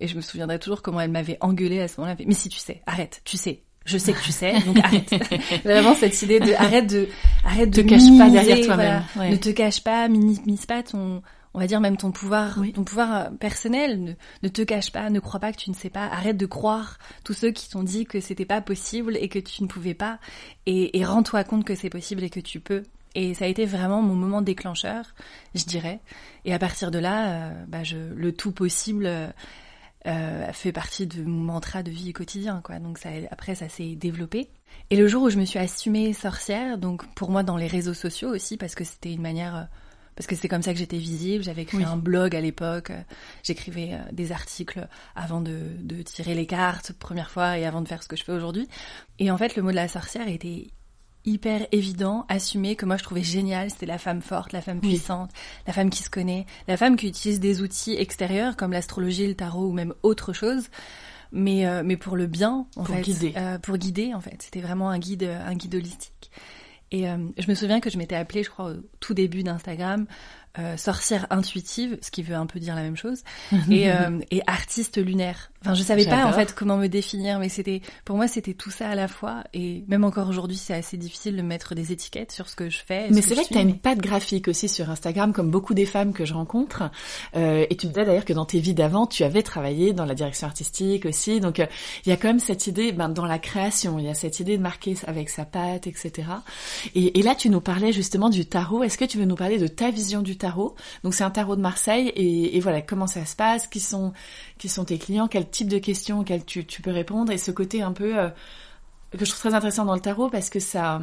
et 0.00 0.08
je 0.08 0.16
me 0.16 0.20
souviendrai 0.20 0.58
toujours 0.58 0.82
comment 0.82 1.00
elle 1.00 1.10
m'avait 1.10 1.38
engueulée 1.40 1.80
à 1.80 1.88
ce 1.88 2.00
moment-là 2.00 2.16
mais 2.26 2.34
si 2.34 2.48
tu 2.48 2.58
sais 2.58 2.82
arrête 2.86 3.20
tu 3.24 3.36
sais 3.36 3.62
je 3.88 3.96
sais 3.96 4.12
que 4.12 4.22
tu 4.22 4.32
sais, 4.32 4.52
donc 4.66 4.78
arrête. 4.84 5.14
Vraiment 5.64 5.94
cette 5.94 6.20
idée 6.20 6.40
de 6.40 6.52
arrête 6.52 6.90
de 6.90 7.08
arrête 7.42 7.70
de 7.70 7.80
te 7.80 7.88
cache 7.88 8.18
pas 8.18 8.28
derrière 8.28 8.66
toi-même. 8.66 9.02
Ne 9.16 9.36
te 9.36 9.48
cache 9.48 9.82
pas, 9.82 10.08
minimise 10.08 10.66
pas 10.66 10.82
ton 10.82 11.22
on 11.54 11.60
va 11.60 11.66
dire 11.66 11.80
même 11.80 11.96
ton 11.96 12.12
pouvoir, 12.12 12.58
ton 12.74 12.84
pouvoir 12.84 13.14
euh, 13.16 13.30
personnel. 13.30 14.00
Ne, 14.02 14.12
ne, 14.42 14.48
te 14.48 14.62
cache 14.62 14.92
pas, 14.92 15.10
ne 15.10 15.18
crois 15.18 15.40
pas 15.40 15.52
que 15.52 15.56
tu 15.56 15.70
ne 15.70 15.74
sais 15.74 15.90
pas. 15.90 16.04
Arrête 16.04 16.36
de 16.36 16.46
croire 16.46 16.98
tous 17.24 17.32
ceux 17.32 17.50
qui 17.50 17.68
t'ont 17.70 17.82
dit 17.82 18.04
que 18.04 18.20
c'était 18.20 18.44
pas 18.44 18.60
possible 18.60 19.16
et 19.16 19.28
que 19.28 19.38
tu 19.38 19.62
ne 19.62 19.68
pouvais 19.68 19.94
pas. 19.94 20.18
Et, 20.66 20.98
et 20.98 21.04
rends-toi 21.04 21.42
compte 21.44 21.64
que 21.64 21.74
c'est 21.74 21.90
possible 21.90 22.22
et 22.22 22.30
que 22.30 22.40
tu 22.40 22.60
peux. 22.60 22.82
Et 23.18 23.34
ça 23.34 23.46
a 23.46 23.48
été 23.48 23.66
vraiment 23.66 24.00
mon 24.00 24.14
moment 24.14 24.42
déclencheur, 24.42 25.12
je 25.56 25.64
dirais. 25.64 25.98
Et 26.44 26.54
à 26.54 26.58
partir 26.60 26.92
de 26.92 27.00
là, 27.00 27.32
euh, 27.32 27.64
bah 27.66 27.82
je, 27.82 27.96
le 27.96 28.30
tout 28.32 28.52
possible 28.52 29.08
euh, 30.06 30.52
fait 30.52 30.70
partie 30.70 31.08
de 31.08 31.24
mon 31.24 31.42
mantra 31.42 31.82
de 31.82 31.90
vie 31.90 32.12
quotidien, 32.12 32.60
quoi. 32.62 32.78
Donc 32.78 32.96
ça, 32.96 33.08
après, 33.32 33.56
ça 33.56 33.68
s'est 33.68 33.96
développé. 33.96 34.50
Et 34.90 34.96
le 34.96 35.08
jour 35.08 35.24
où 35.24 35.30
je 35.30 35.36
me 35.36 35.44
suis 35.44 35.58
assumée 35.58 36.12
sorcière, 36.12 36.78
donc 36.78 37.12
pour 37.14 37.32
moi 37.32 37.42
dans 37.42 37.56
les 37.56 37.66
réseaux 37.66 37.92
sociaux 37.92 38.28
aussi, 38.28 38.56
parce 38.56 38.76
que 38.76 38.84
c'était 38.84 39.12
une 39.12 39.20
manière 39.20 39.56
euh, 39.56 39.64
parce 40.14 40.28
que 40.28 40.36
c'est 40.36 40.48
comme 40.48 40.62
ça 40.62 40.72
que 40.72 40.78
j'étais 40.78 40.98
visible. 40.98 41.42
J'avais 41.42 41.64
créé 41.64 41.84
un 41.84 41.96
blog 41.96 42.36
à 42.36 42.40
l'époque. 42.40 42.92
J'écrivais 43.42 43.94
euh, 43.94 44.12
des 44.12 44.30
articles 44.30 44.86
avant 45.16 45.40
de, 45.40 45.58
de, 45.80 46.02
tirer 46.02 46.36
les 46.36 46.46
cartes, 46.46 46.92
première 46.92 47.32
fois, 47.32 47.58
et 47.58 47.66
avant 47.66 47.80
de 47.80 47.88
faire 47.88 48.02
ce 48.02 48.08
que 48.08 48.16
je 48.16 48.22
fais 48.22 48.32
aujourd'hui. 48.32 48.68
Et 49.18 49.32
en 49.32 49.38
fait, 49.38 49.56
le 49.56 49.62
mot 49.62 49.70
de 49.70 49.76
la 49.76 49.88
sorcière 49.88 50.28
était 50.28 50.68
hyper 51.28 51.66
évident, 51.72 52.24
assumé, 52.28 52.76
que 52.76 52.86
moi 52.86 52.96
je 52.96 53.02
trouvais 53.02 53.22
génial. 53.22 53.70
C'était 53.70 53.86
la 53.86 53.98
femme 53.98 54.22
forte, 54.22 54.52
la 54.52 54.60
femme 54.60 54.80
puissante, 54.80 55.30
la 55.66 55.72
femme 55.72 55.90
qui 55.90 56.02
se 56.02 56.10
connaît, 56.10 56.46
la 56.66 56.76
femme 56.76 56.96
qui 56.96 57.08
utilise 57.08 57.40
des 57.40 57.62
outils 57.62 57.94
extérieurs 57.94 58.56
comme 58.56 58.72
l'astrologie, 58.72 59.26
le 59.26 59.34
tarot 59.34 59.66
ou 59.66 59.72
même 59.72 59.94
autre 60.02 60.32
chose. 60.32 60.68
Mais, 61.30 61.66
euh, 61.66 61.82
mais 61.84 61.98
pour 61.98 62.16
le 62.16 62.26
bien, 62.26 62.66
en 62.76 62.84
pour 62.84 62.94
fait. 62.94 63.02
Guider. 63.02 63.34
Euh, 63.36 63.58
pour 63.58 63.76
guider, 63.76 64.14
en 64.14 64.20
fait. 64.20 64.40
C'était 64.40 64.62
vraiment 64.62 64.88
un 64.88 64.98
guide, 64.98 65.24
un 65.24 65.54
guide 65.54 65.74
holistique. 65.74 66.30
Et 66.90 67.08
euh, 67.08 67.18
je 67.36 67.48
me 67.48 67.54
souviens 67.54 67.80
que 67.80 67.90
je 67.90 67.98
m'étais 67.98 68.16
appelée, 68.16 68.42
je 68.42 68.50
crois, 68.50 68.72
au 68.72 68.76
tout 69.00 69.14
début 69.14 69.42
d'Instagram, 69.42 70.06
euh, 70.58 70.76
sorcière 70.76 71.26
intuitive, 71.30 71.98
ce 72.00 72.10
qui 72.10 72.22
veut 72.22 72.34
un 72.34 72.46
peu 72.46 72.58
dire 72.60 72.74
la 72.74 72.82
même 72.82 72.96
chose, 72.96 73.22
et, 73.70 73.92
euh, 73.92 74.18
et 74.30 74.42
artiste 74.46 74.96
lunaire. 74.98 75.52
Enfin, 75.62 75.74
je 75.74 75.82
savais 75.82 76.06
pas 76.06 76.26
en 76.26 76.32
fait 76.32 76.54
comment 76.54 76.76
me 76.76 76.86
définir, 76.86 77.38
mais 77.38 77.48
c'était 77.48 77.82
pour 78.04 78.16
moi 78.16 78.28
c'était 78.28 78.54
tout 78.54 78.70
ça 78.70 78.88
à 78.90 78.94
la 78.94 79.08
fois. 79.08 79.44
Et 79.52 79.84
même 79.88 80.04
encore 80.04 80.28
aujourd'hui, 80.28 80.56
c'est 80.56 80.74
assez 80.74 80.96
difficile 80.96 81.36
de 81.36 81.42
mettre 81.42 81.74
des 81.74 81.92
étiquettes 81.92 82.32
sur 82.32 82.48
ce 82.48 82.54
que 82.54 82.70
je 82.70 82.78
fais. 82.78 83.08
Mais 83.10 83.22
c'est 83.22 83.34
vrai 83.34 83.44
que 83.44 83.48
tu 83.48 83.58
as 83.58 83.62
une 83.62 83.78
patte 83.78 83.98
graphique 83.98 84.48
aussi 84.48 84.68
sur 84.68 84.88
Instagram, 84.90 85.32
comme 85.32 85.50
beaucoup 85.50 85.74
des 85.74 85.86
femmes 85.86 86.12
que 86.12 86.24
je 86.24 86.34
rencontre. 86.34 86.90
Euh, 87.36 87.66
et 87.68 87.76
tu 87.76 87.86
me 87.86 87.92
disais 87.92 88.06
d'ailleurs 88.06 88.24
que 88.24 88.32
dans 88.32 88.44
tes 88.44 88.60
vies 88.60 88.74
d'avant, 88.74 89.06
tu 89.06 89.24
avais 89.24 89.42
travaillé 89.42 89.92
dans 89.92 90.04
la 90.04 90.14
direction 90.14 90.46
artistique 90.46 91.06
aussi. 91.06 91.40
Donc 91.40 91.58
euh, 91.58 91.66
il 92.06 92.10
y 92.10 92.12
a 92.12 92.16
quand 92.16 92.28
même 92.28 92.38
cette 92.38 92.66
idée, 92.66 92.92
ben, 92.92 93.08
dans 93.08 93.26
la 93.26 93.38
création, 93.38 93.98
il 93.98 94.04
y 94.04 94.08
a 94.08 94.14
cette 94.14 94.38
idée 94.40 94.56
de 94.56 94.62
marquer 94.62 94.94
avec 95.06 95.28
sa 95.28 95.44
patte, 95.44 95.86
etc. 95.86 96.28
Et, 96.94 97.18
et 97.18 97.22
là, 97.22 97.34
tu 97.34 97.50
nous 97.50 97.60
parlais 97.60 97.92
justement 97.92 98.30
du 98.30 98.46
tarot. 98.46 98.82
Est-ce 98.84 98.98
que 98.98 99.04
tu 99.04 99.18
veux 99.18 99.24
nous 99.24 99.34
parler 99.34 99.58
de 99.58 99.66
ta 99.66 99.90
vision 99.90 100.22
du 100.22 100.36
tarot? 100.36 100.76
Donc 101.02 101.14
c'est 101.14 101.24
un 101.24 101.30
tarot 101.30 101.56
de 101.56 101.60
Marseille. 101.60 102.08
Et, 102.14 102.56
et, 102.56 102.60
voilà, 102.60 102.80
comment 102.80 103.06
ça 103.06 103.24
se 103.26 103.34
passe? 103.34 103.66
Qui 103.66 103.80
sont 103.80 104.12
qui 104.58 104.68
sont 104.68 104.84
tes 104.84 104.98
clients? 104.98 105.28
Quel 105.28 105.47
type 105.50 105.68
de 105.68 105.78
questions 105.78 106.20
auxquelles 106.20 106.44
tu, 106.44 106.64
tu 106.64 106.82
peux 106.82 106.90
répondre 106.90 107.32
Et 107.32 107.38
ce 107.38 107.50
côté 107.50 107.82
un 107.82 107.92
peu 107.92 108.18
euh, 108.18 108.28
que 109.12 109.24
je 109.24 109.30
trouve 109.30 109.40
très 109.40 109.54
intéressant 109.54 109.84
dans 109.84 109.94
le 109.94 110.00
tarot 110.00 110.28
parce 110.30 110.50
que 110.50 110.60
ça, 110.60 111.00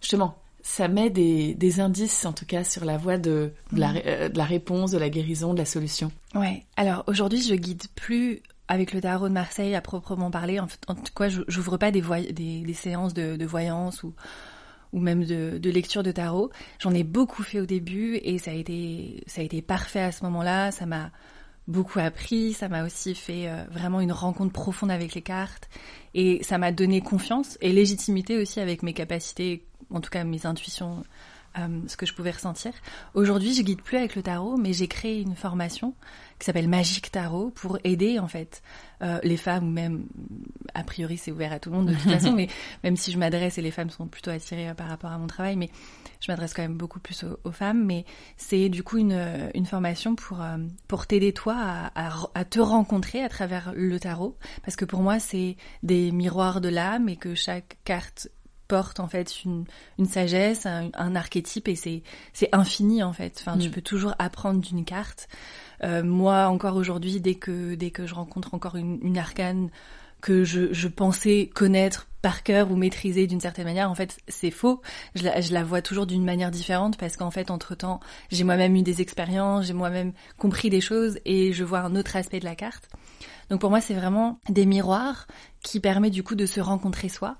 justement, 0.00 0.36
ça 0.62 0.88
met 0.88 1.10
des, 1.10 1.54
des 1.54 1.80
indices, 1.80 2.24
en 2.24 2.32
tout 2.32 2.46
cas, 2.46 2.64
sur 2.64 2.84
la 2.84 2.96
voie 2.96 3.18
de, 3.18 3.52
de, 3.72 3.80
la, 3.80 3.92
mm. 3.92 4.00
euh, 4.06 4.28
de 4.28 4.38
la 4.38 4.44
réponse, 4.44 4.90
de 4.90 4.98
la 4.98 5.08
guérison, 5.08 5.54
de 5.54 5.58
la 5.58 5.64
solution. 5.64 6.12
Ouais. 6.34 6.64
Alors 6.76 7.04
aujourd'hui, 7.06 7.42
je 7.42 7.54
guide 7.54 7.84
plus 7.94 8.42
avec 8.68 8.92
le 8.92 9.00
tarot 9.00 9.28
de 9.28 9.32
Marseille 9.32 9.74
à 9.74 9.80
proprement 9.80 10.30
parler. 10.30 10.60
En, 10.60 10.68
en 10.88 10.94
tout 10.94 11.12
cas, 11.16 11.28
j'ouvre 11.48 11.78
pas 11.78 11.90
des, 11.90 12.02
des, 12.32 12.60
des, 12.60 12.74
séances 12.74 13.14
de, 13.14 13.36
de 13.36 13.46
voyance 13.46 14.02
ou 14.02 14.14
ou 14.92 15.00
même 15.00 15.24
de, 15.24 15.58
de 15.58 15.70
lecture 15.70 16.02
de 16.02 16.12
tarot. 16.12 16.50
J'en 16.78 16.94
ai 16.94 17.04
beaucoup 17.04 17.42
fait 17.42 17.60
au 17.60 17.66
début 17.66 18.16
et 18.22 18.38
ça 18.38 18.52
a 18.52 18.54
été 18.54 19.22
ça 19.26 19.40
a 19.40 19.44
été 19.44 19.62
parfait 19.62 20.00
à 20.00 20.12
ce 20.12 20.24
moment-là. 20.24 20.70
Ça 20.70 20.86
m'a 20.86 21.10
beaucoup 21.68 22.00
appris, 22.00 22.54
ça 22.54 22.68
m'a 22.68 22.84
aussi 22.84 23.14
fait 23.14 23.48
euh, 23.48 23.62
vraiment 23.70 24.00
une 24.00 24.10
rencontre 24.10 24.52
profonde 24.52 24.90
avec 24.90 25.14
les 25.14 25.22
cartes 25.22 25.68
et 26.14 26.42
ça 26.42 26.58
m'a 26.58 26.72
donné 26.72 27.02
confiance 27.02 27.58
et 27.60 27.72
légitimité 27.72 28.38
aussi 28.38 28.58
avec 28.58 28.82
mes 28.82 28.94
capacités, 28.94 29.66
en 29.90 30.00
tout 30.00 30.10
cas 30.10 30.24
mes 30.24 30.46
intuitions, 30.46 31.04
euh, 31.58 31.80
ce 31.86 31.96
que 31.96 32.06
je 32.06 32.14
pouvais 32.14 32.30
ressentir. 32.30 32.72
Aujourd'hui, 33.14 33.54
je 33.54 33.62
guide 33.62 33.82
plus 33.82 33.96
avec 33.96 34.16
le 34.16 34.22
tarot, 34.22 34.56
mais 34.56 34.72
j'ai 34.72 34.88
créé 34.88 35.20
une 35.20 35.34
formation 35.34 35.94
qui 36.38 36.44
s'appelle 36.44 36.68
Magique 36.68 37.10
Tarot 37.10 37.50
pour 37.50 37.78
aider 37.82 38.18
en 38.20 38.28
fait 38.28 38.62
euh, 39.02 39.18
les 39.24 39.36
femmes 39.36 39.68
ou 39.68 39.70
même 39.70 40.06
a 40.74 40.84
priori 40.84 41.16
c'est 41.16 41.32
ouvert 41.32 41.52
à 41.52 41.58
tout 41.58 41.70
le 41.70 41.76
monde 41.76 41.88
de 41.88 41.94
toute 41.94 42.10
façon, 42.10 42.32
mais 42.36 42.48
même 42.84 42.96
si 42.96 43.10
je 43.10 43.18
m'adresse 43.18 43.58
et 43.58 43.62
les 43.62 43.72
femmes 43.72 43.90
sont 43.90 44.06
plutôt 44.06 44.30
attirées 44.30 44.72
par 44.74 44.88
rapport 44.88 45.10
à 45.10 45.18
mon 45.18 45.26
travail, 45.26 45.56
mais 45.56 45.70
je 46.20 46.30
m'adresse 46.30 46.54
quand 46.54 46.62
même 46.62 46.76
beaucoup 46.76 47.00
plus 47.00 47.24
aux, 47.44 47.50
femmes. 47.50 47.84
Mais 47.84 48.04
c'est 48.36 48.68
du 48.68 48.82
coup 48.82 48.98
une, 48.98 49.50
une 49.54 49.66
formation 49.66 50.14
pour 50.14 50.40
euh, 50.40 50.58
pour 50.86 51.06
t'aider 51.06 51.32
toi 51.32 51.56
à, 51.58 52.12
à, 52.34 52.44
te 52.44 52.60
rencontrer 52.60 53.22
à 53.22 53.28
travers 53.28 53.72
le 53.74 53.98
tarot, 53.98 54.36
parce 54.62 54.76
que 54.76 54.84
pour 54.84 55.00
moi 55.00 55.18
c'est 55.18 55.56
des 55.82 56.12
miroirs 56.12 56.60
de 56.60 56.68
l'âme 56.68 57.08
et 57.08 57.16
que 57.16 57.34
chaque 57.34 57.78
carte 57.84 58.28
porte 58.68 59.00
en 59.00 59.08
fait 59.08 59.44
une, 59.44 59.64
une 59.98 60.06
sagesse, 60.06 60.66
un, 60.66 61.16
archétype 61.16 61.68
et 61.68 61.74
c'est 61.74 62.02
c'est 62.32 62.48
infini 62.52 63.02
en 63.02 63.12
fait. 63.12 63.38
Enfin, 63.40 63.58
tu 63.58 63.68
mm. 63.68 63.72
peux 63.72 63.82
toujours 63.82 64.14
apprendre 64.18 64.60
d'une 64.60 64.84
carte. 64.84 65.28
Euh, 65.82 66.02
moi, 66.02 66.48
encore 66.48 66.76
aujourd'hui, 66.76 67.20
dès 67.20 67.34
que 67.34 67.74
dès 67.74 67.90
que 67.90 68.06
je 68.06 68.14
rencontre 68.14 68.54
encore 68.54 68.76
une, 68.76 68.98
une 69.02 69.18
arcane 69.18 69.70
que 70.20 70.44
je, 70.44 70.72
je 70.72 70.88
pensais 70.88 71.50
connaître 71.54 72.08
par 72.22 72.42
cœur 72.42 72.70
ou 72.72 72.76
maîtriser 72.76 73.26
d'une 73.26 73.40
certaine 73.40 73.64
manière, 73.64 73.90
en 73.90 73.94
fait, 73.94 74.18
c'est 74.26 74.50
faux. 74.50 74.82
Je 75.14 75.22
la, 75.22 75.40
je 75.40 75.52
la 75.52 75.62
vois 75.62 75.82
toujours 75.82 76.06
d'une 76.06 76.24
manière 76.24 76.50
différente 76.50 76.96
parce 76.96 77.16
qu'en 77.16 77.30
fait, 77.30 77.50
entre-temps, 77.50 78.00
j'ai 78.30 78.42
moi-même 78.42 78.74
eu 78.74 78.82
des 78.82 79.00
expériences, 79.00 79.66
j'ai 79.66 79.74
moi-même 79.74 80.12
compris 80.36 80.70
des 80.70 80.80
choses 80.80 81.18
et 81.24 81.52
je 81.52 81.62
vois 81.62 81.80
un 81.80 81.94
autre 81.94 82.16
aspect 82.16 82.40
de 82.40 82.44
la 82.44 82.56
carte. 82.56 82.88
Donc 83.50 83.60
pour 83.60 83.70
moi, 83.70 83.80
c'est 83.80 83.94
vraiment 83.94 84.40
des 84.48 84.66
miroirs 84.66 85.26
qui 85.62 85.80
permettent 85.80 86.12
du 86.12 86.22
coup 86.22 86.34
de 86.34 86.46
se 86.46 86.60
rencontrer 86.60 87.08
soi 87.08 87.36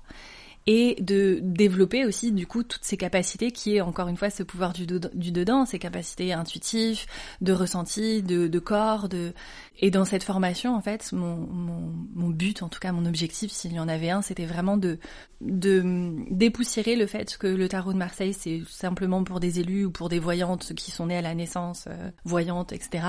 et 0.67 0.95
de 1.01 1.39
développer 1.41 2.05
aussi 2.05 2.31
du 2.31 2.45
coup 2.45 2.63
toutes 2.63 2.83
ces 2.83 2.97
capacités 2.97 3.51
qui 3.51 3.75
est 3.75 3.81
encore 3.81 4.07
une 4.07 4.17
fois 4.17 4.29
ce 4.29 4.43
pouvoir 4.43 4.73
du, 4.73 4.85
du 4.85 5.31
dedans, 5.31 5.65
ces 5.65 5.79
capacités 5.79 6.33
intuitives, 6.33 7.05
de 7.41 7.53
ressenti, 7.53 8.21
de, 8.21 8.59
corps, 8.59 9.09
de 9.09 9.33
et 9.79 9.91
dans 9.91 10.05
cette 10.05 10.23
formation 10.23 10.75
en 10.75 10.81
fait 10.81 11.11
mon, 11.13 11.35
mon, 11.37 11.93
mon 12.13 12.29
but, 12.29 12.61
en 12.61 12.69
tout 12.69 12.79
cas 12.79 12.91
mon 12.91 13.05
objectif 13.05 13.51
s'il 13.51 13.73
y 13.73 13.79
en 13.79 13.87
avait 13.87 14.09
un, 14.09 14.21
c'était 14.21 14.45
vraiment 14.45 14.77
de 14.77 14.99
de 15.41 16.13
dépoussiérer 16.31 16.95
le 16.95 17.07
fait 17.07 17.37
que 17.37 17.47
le 17.47 17.69
tarot 17.69 17.93
de 17.93 17.97
Marseille 17.97 18.33
c'est 18.33 18.61
simplement 18.69 19.23
pour 19.23 19.39
des 19.39 19.59
élus 19.59 19.85
ou 19.85 19.91
pour 19.91 20.09
des 20.09 20.19
voyantes 20.19 20.73
qui 20.73 20.91
sont 20.91 21.07
nées 21.07 21.17
à 21.17 21.21
la 21.21 21.33
naissance 21.33 21.85
euh, 21.87 22.11
voyantes 22.25 22.73
etc. 22.73 23.05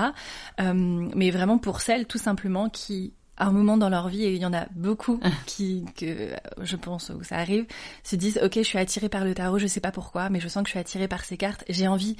Euh, 0.59 0.73
mais 0.73 1.29
vraiment 1.31 1.57
pour 1.57 1.81
celles 1.81 2.07
tout 2.07 2.17
simplement 2.17 2.69
qui 2.69 3.13
un 3.45 3.51
moment 3.51 3.77
dans 3.77 3.89
leur 3.89 4.07
vie, 4.07 4.23
et 4.23 4.33
il 4.33 4.41
y 4.41 4.45
en 4.45 4.53
a 4.53 4.65
beaucoup 4.75 5.19
ah. 5.23 5.29
qui, 5.45 5.85
que 5.97 6.29
je 6.61 6.75
pense 6.75 7.09
où 7.09 7.23
ça 7.23 7.37
arrive, 7.37 7.65
se 8.03 8.15
disent 8.15 8.39
ok, 8.43 8.55
je 8.55 8.63
suis 8.63 8.77
attirée 8.77 9.09
par 9.09 9.25
le 9.25 9.33
tarot, 9.33 9.57
je 9.57 9.67
sais 9.67 9.79
pas 9.79 9.91
pourquoi, 9.91 10.29
mais 10.29 10.39
je 10.39 10.47
sens 10.47 10.63
que 10.63 10.67
je 10.67 10.71
suis 10.71 10.79
attirée 10.79 11.07
par 11.07 11.25
ces 11.25 11.37
cartes. 11.37 11.63
J'ai 11.69 11.87
envie 11.87 12.15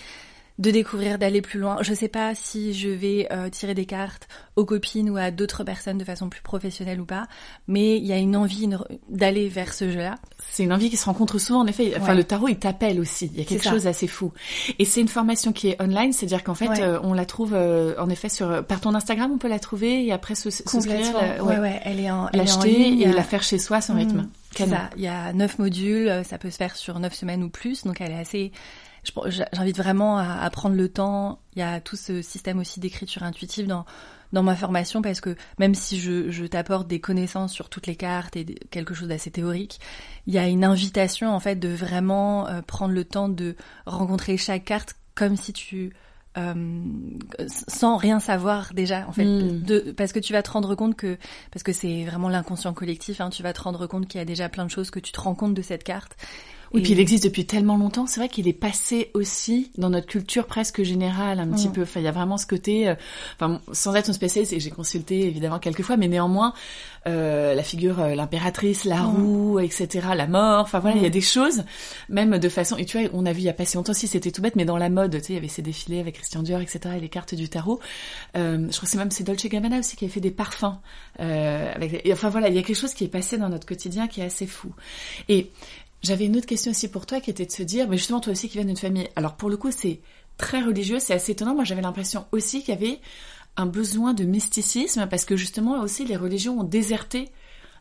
de 0.60 0.72
découvrir, 0.72 1.18
d'aller 1.18 1.42
plus 1.42 1.60
loin. 1.60 1.78
Je 1.82 1.94
sais 1.94 2.08
pas 2.08 2.36
si 2.36 2.74
je 2.74 2.90
vais 2.90 3.28
euh, 3.32 3.50
tirer 3.50 3.74
des 3.74 3.86
cartes 3.86 4.28
aux 4.56 4.66
copines 4.66 5.10
ou 5.10 5.18
à 5.18 5.32
d'autres 5.32 5.64
personnes 5.64 5.98
de 5.98 6.04
façon 6.04 6.30
plus 6.30 6.42
professionnelle 6.42 7.00
ou 7.00 7.06
pas, 7.06 7.28
mais 7.68 7.98
il 7.98 8.06
y 8.06 8.14
a 8.14 8.18
une 8.18 8.36
envie 8.36 8.70
d'aller 9.10 9.48
vers 9.48 9.74
ce 9.74 9.90
jeu-là. 9.90 10.16
C'est 10.52 10.64
une 10.64 10.74
envie 10.74 10.90
qui 10.90 10.98
se 10.98 11.06
rencontre 11.06 11.40
souvent, 11.40 11.62
en 11.62 11.68
effet. 11.68 11.94
Enfin, 11.98 12.14
le 12.14 12.24
tarot, 12.24 12.48
il 12.50 12.58
t'appelle 12.58 13.00
aussi. 13.00 13.32
Il 13.34 13.40
y 13.40 13.42
a 13.42 13.46
quelque 13.46 13.68
chose 13.68 13.84
d'assez 13.84 14.08
fou. 14.08 14.32
Et 14.78 14.86
c'est 14.86 15.02
une 15.02 15.08
formation 15.08 15.52
qui 15.54 15.70
est 15.70 15.82
online, 15.82 16.14
c'est-à-dire 16.14 16.44
qu'en 16.44 16.56
fait, 16.56 16.80
euh, 16.80 17.00
on 17.04 17.14
la 17.14 17.26
trouve, 17.26 17.54
euh, 17.54 17.96
en 17.98 18.10
effet, 18.10 18.30
sur 18.30 18.66
par 18.66 18.82
ton 18.82 18.94
Instagram, 18.94 19.32
on 19.34 19.38
peut 19.38 19.48
la 19.48 19.60
trouver 19.60 20.06
et 20.06 20.12
après 20.12 20.36
se, 20.36 20.50
souscrire. 20.50 21.16
ouais. 21.44 21.60
ouais, 21.60 21.82
elle 21.84 22.00
est 22.00 22.12
en 22.12 22.30
l'acheter 22.34 23.02
et 23.02 23.08
la 23.08 23.24
faire 23.24 23.44
chez 23.44 23.58
soi 23.58 23.82
sans 23.82 23.96
rythme. 23.96 24.28
C'est 24.56 24.68
ça. 24.68 24.90
Il 24.98 25.02
y 25.02 25.08
a 25.08 25.32
neuf 25.34 25.58
modules, 25.60 26.24
ça 26.26 26.38
peut 26.38 26.50
se 26.50 26.58
faire 26.58 26.76
sur 26.76 27.00
neuf 27.00 27.14
semaines 27.14 27.44
ou 27.44 27.50
plus, 27.50 27.84
donc 27.84 28.02
elle 28.02 28.12
est 28.12 28.20
assez 28.20 28.52
J'invite 29.04 29.78
vraiment 29.78 30.18
à, 30.18 30.50
prendre 30.50 30.76
le 30.76 30.88
temps. 30.90 31.40
Il 31.56 31.60
y 31.60 31.64
a 31.64 31.82
tout 31.82 31.96
ce 31.96 32.22
système 32.22 32.60
aussi 32.60 32.80
d'écriture 32.80 33.24
intuitive 33.24 33.68
dans 33.68 33.86
dans 34.32 34.44
ma 34.44 34.56
formation 34.56 35.02
parce 35.02 35.20
que 35.20 35.36
même 35.60 35.76
si 35.76 36.00
je, 36.00 36.32
je 36.32 36.46
t'apporte 36.46 36.88
des 36.88 37.02
connaissances 37.02 37.52
sur 37.52 37.68
toutes 37.68 37.88
les 37.88 37.98
cartes 37.98 38.38
et 38.38 38.46
quelque 38.70 38.94
chose 38.94 39.10
d'assez 39.10 39.30
théorique, 39.30 39.82
il 40.26 40.34
y 40.34 40.38
a 40.38 40.48
une 40.48 40.64
invitation 40.64 41.34
en 41.36 41.40
fait 41.42 41.58
de 41.58 41.68
vraiment 41.68 42.48
euh, 42.48 42.62
prendre 42.62 42.94
le 42.94 43.04
temps 43.04 43.28
de 43.28 43.58
rencontrer 43.86 44.38
chaque 44.38 44.64
carte 44.64 44.96
comme 45.16 45.36
si 45.36 45.52
tu 45.52 45.94
euh, 46.38 46.82
sans 47.48 47.98
rien 47.98 48.22
savoir 48.22 48.74
déjà 48.74 49.06
en 49.06 49.12
fait 49.12 49.26
hmm. 49.26 49.64
de, 49.64 49.92
parce 49.92 50.14
que 50.14 50.20
tu 50.20 50.32
vas 50.32 50.42
te 50.42 50.50
rendre 50.50 50.76
compte 50.76 50.96
que 50.96 51.18
parce 51.52 51.62
que 51.62 51.74
c'est 51.74 52.06
vraiment 52.06 52.30
l'inconscient 52.30 52.74
collectif 52.74 53.20
hein, 53.20 53.30
tu 53.30 53.44
vas 53.44 53.52
te 53.52 53.60
rendre 53.60 53.86
compte 53.86 54.08
qu'il 54.08 54.18
y 54.18 54.22
a 54.22 54.26
déjà 54.26 54.48
plein 54.48 54.64
de 54.64 54.72
choses 54.72 54.92
que 54.92 55.02
tu 55.02 55.12
te 55.12 55.20
rends 55.20 55.36
compte 55.36 55.54
de 55.54 55.62
cette 55.62 55.84
carte 55.84 56.16
oui, 56.74 56.82
puis 56.84 56.94
il 56.94 57.00
existe 57.00 57.26
depuis 57.26 57.46
tellement 57.46 57.78
longtemps. 57.78 58.08
C'est 58.08 58.20
vrai 58.20 58.30
qu'il 58.30 58.48
est 58.48 58.54
passé 58.54 59.12
aussi 59.14 59.72
dans 59.78 59.90
notre 59.90 60.08
culture 60.08 60.46
presque 60.46 60.84
générale 60.84 61.40
un 61.40 61.48
petit 61.48 61.68
mm. 61.68 61.74
peu. 61.74 61.82
Enfin, 61.82 62.00
il 62.00 62.04
y 62.04 62.08
a 62.08 62.12
vraiment 62.12 62.38
ce 62.38 62.48
côté. 62.48 62.88
Euh, 62.88 62.96
enfin, 63.36 63.62
sans 63.74 63.94
être 63.96 64.08
une 64.08 64.14
spécialiste, 64.14 64.54
et 64.54 64.60
j'ai 64.60 64.70
consulté 64.70 65.28
évidemment 65.28 65.60
quelques 65.60 65.84
fois, 65.84 65.98
mais 65.98 66.08
néanmoins, 66.08 66.54
euh, 67.08 67.56
la 67.56 67.64
figure, 67.64 68.00
euh, 68.00 68.16
l'impératrice, 68.16 68.86
la 68.86 69.02
mm. 69.02 69.16
roue, 69.16 69.60
etc., 69.60 70.08
la 70.16 70.28
mort. 70.28 70.62
Enfin 70.62 70.80
voilà, 70.80 70.96
il 70.96 71.02
y 71.02 71.06
a 71.06 71.10
mm. 71.10 71.12
des 71.12 71.22
choses, 71.22 71.64
même 72.10 72.38
de 72.38 72.50
façon. 72.50 72.78
Et 72.78 72.86
tu 72.86 73.00
vois, 73.00 73.10
on 73.14 73.26
a 73.26 73.34
vu 73.34 73.40
il 73.40 73.46
y 73.46 73.50
a 73.50 73.54
pas 73.54 73.66
si 73.66 73.76
longtemps 73.76 73.92
aussi, 73.92 74.08
c'était 74.08 74.32
tout 74.32 74.42
bête, 74.42 74.56
mais 74.56 74.66
dans 74.66 74.78
la 74.78 74.90
mode, 74.90 75.12
tu 75.18 75.20
sais, 75.20 75.34
il 75.34 75.36
y 75.36 75.40
avait 75.40 75.48
ces 75.50 75.62
défilés 75.62 76.00
avec 76.00 76.16
Christian 76.16 76.44
Dior, 76.44 76.62
etc., 76.62 76.80
et 76.96 77.00
les 77.02 77.10
cartes 77.10 77.36
du 77.36 77.50
tarot. 77.50 77.80
Euh, 78.38 78.68
je 78.70 78.76
crois 78.78 78.82
que 78.82 78.88
c'est 78.88 78.98
même 78.98 79.12
c'est 79.12 79.24
Dolce 79.24 79.46
Gabbana 79.48 79.80
aussi 79.80 79.96
qui 79.98 80.06
avait 80.06 80.14
fait 80.14 80.22
des 80.22 80.32
parfums. 80.32 80.78
avec, 81.20 82.08
enfin 82.12 82.30
voilà, 82.30 82.48
il 82.48 82.56
y 82.56 82.60
a 82.60 82.64
quelque 82.64 82.80
chose 82.80 82.94
qui 82.94 83.04
est 83.04 83.10
passé 83.10 83.38
dans 83.38 83.50
notre 83.50 83.66
quotidien 83.66 84.08
qui 84.08 84.22
est 84.22 84.26
assez 84.26 84.48
fou. 84.48 84.74
Et 85.28 85.52
j'avais 86.02 86.26
une 86.26 86.38
autre 86.38 86.48
question 86.48 86.72
aussi 86.72 86.88
pour 86.88 87.06
toi 87.06 87.22
qui 87.22 87.30
était 87.30 87.46
de 87.46 87.52
se 87.52 87.64
dire, 87.64 87.88
mais 87.88 87.98
justement 87.98 88.20
toi 88.20 88.34
aussi 88.34 88.50
qui 88.50 88.58
viens 88.58 88.66
d'une 88.66 88.78
famille, 88.78 89.08
alors 89.16 89.36
pour 89.36 89.50
le 89.50 89.58
coup 89.58 89.72
c'est 89.72 90.00
très 90.38 90.62
religieux, 90.62 91.00
c'est 91.00 91.14
assez 91.14 91.34
étonnant, 91.34 91.56
moi 91.56 91.64
j'avais 91.64 91.82
l'impression 91.82 92.26
aussi 92.32 92.64
qu'il 92.64 92.74
y 92.74 92.78
avait 92.78 93.00
un 93.58 93.66
besoin 93.66 94.14
de 94.14 94.24
mysticisme 94.24 95.08
parce 95.08 95.26
que 95.26 95.36
justement 95.36 95.82
aussi 95.82 96.06
les 96.06 96.16
religions 96.16 96.60
ont 96.60 96.64
déserté 96.64 97.30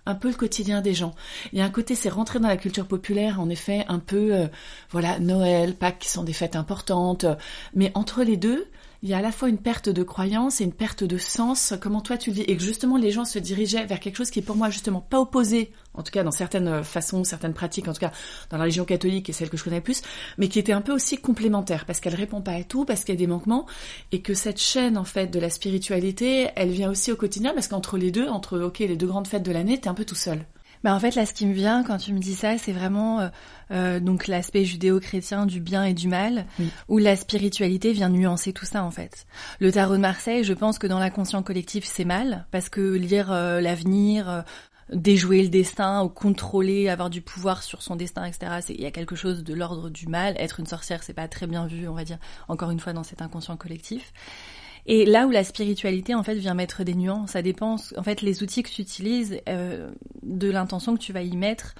un 0.06 0.14
peu 0.14 0.28
le 0.28 0.34
quotidien 0.34 0.80
des 0.80 0.94
gens. 0.94 1.14
Il 1.52 1.58
y 1.58 1.62
a 1.62 1.64
un 1.64 1.70
côté, 1.70 1.94
c'est 1.94 2.08
rentrer 2.08 2.40
dans 2.40 2.48
la 2.48 2.56
culture 2.56 2.86
populaire, 2.86 3.38
en 3.40 3.50
effet, 3.50 3.84
un 3.88 3.98
peu, 3.98 4.34
euh, 4.34 4.46
voilà, 4.90 5.18
Noël, 5.18 5.74
Pâques, 5.74 5.98
qui 5.98 6.08
sont 6.08 6.24
des 6.24 6.32
fêtes 6.32 6.56
importantes, 6.56 7.26
mais 7.74 7.92
entre 7.94 8.22
les 8.22 8.36
deux, 8.36 8.66
il 9.02 9.08
y 9.08 9.14
a 9.14 9.18
à 9.18 9.22
la 9.22 9.32
fois 9.32 9.48
une 9.48 9.58
perte 9.58 9.88
de 9.88 10.02
croyance 10.02 10.60
et 10.60 10.64
une 10.64 10.72
perte 10.72 11.04
de 11.04 11.16
sens, 11.16 11.72
comment 11.80 12.02
toi 12.02 12.18
tu 12.18 12.30
vis, 12.30 12.42
et 12.42 12.56
que 12.56 12.62
justement 12.62 12.98
les 12.98 13.10
gens 13.10 13.24
se 13.24 13.38
dirigeaient 13.38 13.86
vers 13.86 13.98
quelque 13.98 14.16
chose 14.16 14.30
qui 14.30 14.40
est 14.40 14.42
pour 14.42 14.56
moi 14.56 14.68
justement 14.68 15.00
pas 15.00 15.18
opposé, 15.18 15.72
en 15.94 16.02
tout 16.02 16.12
cas 16.12 16.22
dans 16.22 16.30
certaines 16.30 16.84
façons, 16.84 17.24
certaines 17.24 17.54
pratiques, 17.54 17.88
en 17.88 17.94
tout 17.94 18.00
cas 18.00 18.12
dans 18.50 18.58
la 18.58 18.64
religion 18.64 18.84
catholique 18.84 19.30
et 19.30 19.32
celle 19.32 19.48
que 19.48 19.56
je 19.56 19.64
connais 19.64 19.76
le 19.76 19.82
plus, 19.82 20.02
mais 20.36 20.48
qui 20.48 20.58
était 20.58 20.72
un 20.72 20.82
peu 20.82 20.92
aussi 20.92 21.16
complémentaire, 21.16 21.86
parce 21.86 22.00
qu'elle 22.00 22.14
répond 22.14 22.42
pas 22.42 22.52
à 22.52 22.62
tout, 22.62 22.84
parce 22.84 23.04
qu'il 23.04 23.14
y 23.14 23.16
a 23.16 23.18
des 23.18 23.26
manquements, 23.26 23.66
et 24.12 24.20
que 24.20 24.34
cette 24.34 24.60
chaîne 24.60 24.98
en 24.98 25.04
fait 25.04 25.28
de 25.28 25.40
la 25.40 25.48
spiritualité, 25.48 26.48
elle 26.56 26.70
vient 26.70 26.90
aussi 26.90 27.10
au 27.10 27.16
quotidien, 27.16 27.54
parce 27.54 27.68
qu'entre 27.68 27.96
les 27.96 28.10
deux, 28.10 28.28
entre 28.28 28.60
ok 28.60 28.80
les 28.80 28.96
deux 28.96 29.06
grandes 29.06 29.26
fêtes 29.26 29.42
de 29.42 29.52
l'année, 29.52 29.80
t'es 29.80 29.88
un 29.88 29.94
peu 29.94 30.04
tout 30.04 30.14
seul. 30.14 30.44
Bah 30.82 30.94
en 30.94 31.00
fait 31.00 31.14
là 31.14 31.26
ce 31.26 31.34
qui 31.34 31.46
me 31.46 31.52
vient 31.52 31.84
quand 31.84 31.98
tu 31.98 32.12
me 32.14 32.18
dis 32.18 32.34
ça 32.34 32.56
c'est 32.56 32.72
vraiment 32.72 33.20
euh, 33.20 33.28
euh, 33.70 34.00
donc 34.00 34.26
l'aspect 34.26 34.64
judéo-chrétien 34.64 35.44
du 35.44 35.60
bien 35.60 35.84
et 35.84 35.92
du 35.92 36.08
mal 36.08 36.46
où 36.88 36.96
la 36.96 37.16
spiritualité 37.16 37.92
vient 37.92 38.08
nuancer 38.08 38.52
tout 38.52 38.64
ça 38.64 38.82
en 38.82 38.90
fait. 38.90 39.26
Le 39.60 39.70
tarot 39.70 39.96
de 39.96 40.00
Marseille 40.00 40.42
je 40.42 40.54
pense 40.54 40.78
que 40.78 40.86
dans 40.86 40.98
l'inconscient 40.98 41.42
collectif 41.42 41.84
c'est 41.84 42.06
mal 42.06 42.46
parce 42.50 42.70
que 42.70 42.80
lire 42.80 43.30
euh, 43.30 43.60
l'avenir 43.60 44.44
déjouer 44.92 45.42
le 45.42 45.48
destin 45.48 46.02
ou 46.02 46.08
contrôler, 46.08 46.88
avoir 46.88 47.10
du 47.10 47.20
pouvoir 47.20 47.62
sur 47.62 47.82
son 47.82 47.96
destin, 47.96 48.24
etc. 48.24 48.60
Il 48.70 48.80
y 48.80 48.86
a 48.86 48.90
quelque 48.90 49.14
chose 49.14 49.44
de 49.44 49.54
l'ordre 49.54 49.88
du 49.88 50.06
mal. 50.08 50.34
Être 50.36 50.60
une 50.60 50.66
sorcière, 50.66 51.02
c'est 51.02 51.14
pas 51.14 51.28
très 51.28 51.46
bien 51.46 51.66
vu, 51.66 51.86
on 51.88 51.94
va 51.94 52.04
dire, 52.04 52.18
encore 52.48 52.70
une 52.70 52.80
fois, 52.80 52.92
dans 52.92 53.04
cet 53.04 53.22
inconscient 53.22 53.56
collectif. 53.56 54.12
Et 54.86 55.04
là 55.04 55.26
où 55.26 55.30
la 55.30 55.44
spiritualité 55.44 56.14
en 56.14 56.22
fait 56.22 56.34
vient 56.34 56.54
mettre 56.54 56.84
des 56.84 56.94
nuances, 56.94 57.32
ça 57.32 57.42
dépend. 57.42 57.76
En 57.96 58.02
fait, 58.02 58.22
les 58.22 58.42
outils 58.42 58.62
que 58.62 58.70
tu 58.70 58.82
utilises, 58.82 59.40
euh, 59.48 59.90
de 60.22 60.50
l'intention 60.50 60.94
que 60.94 61.00
tu 61.00 61.12
vas 61.12 61.22
y 61.22 61.36
mettre. 61.36 61.74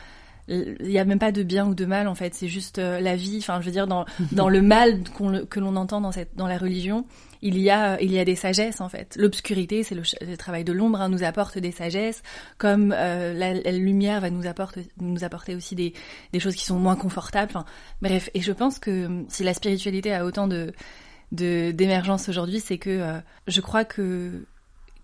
Il 0.49 0.77
n'y 0.81 0.99
a 0.99 1.05
même 1.05 1.21
pas 1.21 1.31
de 1.31 1.45
bien 1.45 1.65
ou 1.65 1.77
de 1.77 1.85
mal 1.85 2.09
en 2.09 2.17
fait, 2.17 2.35
c'est 2.35 2.49
juste 2.49 2.81
euh, 2.81 2.99
la 2.99 3.15
vie. 3.15 3.37
Enfin, 3.39 3.61
je 3.61 3.67
veux 3.67 3.73
dire 3.73 3.87
dans 3.87 4.05
dans 4.33 4.49
le 4.49 4.63
mal 4.63 5.01
que 5.49 5.61
l'on 5.61 5.77
entend 5.77 6.01
dans 6.01 6.11
cette 6.11 6.35
dans 6.35 6.49
la 6.49 6.59
religion, 6.59 7.05
il 7.41 7.57
y 7.57 7.71
a 7.71 8.01
il 8.01 8.11
y 8.11 8.19
a 8.19 8.25
des 8.25 8.35
sagesses 8.35 8.81
en 8.81 8.89
fait. 8.89 9.17
L'obscurité, 9.17 9.85
c'est 9.85 9.95
le, 9.95 10.37
travail 10.37 10.65
de 10.65 10.73
l'ombre, 10.73 11.01
hein, 11.01 11.09
nous 11.09 11.23
apporte 11.23 11.59
des 11.59 11.71
sagesses, 11.71 12.23
comme 12.59 12.93
euh, 12.97 13.33
la, 13.33 13.55
la, 13.55 13.71
lumière 13.71 14.21
va 14.21 14.31
nous 14.31 14.47
apporter 14.49 14.89
nous 14.99 15.23
apporter 15.23 15.55
aussi 15.55 15.77
des 15.77 15.93
des 16.33 16.41
choses 16.41 16.57
qui 16.57 16.65
sont 16.65 16.81
moins 16.81 16.97
confortables. 16.97 17.53
Enfin, 17.55 17.65
bref. 18.03 18.29
Et 18.35 18.41
je 18.41 18.51
pense 18.51 18.81
que 18.81 19.25
si 19.29 19.45
la 19.45 19.55
spiritualité 19.55 20.13
a 20.13 20.25
autant 20.25 20.49
de 20.49 20.73
d'émergence 21.33 22.29
aujourd'hui, 22.29 22.61
c'est 22.61 22.79
que 22.79 22.91
euh, 22.91 23.21
je 23.47 23.61
crois 23.61 23.85
que 23.85 24.45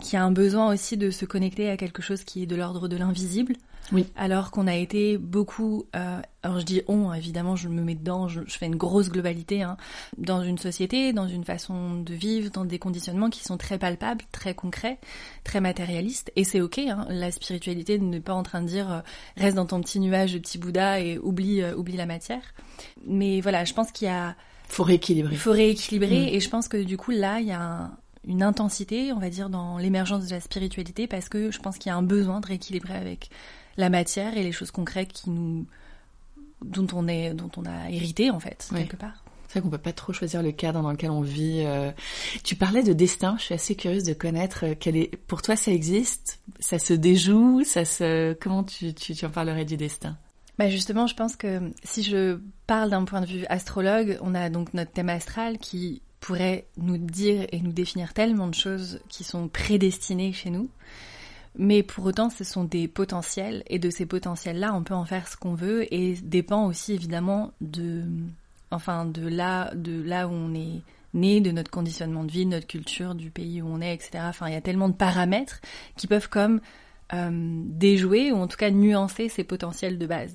qu'il 0.00 0.14
y 0.14 0.16
a 0.16 0.24
un 0.24 0.32
besoin 0.32 0.72
aussi 0.72 0.96
de 0.96 1.10
se 1.10 1.24
connecter 1.24 1.70
à 1.70 1.76
quelque 1.76 2.02
chose 2.02 2.22
qui 2.22 2.42
est 2.42 2.46
de 2.46 2.54
l'ordre 2.54 2.86
de 2.86 2.96
l'invisible. 2.96 3.54
Oui. 3.92 4.06
Alors 4.16 4.50
qu'on 4.50 4.66
a 4.66 4.74
été 4.74 5.16
beaucoup, 5.16 5.86
euh, 5.94 6.20
alors 6.42 6.58
je 6.58 6.64
dis 6.64 6.82
on, 6.88 7.12
évidemment, 7.12 7.54
je 7.54 7.68
me 7.68 7.80
mets 7.82 7.94
dedans, 7.94 8.26
je, 8.26 8.40
fais 8.48 8.66
une 8.66 8.74
grosse 8.74 9.10
globalité, 9.10 9.62
hein, 9.62 9.76
dans 10.18 10.42
une 10.42 10.58
société, 10.58 11.12
dans 11.12 11.28
une 11.28 11.44
façon 11.44 12.00
de 12.00 12.12
vivre, 12.12 12.50
dans 12.50 12.64
des 12.64 12.80
conditionnements 12.80 13.30
qui 13.30 13.44
sont 13.44 13.56
très 13.56 13.78
palpables, 13.78 14.24
très 14.32 14.54
concrets, 14.54 14.98
très 15.44 15.60
matérialistes. 15.60 16.32
Et 16.34 16.42
c'est 16.42 16.60
ok, 16.60 16.78
hein, 16.78 17.06
la 17.08 17.30
spiritualité 17.30 17.98
n'est 17.98 18.20
pas 18.20 18.34
en 18.34 18.42
train 18.42 18.60
de 18.60 18.66
dire 18.66 18.92
euh, 18.92 19.00
reste 19.36 19.56
dans 19.56 19.66
ton 19.66 19.80
petit 19.80 20.00
nuage 20.00 20.34
de 20.34 20.40
petit 20.40 20.58
Bouddha 20.58 21.00
et 21.00 21.16
oublie, 21.18 21.64
oublie 21.64 21.96
la 21.96 22.06
matière. 22.06 22.42
Mais 23.06 23.40
voilà, 23.40 23.64
je 23.64 23.72
pense 23.72 23.92
qu'il 23.92 24.08
y 24.08 24.10
a 24.10 24.34
faut 24.68 24.84
rééquilibrer. 24.84 25.34
Il 25.34 25.38
faut 25.38 25.52
rééquilibrer. 25.52 26.26
Mm. 26.26 26.34
Et 26.34 26.40
je 26.40 26.48
pense 26.48 26.68
que 26.68 26.82
du 26.82 26.96
coup, 26.96 27.10
là, 27.10 27.40
il 27.40 27.46
y 27.46 27.52
a 27.52 27.90
une 28.26 28.42
intensité, 28.42 29.12
on 29.12 29.18
va 29.18 29.30
dire, 29.30 29.48
dans 29.48 29.78
l'émergence 29.78 30.26
de 30.26 30.30
la 30.30 30.40
spiritualité, 30.40 31.06
parce 31.06 31.28
que 31.28 31.50
je 31.50 31.58
pense 31.60 31.78
qu'il 31.78 31.90
y 31.90 31.92
a 31.92 31.96
un 31.96 32.02
besoin 32.02 32.40
de 32.40 32.46
rééquilibrer 32.46 32.94
avec 32.94 33.30
la 33.76 33.90
matière 33.90 34.36
et 34.36 34.42
les 34.42 34.52
choses 34.52 34.70
concrètes 34.70 35.12
qui 35.12 35.30
nous, 35.30 35.66
dont 36.64 36.86
on 36.92 37.08
est, 37.08 37.34
dont 37.34 37.50
on 37.56 37.64
a 37.64 37.90
hérité 37.90 38.30
en 38.30 38.40
fait, 38.40 38.68
quelque 38.74 38.96
part. 38.96 39.22
C'est 39.46 39.60
vrai 39.60 39.60
qu'on 39.62 39.70
peut 39.70 39.78
pas 39.78 39.92
trop 39.92 40.12
choisir 40.12 40.42
le 40.42 40.50
cadre 40.50 40.82
dans 40.82 40.90
lequel 40.90 41.10
on 41.10 41.20
vit. 41.20 41.62
Euh. 41.64 41.92
Tu 42.42 42.56
parlais 42.56 42.82
de 42.82 42.92
destin. 42.92 43.36
Je 43.38 43.44
suis 43.44 43.54
assez 43.54 43.76
curieuse 43.76 44.02
de 44.02 44.12
connaître 44.12 44.64
euh, 44.64 44.74
quel 44.78 44.96
est. 44.96 45.16
Pour 45.28 45.40
toi, 45.40 45.54
ça 45.54 45.70
existe? 45.70 46.40
Ça 46.58 46.80
se 46.80 46.92
déjoue? 46.92 47.62
Ça 47.64 47.84
se. 47.84 48.32
Comment 48.34 48.64
tu, 48.64 48.92
tu, 48.92 49.14
tu 49.14 49.24
en 49.24 49.30
parlerais 49.30 49.64
du 49.64 49.76
destin? 49.76 50.18
Bah 50.58 50.70
justement, 50.70 51.06
je 51.06 51.14
pense 51.14 51.36
que 51.36 51.72
si 51.84 52.02
je 52.02 52.38
parle 52.66 52.90
d'un 52.90 53.04
point 53.04 53.20
de 53.20 53.26
vue 53.26 53.46
astrologue, 53.46 54.18
on 54.22 54.34
a 54.34 54.48
donc 54.48 54.72
notre 54.74 54.90
thème 54.90 55.10
astral 55.10 55.58
qui 55.58 56.02
pourrait 56.20 56.66
nous 56.78 56.96
dire 56.98 57.46
et 57.52 57.60
nous 57.60 57.72
définir 57.72 58.14
tellement 58.14 58.48
de 58.48 58.54
choses 58.54 59.00
qui 59.08 59.22
sont 59.22 59.48
prédestinées 59.48 60.32
chez 60.32 60.50
nous. 60.50 60.70
Mais 61.58 61.82
pour 61.82 62.04
autant, 62.04 62.30
ce 62.30 62.44
sont 62.44 62.64
des 62.64 62.88
potentiels 62.88 63.62
et 63.66 63.78
de 63.78 63.90
ces 63.90 64.06
potentiels-là, 64.06 64.74
on 64.74 64.82
peut 64.82 64.94
en 64.94 65.04
faire 65.04 65.28
ce 65.28 65.36
qu'on 65.36 65.54
veut 65.54 65.92
et 65.92 66.14
dépend 66.22 66.66
aussi 66.66 66.92
évidemment 66.92 67.52
de, 67.60 68.04
enfin, 68.70 69.06
de 69.06 69.26
là, 69.26 69.72
de 69.74 70.02
là 70.02 70.28
où 70.28 70.32
on 70.32 70.54
est 70.54 70.82
né, 71.14 71.40
de 71.40 71.50
notre 71.50 71.70
conditionnement 71.70 72.24
de 72.24 72.30
vie, 72.30 72.44
de 72.44 72.50
notre 72.50 72.66
culture, 72.66 73.14
du 73.14 73.30
pays 73.30 73.62
où 73.62 73.68
on 73.68 73.80
est, 73.80 73.94
etc. 73.94 74.24
Enfin, 74.24 74.48
il 74.48 74.52
y 74.52 74.56
a 74.56 74.60
tellement 74.60 74.88
de 74.88 74.94
paramètres 74.94 75.60
qui 75.96 76.06
peuvent 76.06 76.28
comme 76.28 76.60
déjouer 77.12 78.32
ou 78.32 78.36
en 78.36 78.46
tout 78.46 78.56
cas 78.56 78.70
nuancer 78.70 79.28
ses 79.28 79.44
potentiels 79.44 79.98
de 79.98 80.06
base. 80.06 80.34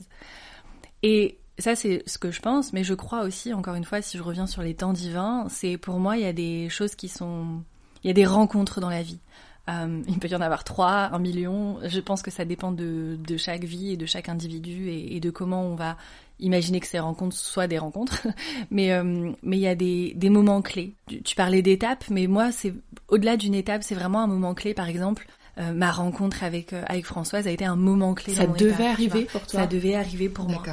Et 1.04 1.38
ça, 1.58 1.76
c'est 1.76 2.04
ce 2.06 2.18
que 2.18 2.32
je 2.32 2.42
pense, 2.42 2.74
mais 2.74 2.84
je 2.84 2.94
crois 2.94 3.24
aussi, 3.24 3.54
encore 3.54 3.76
une 3.76 3.84
fois, 3.84 4.02
si 4.02 4.18
je 4.18 4.24
reviens 4.24 4.48
sur 4.48 4.62
les 4.62 4.74
temps 4.74 4.94
divins, 4.94 5.48
c'est 5.50 5.78
pour 5.78 6.00
moi, 6.00 6.18
il 6.18 6.24
y 6.24 6.28
a 6.28 6.34
des 6.34 6.70
choses 6.70 6.96
qui 6.96 7.08
sont... 7.08 7.62
Il 8.04 8.08
y 8.08 8.10
a 8.10 8.14
des 8.14 8.26
rencontres 8.26 8.82
dans 8.82 8.90
la 8.90 9.04
vie. 9.04 9.20
Euh, 9.70 10.02
il 10.08 10.18
peut 10.18 10.28
y 10.28 10.36
en 10.36 10.42
avoir 10.42 10.64
trois, 10.64 11.14
un 11.14 11.20
million. 11.20 11.78
Je 11.84 12.00
pense 12.00 12.24
que 12.24 12.32
ça 12.32 12.46
dépend 12.46 12.72
de, 12.72 13.18
de 13.28 13.38
chaque 13.38 13.64
vie 13.64 13.92
et 13.92 13.98
de 13.98 14.08
chaque 14.08 14.28
individu 14.28 14.90
et, 14.90 15.16
et, 15.16 15.20
de 15.20 15.30
comment 15.30 15.62
on 15.62 15.76
va 15.76 15.98
imaginer 16.40 16.80
que 16.80 16.88
ces 16.88 17.00
rencontres 17.00 17.36
soient 17.38 17.68
des 17.68 17.78
rencontres. 17.78 18.28
mais 18.72 18.92
euh, 18.92 19.32
mais 19.44 19.58
il 19.58 19.62
y 19.62 19.68
a 19.68 19.76
des, 19.76 20.14
des 20.16 20.32
moments 20.32 20.64
clés. 20.64 20.96
Tu, 21.08 21.22
tu 21.22 21.36
parlais 21.36 21.62
d'étapes, 21.62 22.06
mais 22.10 22.26
moi, 22.26 22.52
c'est 22.52 22.74
au-delà 23.08 23.38
d'une 23.38 23.54
étape, 23.54 23.84
c'est 23.84 23.94
vraiment 23.94 24.22
un 24.22 24.28
moment 24.28 24.56
clé. 24.56 24.74
Par 24.74 24.90
exemple, 24.90 25.28
euh, 25.58 25.74
ma 25.74 25.92
rencontre 25.92 26.44
avec 26.44 26.74
euh, 26.74 26.84
avec 26.88 27.06
Françoise 27.06 27.48
a 27.48 27.52
été 27.52 27.66
un 27.66 27.76
moment 27.76 28.14
clé. 28.14 28.34
Ça 28.34 28.48
devait 28.48 28.88
arriver 28.88 29.26
pour 29.26 29.42
toi. 29.46 29.62
Ça 29.62 29.68
devait 29.68 29.96
arriver 29.96 30.30
pour 30.30 30.48
moi. 30.48 30.64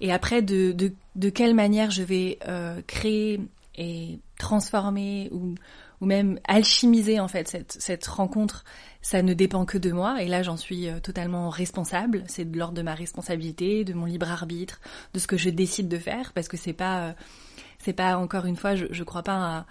Et 0.00 0.12
après, 0.12 0.42
de, 0.42 0.72
de, 0.72 0.92
de 1.14 1.30
quelle 1.30 1.54
manière 1.54 1.90
je 1.90 2.02
vais 2.02 2.38
euh, 2.48 2.80
créer 2.86 3.40
et 3.76 4.18
transformer 4.38 5.28
ou, 5.32 5.54
ou 6.00 6.06
même 6.06 6.40
alchimiser 6.48 7.20
en 7.20 7.28
fait 7.28 7.48
cette, 7.48 7.76
cette 7.78 8.06
rencontre, 8.06 8.64
ça 9.00 9.22
ne 9.22 9.32
dépend 9.32 9.64
que 9.64 9.78
de 9.78 9.92
moi 9.92 10.20
et 10.20 10.26
là 10.26 10.42
j'en 10.42 10.56
suis 10.56 10.88
euh, 10.88 10.98
totalement 10.98 11.48
responsable. 11.48 12.24
C'est 12.26 12.50
de 12.50 12.58
l'ordre 12.58 12.74
de 12.74 12.82
ma 12.82 12.94
responsabilité, 12.94 13.84
de 13.84 13.94
mon 13.94 14.06
libre 14.06 14.30
arbitre, 14.30 14.80
de 15.14 15.20
ce 15.20 15.28
que 15.28 15.36
je 15.36 15.48
décide 15.48 15.88
de 15.88 15.98
faire 15.98 16.32
parce 16.32 16.48
que 16.48 16.56
c'est 16.56 16.72
pas 16.72 17.06
euh, 17.06 17.12
c'est 17.78 17.92
pas 17.92 18.18
encore 18.18 18.46
une 18.46 18.56
fois 18.56 18.74
je, 18.74 18.86
je 18.90 19.04
crois 19.04 19.22
pas 19.22 19.36
à, 19.58 19.66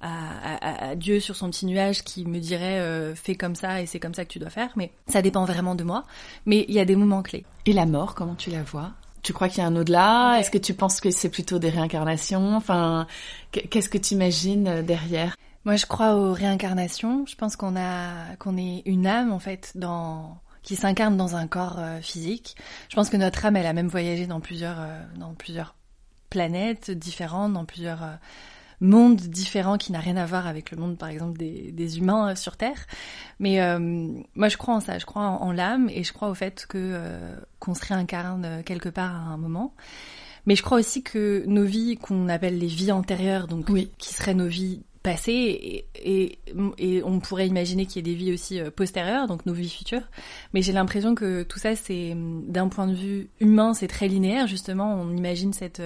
à, 0.00 0.90
à, 0.90 0.94
Dieu 0.94 1.20
sur 1.20 1.36
son 1.36 1.50
petit 1.50 1.66
nuage 1.66 2.02
qui 2.02 2.26
me 2.26 2.38
dirait 2.38 2.80
euh, 2.80 3.14
fais 3.14 3.34
comme 3.34 3.54
ça 3.54 3.80
et 3.80 3.86
c'est 3.86 4.00
comme 4.00 4.14
ça 4.14 4.24
que 4.24 4.30
tu 4.30 4.38
dois 4.38 4.50
faire, 4.50 4.70
mais 4.76 4.92
ça 5.06 5.22
dépend 5.22 5.44
vraiment 5.44 5.74
de 5.74 5.84
moi. 5.84 6.04
Mais 6.44 6.64
il 6.68 6.74
y 6.74 6.80
a 6.80 6.84
des 6.84 6.96
moments 6.96 7.22
clés. 7.22 7.44
Et 7.64 7.72
la 7.72 7.86
mort, 7.86 8.14
comment 8.14 8.34
tu 8.34 8.50
la 8.50 8.62
vois? 8.62 8.92
Tu 9.22 9.32
crois 9.32 9.48
qu'il 9.48 9.58
y 9.58 9.62
a 9.62 9.66
un 9.66 9.74
au-delà? 9.74 10.36
Est-ce 10.38 10.50
que 10.50 10.58
tu 10.58 10.74
penses 10.74 11.00
que 11.00 11.10
c'est 11.10 11.30
plutôt 11.30 11.58
des 11.58 11.70
réincarnations? 11.70 12.56
Enfin, 12.56 13.06
qu'est-ce 13.50 13.88
que 13.88 13.98
tu 13.98 14.14
imagines 14.14 14.68
euh, 14.68 14.82
derrière? 14.82 15.34
Moi, 15.64 15.76
je 15.76 15.86
crois 15.86 16.14
aux 16.14 16.32
réincarnations. 16.32 17.24
Je 17.26 17.34
pense 17.34 17.56
qu'on 17.56 17.76
a 17.76 18.36
qu'on 18.38 18.56
est 18.56 18.82
une 18.86 19.06
âme 19.06 19.32
en 19.32 19.40
fait 19.40 19.72
dans 19.74 20.38
qui 20.62 20.76
s'incarne 20.76 21.16
dans 21.16 21.36
un 21.36 21.46
corps 21.46 21.78
euh, 21.78 22.00
physique. 22.00 22.56
Je 22.88 22.94
pense 22.94 23.08
que 23.08 23.16
notre 23.16 23.44
âme, 23.46 23.56
elle 23.56 23.66
a 23.66 23.72
même 23.72 23.88
voyagé 23.88 24.26
dans 24.26 24.40
plusieurs 24.40 24.78
dans 25.16 25.34
plusieurs 25.34 25.74
planètes 26.30 26.90
différentes, 26.90 27.54
dans 27.54 27.64
plusieurs 27.64 28.02
monde 28.80 29.16
différent 29.16 29.78
qui 29.78 29.92
n'a 29.92 30.00
rien 30.00 30.16
à 30.16 30.26
voir 30.26 30.46
avec 30.46 30.70
le 30.70 30.76
monde, 30.76 30.98
par 30.98 31.08
exemple, 31.08 31.38
des, 31.38 31.72
des 31.72 31.98
humains 31.98 32.30
euh, 32.30 32.34
sur 32.34 32.56
Terre. 32.56 32.86
Mais 33.38 33.60
euh, 33.60 33.78
moi, 34.34 34.48
je 34.48 34.56
crois 34.56 34.74
en 34.74 34.80
ça. 34.80 34.98
Je 34.98 35.06
crois 35.06 35.22
en, 35.22 35.52
l'âme 35.52 35.88
et 35.90 36.04
je 36.04 36.12
crois 36.12 36.28
au 36.28 36.34
fait 36.34 36.66
que 36.68 36.78
euh, 36.78 37.36
qu'on 37.58 37.74
se 37.74 37.84
réincarne 37.84 38.62
quelque 38.64 38.88
part 38.88 39.14
à 39.14 39.32
un 39.32 39.36
moment. 39.36 39.74
Mais 40.46 40.54
je 40.54 40.62
crois 40.62 40.78
aussi 40.78 41.02
que 41.02 41.44
nos 41.46 41.64
vies, 41.64 41.96
qu'on 41.96 42.28
appelle 42.28 42.58
les 42.58 42.66
vies 42.68 42.92
antérieures, 42.92 43.48
donc 43.48 43.66
qui 43.98 44.14
seraient 44.14 44.34
nos 44.34 44.46
vies 44.46 44.82
passées, 45.02 45.86
et, 45.94 46.38
et, 46.78 47.02
on 47.04 47.18
pourrait 47.20 47.48
imaginer 47.48 47.86
qu'il 47.86 47.96
y 47.96 47.98
ait 48.10 48.14
des 48.14 48.18
vies 48.18 48.32
aussi 48.32 48.60
postérieures, 48.76 49.26
donc 49.26 49.44
nos 49.46 49.52
vies 49.52 49.70
futures. 49.70 50.08
Mais 50.54 50.62
j'ai 50.62 50.72
l'impression 50.72 51.16
que 51.16 51.42
tout 51.42 51.58
ça, 51.58 51.74
c'est 51.74 52.14
d'un 52.14 52.68
point 52.68 52.86
de 52.86 52.94
vue 52.94 53.28
humain, 53.40 53.74
c'est 53.74 53.88
très 53.88 54.06
linéaire. 54.06 54.46
Justement, 54.46 54.94
on 54.94 55.16
imagine 55.16 55.52
cette 55.52 55.82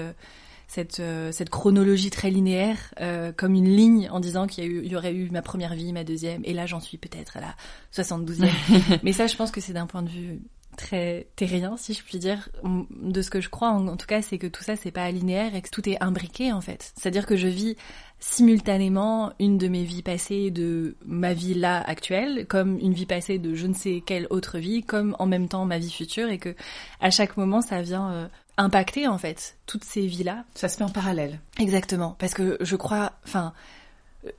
cette, 0.71 1.01
euh, 1.01 1.33
cette 1.33 1.51
chronologie 1.51 2.11
très 2.11 2.31
linéaire 2.31 2.79
euh, 3.01 3.33
comme 3.33 3.55
une 3.55 3.69
ligne 3.69 4.09
en 4.13 4.21
disant 4.21 4.47
qu'il 4.47 4.65
y, 4.65 4.89
y, 4.89 4.95
aurait 4.95 5.13
eu 5.13 5.29
ma 5.31 5.43
première 5.43 5.75
vie, 5.75 5.93
ma 5.93 6.05
deuxième, 6.05 6.43
et 6.45 6.55
là 6.55 6.67
j'en 6.67 6.79
suis 6.79 6.97
peut-être 6.97 7.39
à 7.39 7.41
la 7.41 7.57
72e. 7.93 8.49
Mais 9.03 9.13
ça, 9.13 9.27
je 9.27 9.35
pense 9.35 9.51
que 9.51 9.61
c'est 9.61 9.73
d'un 9.73 9.87
point 9.87 10.03
de 10.03 10.09
vue 10.09 10.41
très 10.77 11.27
terrien, 11.35 11.77
si 11.77 11.93
je 11.93 12.05
puis 12.05 12.19
dire, 12.19 12.51
de 12.63 13.21
ce 13.21 13.31
que 13.31 13.41
je 13.41 13.49
crois 13.49 13.71
en, 13.71 13.97
tout 13.97 14.07
cas, 14.07 14.23
c'est 14.23 14.39
que 14.39 14.47
tout 14.47 14.63
ça 14.63 14.77
c'est 14.77 14.93
pas 14.93 15.11
linéaire 15.11 15.57
et 15.57 15.61
que 15.61 15.71
tout 15.71 15.89
est 15.89 16.01
imbriqué 16.01 16.53
en 16.53 16.61
fait. 16.61 16.93
C'est-à-dire 16.97 17.27
que 17.27 17.35
je 17.35 17.49
vis 17.49 17.75
simultanément 18.21 19.33
une 19.41 19.59
de 19.59 19.67
mes 19.67 19.83
vies 19.83 20.03
passées 20.03 20.53
de 20.53 20.95
ma 21.05 21.35
vie 21.35 21.55
là 21.55 21.83
actuelle, 21.83 22.47
comme 22.47 22.79
une 22.79 22.93
vie 22.93 23.07
passée 23.07 23.39
de 23.39 23.57
je 23.57 23.67
ne 23.67 23.75
sais 23.75 24.05
quelle 24.07 24.29
autre 24.31 24.59
vie, 24.59 24.85
comme 24.85 25.17
en 25.19 25.27
même 25.27 25.49
temps 25.49 25.65
ma 25.65 25.79
vie 25.79 25.91
future, 25.91 26.29
et 26.29 26.39
que 26.39 26.55
à 27.01 27.11
chaque 27.11 27.37
moment 27.37 27.61
ça 27.61 27.83
vient 27.83 28.13
euh, 28.13 28.29
impacter 28.61 29.09
en 29.09 29.19
fait 29.19 29.57
toutes 29.67 29.85
ces 29.85 30.07
vies-là. 30.07 30.45
Ça 30.55 30.69
se 30.69 30.77
fait 30.77 30.85
en 30.85 30.91
parallèle. 30.91 31.41
Exactement, 31.59 32.17
parce 32.19 32.35
que 32.35 32.57
je 32.61 32.77
crois, 32.77 33.13
enfin, 33.25 33.53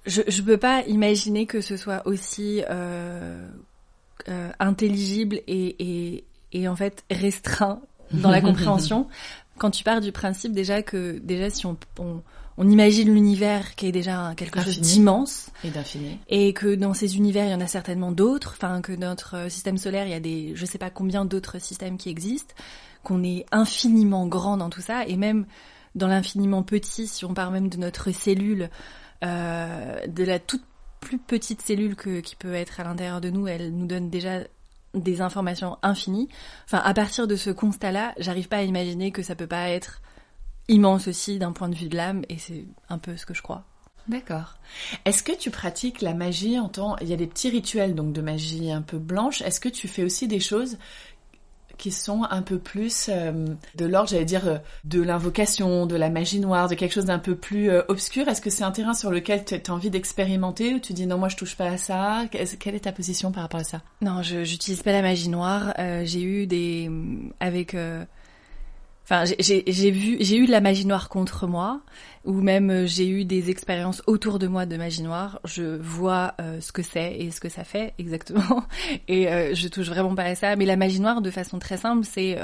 je 0.06 0.22
je 0.28 0.42
peux 0.42 0.58
pas 0.58 0.84
imaginer 0.84 1.46
que 1.46 1.62
ce 1.62 1.78
soit 1.78 2.06
aussi 2.06 2.64
euh, 2.70 3.48
euh, 4.30 4.52
intelligible 4.60 5.42
et, 5.48 5.76
et 5.80 6.24
et 6.54 6.68
en 6.68 6.76
fait 6.76 7.04
restreint 7.10 7.82
dans 8.12 8.30
la 8.30 8.42
compréhension 8.48 9.08
quand 9.58 9.72
tu 9.72 9.84
pars 9.84 10.02
du 10.02 10.12
principe 10.12 10.54
déjà 10.54 10.82
que 10.82 11.20
déjà 11.20 11.50
si 11.50 11.66
on, 11.66 11.78
on 12.00 12.22
on 12.58 12.70
imagine 12.70 13.12
l'univers 13.12 13.76
qui 13.76 13.88
est 13.88 13.92
déjà 13.92 14.34
quelque 14.36 14.62
chose 14.62 14.80
d'immense 14.82 15.50
et 15.64 15.70
d'infini 15.70 16.20
et 16.30 16.54
que 16.54 16.76
dans 16.76 16.94
ces 16.94 17.16
univers 17.16 17.46
il 17.46 17.52
y 17.52 17.56
en 17.56 17.62
a 17.62 17.68
certainement 17.68 18.12
d'autres 18.12 18.54
enfin 18.56 18.82
que 18.82 18.92
notre 18.92 19.50
système 19.50 19.78
solaire 19.78 20.06
il 20.06 20.12
y 20.12 20.16
a 20.16 20.20
des 20.20 20.52
je 20.56 20.66
sais 20.66 20.78
pas 20.78 20.90
combien 20.90 21.26
d'autres 21.26 21.60
systèmes 21.60 21.98
qui 21.98 22.10
existent 22.10 22.54
qu'on 23.04 23.24
est 23.24 23.46
infiniment 23.52 24.28
grand 24.28 24.58
dans 24.58 24.70
tout 24.70 24.82
ça, 24.82 25.06
et 25.06 25.18
même 25.18 25.46
dans 25.96 26.08
l'infiniment 26.08 26.64
petit, 26.64 27.08
si 27.08 27.26
on 27.26 27.34
parle 27.34 27.54
même 27.54 27.70
de 27.70 27.78
notre 27.78 28.12
cellule, 28.12 28.70
euh, 29.24 30.08
de 30.08 30.24
la 30.24 30.40
toute 30.40 30.64
plus 31.00 31.18
petite 31.18 31.62
cellule 31.62 31.96
que, 31.96 32.20
qui 32.20 32.36
peut 32.36 32.54
être 32.54 32.80
à 32.80 32.84
l'intérieur 32.84 33.22
de 33.22 33.30
nous, 33.30 33.48
elle 33.48 33.76
nous 33.76 33.88
donne 33.88 34.10
déjà 34.10 34.40
des 34.94 35.22
informations 35.22 35.78
infinies. 35.82 36.30
Enfin, 36.66 36.82
à 36.84 36.94
partir 36.94 37.28
de 37.28 37.36
ce 37.36 37.50
constat-là, 37.50 38.14
j'arrive 38.20 38.48
pas 38.48 38.58
à 38.58 38.64
imaginer 38.64 39.12
que 39.12 39.24
ça 39.24 39.36
peut 39.36 39.48
pas 39.48 39.70
être 39.70 40.02
immense 40.68 41.08
aussi 41.08 41.40
d'un 41.40 41.52
point 41.52 41.70
de 41.70 41.76
vue 41.76 41.90
de 41.90 41.98
l'âme, 41.98 42.24
et 42.30 42.38
c'est 42.38 42.66
un 42.90 42.98
peu 42.98 43.18
ce 43.18 43.26
que 43.26 43.34
je 43.34 43.42
crois. 43.42 43.66
D'accord. 44.08 44.56
Est-ce 45.06 45.24
que 45.24 45.32
tu 45.32 45.52
pratiques 45.52 46.02
la 46.02 46.14
magie 46.14 46.60
en 46.60 46.70
temps... 46.70 46.96
Il 47.02 47.08
y 47.08 47.14
a 47.14 47.18
des 47.18 47.28
petits 47.28 47.50
rituels 47.50 47.94
donc 47.94 48.14
de 48.14 48.22
magie 48.22 48.72
un 48.72 48.82
peu 48.82 48.98
blanche. 48.98 49.42
Est-ce 49.42 49.60
que 49.60 49.70
tu 49.70 49.88
fais 49.88 50.04
aussi 50.04 50.28
des 50.28 50.40
choses 50.40 50.78
qui 51.82 51.92
sont 51.92 52.26
un 52.30 52.44
peu 52.44 52.60
plus 52.60 53.10
euh, 53.10 53.46
de 53.76 53.86
l'ordre, 53.86 54.10
j'allais 54.10 54.24
dire, 54.24 54.48
euh, 54.48 54.58
de 54.86 55.02
l'invocation, 55.02 55.88
de 55.88 55.96
la 55.96 56.12
magie 56.12 56.40
noire, 56.40 56.70
de 56.70 56.76
quelque 56.76 56.94
chose 56.94 57.06
d'un 57.06 57.18
peu 57.18 57.36
plus 57.36 57.72
euh, 57.72 57.82
obscur. 57.88 58.28
Est-ce 58.28 58.40
que 58.40 58.52
c'est 58.52 58.64
un 58.64 58.70
terrain 58.72 58.94
sur 58.94 59.10
lequel 59.10 59.44
tu 59.44 59.56
as 59.56 59.74
envie 59.74 59.90
d'expérimenter 59.90 60.76
ou 60.76 60.80
tu 60.80 60.94
dis 60.94 61.08
non, 61.08 61.18
moi 61.18 61.28
je 61.28 61.38
touche 61.38 61.58
pas 61.58 61.66
à 61.66 61.78
ça? 61.78 62.26
Quelle 62.30 62.76
est 62.76 62.82
ta 62.82 62.92
position 62.92 63.32
par 63.32 63.42
rapport 63.42 63.60
à 63.60 63.64
ça? 63.64 63.82
Non, 64.02 64.22
je 64.22 64.44
j'utilise 64.44 64.84
pas 64.84 64.92
la 64.92 65.02
magie 65.02 65.30
noire. 65.30 65.74
j'ai 66.04 66.22
eu 66.22 66.46
des 66.46 66.92
avec 67.40 67.76
Enfin, 69.04 69.24
j'ai 69.40 69.92
vu, 69.92 70.18
j'ai 70.20 70.38
eu 70.38 70.46
de 70.46 70.52
la 70.52 70.62
magie 70.62 70.86
noire 70.86 71.10
contre 71.10 71.48
moi, 71.48 71.82
ou 72.24 72.34
même 72.34 72.70
euh, 72.70 72.86
j'ai 72.86 73.10
eu 73.10 73.26
des 73.26 73.50
expériences 73.50 74.02
autour 74.06 74.40
de 74.40 74.48
moi 74.48 74.66
de 74.66 74.78
magie 74.78 75.02
noire. 75.02 75.40
Je 75.44 75.78
vois 75.78 76.36
euh, 76.40 76.62
ce 76.62 76.72
que 76.72 76.84
c'est 76.84 77.18
et 77.18 77.32
ce 77.32 77.42
que 77.42 77.50
ça 77.50 77.64
fait 77.64 77.94
exactement, 77.98 78.64
et 79.08 79.28
euh, 79.28 79.56
je 79.56 79.68
touche 79.68 79.88
vraiment 79.88 80.16
pas 80.16 80.24
à 80.24 80.36
ça. 80.36 80.56
Mais 80.56 80.66
la 80.66 80.78
magie 80.78 81.00
noire, 81.00 81.22
de 81.22 81.32
façon 81.32 81.60
très 81.60 81.78
simple, 81.78 82.06
c'est 82.06 82.38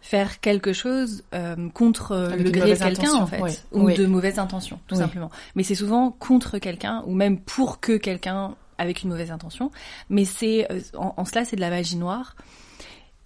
faire 0.00 0.40
quelque 0.40 0.72
chose 0.72 1.24
contre 1.72 2.30
le 2.36 2.50
gré 2.50 2.74
de 2.74 2.78
quelqu'un 2.78 3.14
en 3.14 3.26
fait, 3.26 3.64
ou 3.72 3.90
de 3.90 4.06
mauvaises 4.06 4.38
intentions, 4.38 4.80
tout 4.86 4.96
simplement. 4.96 5.30
Mais 5.54 5.62
c'est 5.62 5.74
souvent 5.74 6.10
contre 6.10 6.58
quelqu'un, 6.58 7.02
ou 7.06 7.14
même 7.14 7.38
pour 7.40 7.80
que 7.80 7.96
quelqu'un 7.96 8.54
avec 8.78 9.02
une 9.02 9.08
mauvaise 9.08 9.30
intention. 9.30 9.70
Mais 10.10 10.24
c'est 10.24 10.68
en, 10.94 11.14
en, 11.16 11.24
cela, 11.24 11.44
c'est 11.44 11.56
de 11.56 11.62
la 11.62 11.70
magie 11.70 11.96
noire. 11.96 12.36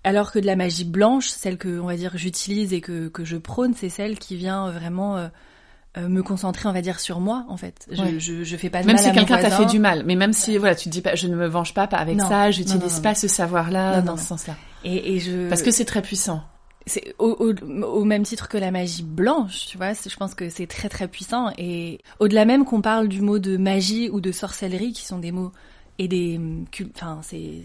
Alors 0.02 0.32
que 0.32 0.38
de 0.38 0.46
la 0.46 0.56
magie 0.56 0.84
blanche, 0.84 1.28
celle 1.28 1.58
que 1.58 1.78
on 1.78 1.86
va 1.86 1.96
dire 1.96 2.12
j'utilise 2.16 2.72
et 2.72 2.80
que, 2.80 3.08
que 3.08 3.24
je 3.24 3.36
prône, 3.36 3.74
c'est 3.74 3.90
celle 3.90 4.18
qui 4.18 4.34
vient 4.34 4.70
vraiment 4.70 5.16
euh, 5.16 5.28
euh, 5.98 6.08
me 6.08 6.22
concentrer, 6.22 6.68
on 6.68 6.72
va 6.72 6.80
dire, 6.80 7.00
sur 7.00 7.20
moi 7.20 7.44
en 7.48 7.56
fait. 7.56 7.86
Je, 7.90 8.18
je, 8.18 8.44
je, 8.44 8.56
fais 8.56 8.70
pas 8.70 8.80
de 8.80 8.86
même 8.86 8.96
mal 8.96 9.04
si 9.04 9.12
quelqu'un 9.12 9.38
t'a 9.38 9.50
fait 9.50 9.66
du 9.66 9.78
mal, 9.78 10.04
mais 10.06 10.14
même 10.14 10.32
si 10.32 10.56
voilà, 10.56 10.74
tu 10.74 10.84
te 10.84 10.88
dis 10.90 11.02
pas, 11.02 11.16
je 11.16 11.26
ne 11.26 11.36
me 11.36 11.46
venge 11.46 11.74
pas, 11.74 11.86
pas 11.86 11.98
avec 11.98 12.20
ça, 12.20 12.50
j'utilise 12.50 13.00
pas 13.00 13.14
ce 13.14 13.28
savoir-là 13.28 14.00
dans 14.00 14.16
ce 14.16 14.24
sens-là. 14.24 14.56
Et, 14.84 15.14
et 15.14 15.20
je 15.20 15.48
parce 15.48 15.62
que 15.62 15.70
c'est 15.70 15.84
très 15.84 16.00
puissant. 16.00 16.42
C'est 16.86 17.14
au, 17.18 17.36
au, 17.38 17.84
au, 17.84 18.04
même 18.04 18.22
titre 18.22 18.48
que 18.48 18.56
la 18.56 18.70
magie 18.70 19.02
blanche, 19.02 19.66
tu 19.66 19.76
vois. 19.76 19.92
Je 19.92 20.16
pense 20.16 20.34
que 20.34 20.48
c'est 20.48 20.66
très 20.66 20.88
très 20.88 21.08
puissant 21.08 21.52
et 21.58 21.98
au-delà 22.20 22.46
même 22.46 22.64
qu'on 22.64 22.80
parle 22.80 23.06
du 23.08 23.20
mot 23.20 23.38
de 23.38 23.58
magie 23.58 24.08
ou 24.08 24.20
de 24.22 24.32
sorcellerie, 24.32 24.92
qui 24.92 25.04
sont 25.04 25.18
des 25.18 25.30
mots 25.30 25.52
et 26.00 26.08
des 26.08 26.40
enfin 26.96 27.20
c'est 27.22 27.62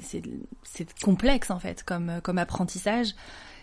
c'est 0.63 0.99
complexe 1.01 1.49
en 1.51 1.59
fait 1.59 1.83
comme 1.83 2.19
comme 2.21 2.37
apprentissage. 2.37 3.15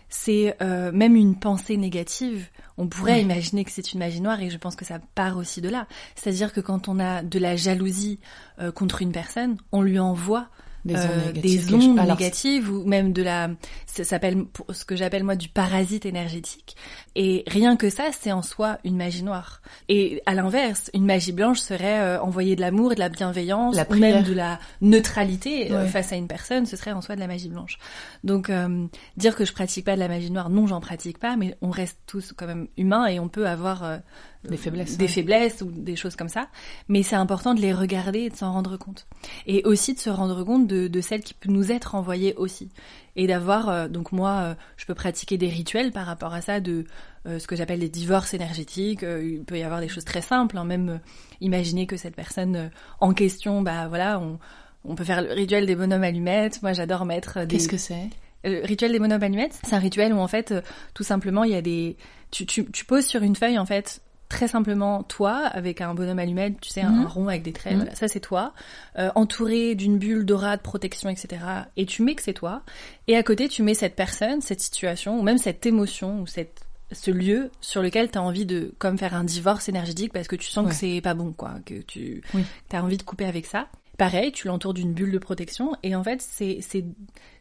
C'est 0.09 0.57
euh, 0.61 0.93
même 0.93 1.17
une 1.17 1.39
pensée 1.39 1.79
négative. 1.79 2.49
On 2.77 2.87
pourrait 2.87 3.23
imaginer 3.23 3.65
que 3.65 3.71
c'est 3.71 3.95
une 3.95 3.99
magie 3.99 4.21
noire 4.21 4.41
et 4.41 4.51
je 4.51 4.59
pense 4.59 4.77
que 4.77 4.85
ça 4.85 4.99
part 5.15 5.39
aussi 5.39 5.63
de 5.63 5.71
là. 5.71 5.87
C'est-à-dire 6.15 6.53
que 6.53 6.61
quand 6.61 6.89
on 6.89 6.99
a 7.01 7.23
de 7.23 7.39
la 7.39 7.57
jalousie 7.57 8.19
euh, 8.59 8.73
contre 8.73 9.01
une 9.01 9.13
personne 9.13 9.57
on 9.73 9.83
lui 9.83 9.99
envoie 9.99 10.49
des 10.85 10.95
ondes, 10.95 11.01
euh, 11.03 11.33
négatives, 11.33 11.67
des 11.67 11.75
ondes 11.75 12.09
négatives 12.09 12.71
ou 12.71 12.85
même 12.85 13.13
de 13.13 13.23
la 13.23 13.51
ça 13.87 14.05
s'appelle 14.05 14.45
ce 14.71 14.85
que 14.85 14.97
j'appelle 14.97 15.23
moi 15.23 15.37
du 15.37 15.49
parasite 15.49 16.07
énergétique. 16.07 16.77
Et 17.15 17.45
rien 17.47 17.77
que 17.77 17.91
ça 17.91 18.05
c'est 18.13 18.33
en 18.33 18.43
soi 18.43 18.79
une 18.85 18.97
magie 18.97 19.23
noire. 19.23 19.63
Et 19.89 20.23
à 20.27 20.35
l'inverse 20.35 20.91
une 20.95 21.05
magie 21.05 21.33
blanche 21.33 21.59
serait 21.59 22.01
euh, 22.01 22.21
envoyer 22.21 22.57
de 22.57 22.61
l'amour 22.61 22.95
de 22.95 22.99
la 22.99 23.09
bienveillance 23.09 23.77
ou 23.91 23.95
même 23.95 24.25
de 24.25 24.33
la 24.33 24.59
neutralité 24.81 25.71
euh, 25.73 25.87
face 25.87 26.13
à 26.13 26.17
une 26.17 26.29
personne 26.29 26.67
ce 26.67 26.77
serait 26.77 26.93
en 26.93 27.01
soi 27.01 27.15
de 27.15 27.21
la 27.21 27.27
magie 27.27 27.49
blanche. 27.49 27.79
Donc 28.25 28.51
euh, 28.51 28.87
dire 29.17 29.37
que 29.37 29.45
je 29.45 29.53
pratique 29.53 29.85
pas 29.85 29.95
de 29.95 30.01
la 30.01 30.09
magie 30.09 30.31
noire 30.31 30.51
non 30.51 30.67
j'en 30.67 30.81
pratique 30.81 31.19
pas 31.19 31.37
mais 31.37 31.57
on 31.63 31.71
reste 31.71 31.99
tous 32.07 32.33
quand 32.37 32.47
même 32.47 32.69
humains 32.77 33.07
et 33.07 33.21
on 33.21 33.29
peut 33.29 33.47
avoir 33.47 34.01
des 34.45 34.57
faiblesses, 34.57 34.99
des 34.99 35.09
faiblesses 35.09 35.63
ou 35.63 35.71
des 35.71 35.95
choses 35.95 36.17
comme 36.17 36.29
ça. 36.29 36.49
Mais 36.89 37.03
c'est 37.03 37.17
important 37.17 37.55
de 37.55 37.61
les 37.61 37.73
regarder 37.73 38.21
et 38.21 38.31
de 38.31 38.37
s'en 38.37 38.53
rendre 38.53 38.77
compte. 38.77 39.07
Et 39.47 39.63
aussi 39.65 39.95
de 39.95 40.01
se 40.01 40.11
rendre 40.11 40.43
compte 40.43 40.67
de, 40.67 40.89
de 40.89 41.01
celles 41.01 41.23
qui 41.23 41.35
peuvent 41.35 41.53
nous 41.53 41.71
être 41.71 41.95
envoyées 41.95 42.35
aussi. 42.35 42.71
Et 43.15 43.27
d'avoir, 43.27 43.69
euh, 43.69 43.89
donc 43.89 44.11
moi, 44.11 44.41
euh, 44.41 44.55
je 44.77 44.87
peux 44.87 44.95
pratiquer 44.95 45.39
des 45.39 45.49
rituels 45.49 45.93
par 45.93 46.07
rapport 46.07 46.35
à 46.35 46.41
ça, 46.41 46.61
de 46.61 46.85
euh, 47.27 47.39
ce 47.39 47.47
que 47.47 47.55
j'appelle 47.55 47.81
les 47.81 47.89
divorces 47.89 48.35
énergétiques. 48.35 49.03
il 49.03 49.45
peut 49.45 49.59
y 49.59 49.63
avoir 49.63 49.81
des 49.81 49.89
choses 49.89 50.05
très 50.05 50.23
simples, 50.23 50.59
hein, 50.59 50.65
même 50.65 51.01
imaginer 51.41 51.87
que 51.87 51.97
cette 51.97 52.17
personne 52.17 52.71
en 53.01 53.13
question, 53.13 53.63
bah 53.63 53.87
voilà, 53.89 54.19
on, 54.19 54.39
on 54.85 54.95
peut 54.97 55.05
faire 55.05 55.23
le 55.23 55.33
rituel 55.33 55.67
des 55.67 55.77
bonhommes 55.77 56.03
allumettes. 56.03 56.63
Moi, 56.63 56.73
j'adore 56.73 57.05
mettre 57.05 57.41
des... 57.41 57.57
Qu'est-ce 57.57 57.69
que 57.69 57.77
c'est? 57.77 58.11
Le 58.45 58.65
rituel 58.67 58.91
des 58.91 58.99
bonhommes 58.99 59.23
allumettes, 59.23 59.61
c'est 59.63 59.77
un 59.77 59.79
rituel 59.79 60.13
où 60.13 60.19
en 60.19 60.27
fait, 60.27 60.53
tout 60.95 61.05
simplement, 61.05 61.45
il 61.45 61.53
y 61.53 61.57
a 61.57 61.63
des... 61.63 61.97
Tu, 62.33 62.45
tu, 62.45 62.69
tu 62.73 62.85
poses 62.87 63.07
sur 63.07 63.23
une 63.23 63.37
feuille 63.37 63.59
en 63.59 63.67
fait 63.67 64.01
très 64.33 64.49
simplement 64.49 65.03
toi 65.03 65.33
avec 65.45 65.81
un 65.83 65.93
bonhomme 65.95 66.19
allumette, 66.19 66.59
tu 66.61 66.71
sais, 66.71 66.81
un 66.81 66.91
Mhm. 66.91 67.07
rond 67.07 67.29
avec 67.29 67.43
des 67.43 67.53
traits. 67.53 67.75
Mhm. 67.75 67.81
Voilà, 67.81 67.95
ça 67.95 68.09
c'est 68.09 68.21
toi, 68.21 68.55
euh, 68.99 69.11
entouré 69.15 69.75
d'une 69.75 69.99
bulle 69.99 70.25
d'aura, 70.25 70.57
de 70.57 70.63
protection, 70.63 71.11
etc. 71.11 71.43
Et 71.77 71.85
tu 71.87 72.03
mets 72.03 72.15
que 72.15 72.23
c'est 72.23 72.33
toi. 72.33 72.63
Et 73.09 73.17
à 73.17 73.23
côté, 73.23 73.49
tu 73.49 73.63
mets 73.63 73.75
cette 73.75 73.95
personne, 73.95 74.41
cette 74.41 74.61
situation, 74.61 75.19
ou 75.19 75.23
même 75.23 75.39
cette 75.39 75.67
émotion, 75.67 76.21
ou 76.23 76.27
cette 76.27 76.63
ce 76.93 77.11
lieu 77.11 77.51
sur 77.63 77.81
lequel 77.83 78.11
tu 78.11 78.19
as 78.19 78.23
envie 78.23 78.45
de 78.45 78.75
comme 78.79 78.99
faire 78.99 79.15
un 79.15 79.25
divorce 79.25 79.69
énergétique 79.71 80.13
parce 80.13 80.29
que 80.29 80.37
tu 80.37 80.49
sens 80.51 80.65
Ouais. 80.67 80.71
que 80.73 80.77
c'est 80.77 81.01
pas 81.03 81.15
bon 81.15 81.33
quoi, 81.33 81.55
que 81.65 81.75
tu 81.81 82.23
Oui. 82.35 82.45
as 82.71 82.83
envie 82.85 82.99
de 82.99 83.03
couper 83.03 83.25
avec 83.25 83.47
ça. 83.47 83.67
Pareil, 83.97 84.31
tu 84.33 84.47
l'entoures 84.49 84.75
d'une 84.75 84.93
bulle 84.93 85.11
de 85.13 85.19
protection 85.19 85.73
et 85.83 85.95
en 85.97 86.05
fait, 86.05 86.21
ces, 86.21 86.61
ces, 86.61 86.85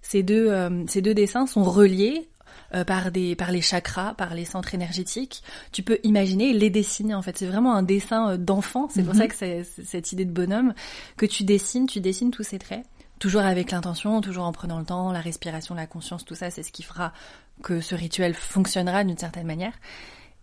ces, 0.01 0.23
deux, 0.23 0.47
euh, 0.49 0.83
ces 0.87 1.01
deux 1.01 1.13
dessins 1.13 1.47
sont 1.47 1.63
reliés 1.63 2.29
euh, 2.73 2.83
par, 2.83 3.11
des, 3.11 3.35
par 3.35 3.51
les 3.51 3.61
chakras, 3.61 4.13
par 4.13 4.33
les 4.33 4.45
centres 4.45 4.73
énergétiques. 4.75 5.43
Tu 5.71 5.83
peux 5.83 5.99
imaginer 6.03 6.53
les 6.53 6.69
dessiner 6.69 7.13
en 7.13 7.21
fait. 7.21 7.37
C'est 7.37 7.45
vraiment 7.47 7.73
un 7.75 7.83
dessin 7.83 8.31
euh, 8.31 8.37
d'enfant. 8.37 8.87
C'est 8.89 9.03
pour 9.03 9.13
Mhm. 9.13 9.19
ça 9.19 9.27
que 9.27 9.35
c'est 9.35 9.63
cette 9.63 10.11
idée 10.11 10.25
de 10.25 10.31
bonhomme 10.31 10.73
que 11.17 11.25
tu 11.25 11.43
dessines, 11.43 11.87
tu 11.87 11.99
dessines 12.01 12.31
tous 12.31 12.43
ces 12.43 12.59
traits. 12.59 12.85
Toujours 13.19 13.41
avec 13.41 13.69
l'intention, 13.71 14.19
toujours 14.21 14.45
en 14.45 14.51
prenant 14.51 14.79
le 14.79 14.85
temps, 14.85 15.11
la 15.11 15.21
respiration, 15.21 15.75
la 15.75 15.85
conscience, 15.85 16.25
tout 16.25 16.33
ça, 16.35 16.49
c'est 16.49 16.63
ce 16.63 16.71
qui 16.71 16.81
fera 16.81 17.13
que 17.61 17.79
ce 17.79 17.93
rituel 17.93 18.33
fonctionnera 18.33 19.03
d'une 19.03 19.17
certaine 19.17 19.45
manière. 19.45 19.73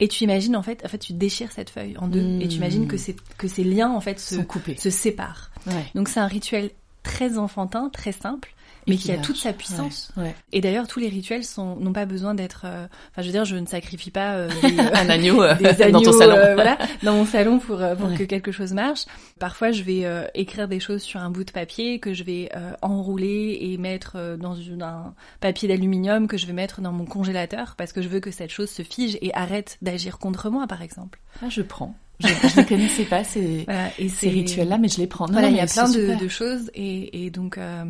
Et 0.00 0.06
tu 0.06 0.22
imagines 0.22 0.54
en 0.54 0.62
fait, 0.62 0.84
en 0.84 0.88
fait, 0.88 0.98
tu 0.98 1.12
déchires 1.12 1.50
cette 1.50 1.70
feuille 1.70 1.96
en 1.98 2.06
deux 2.06 2.22
Mhm. 2.22 2.40
et 2.42 2.46
tu 2.46 2.56
imagines 2.58 2.86
que 2.86 2.96
c'est 2.96 3.16
que 3.36 3.48
ces 3.48 3.64
liens 3.64 3.90
en 3.90 4.00
fait 4.00 4.20
se, 4.20 4.36
Sont 4.36 4.44
coupés. 4.44 4.76
se 4.76 4.90
séparent. 4.90 5.50
Ouais. 5.66 5.86
Donc 5.96 6.08
c'est 6.08 6.20
un 6.20 6.28
rituel 6.28 6.70
très 7.02 7.36
enfantin, 7.36 7.88
très 7.92 8.12
simple, 8.12 8.54
mais 8.88 8.96
qui 8.96 9.12
a 9.12 9.18
toute 9.18 9.36
sa 9.36 9.52
puissance. 9.52 10.10
Ouais. 10.16 10.34
Et 10.52 10.60
d'ailleurs, 10.60 10.88
tous 10.88 10.98
les 11.00 11.08
rituels 11.08 11.44
sont 11.44 11.76
n'ont 11.76 11.92
pas 11.92 12.06
besoin 12.06 12.34
d'être. 12.34 12.62
euh, 12.64 12.86
Enfin, 13.10 13.22
je 13.22 13.26
veux 13.26 13.32
dire, 13.32 13.44
je 13.44 13.56
ne 13.56 13.66
sacrifie 13.66 14.10
pas 14.10 14.34
euh, 14.34 14.48
des, 14.62 14.78
euh, 14.78 14.90
Un 14.94 15.08
agneau, 15.08 15.42
euh, 15.42 15.54
dans 15.92 16.00
ton 16.02 16.12
salon. 16.12 16.36
euh, 16.36 16.54
voilà, 16.54 16.78
dans 17.02 17.14
mon 17.14 17.26
salon 17.26 17.58
pour 17.58 17.76
pour 17.98 18.08
Ouais. 18.08 18.16
que 18.16 18.24
quelque 18.24 18.52
chose 18.52 18.72
marche. 18.72 19.04
Parfois, 19.38 19.70
je 19.72 19.82
vais 19.82 20.04
euh, 20.04 20.24
écrire 20.34 20.68
des 20.68 20.80
choses 20.80 21.02
sur 21.02 21.20
un 21.20 21.30
bout 21.30 21.44
de 21.44 21.50
papier 21.52 21.98
que 22.00 22.14
je 22.14 22.24
vais 22.24 22.48
euh, 22.56 22.72
enrouler 22.82 23.58
et 23.60 23.76
mettre 23.78 24.36
dans 24.38 24.54
une, 24.54 24.82
un 24.82 25.14
papier 25.40 25.68
d'aluminium 25.68 26.26
que 26.28 26.36
je 26.36 26.46
vais 26.46 26.52
mettre 26.52 26.80
dans 26.80 26.92
mon 26.92 27.04
congélateur 27.04 27.74
parce 27.76 27.92
que 27.92 28.02
je 28.02 28.08
veux 28.08 28.20
que 28.20 28.30
cette 28.30 28.50
chose 28.50 28.70
se 28.70 28.82
fige 28.82 29.18
et 29.20 29.32
arrête 29.34 29.78
d'agir 29.82 30.18
contre 30.18 30.50
moi, 30.50 30.66
par 30.66 30.82
exemple. 30.82 31.20
Ah, 31.42 31.48
je 31.48 31.62
prends. 31.62 31.94
Je, 32.20 32.60
ne 32.60 32.66
connaissais 32.66 33.04
pas 33.04 33.22
ces, 33.24 33.64
Voilà, 33.64 33.90
et 33.98 34.08
ces 34.08 34.26
c'est- 34.26 34.30
rituels-là, 34.30 34.78
mais 34.78 34.88
je 34.88 34.98
les 34.98 35.06
prends. 35.06 35.26
Non, 35.26 35.34
Voilà, 35.34 35.48
il 35.50 35.56
y 35.56 35.60
a 35.60 35.66
plein 35.66 35.88
de, 35.88 36.28
choses 36.28 36.70
et, 36.74 37.26
et 37.26 37.30
donc, 37.30 37.58
euh, 37.58 37.84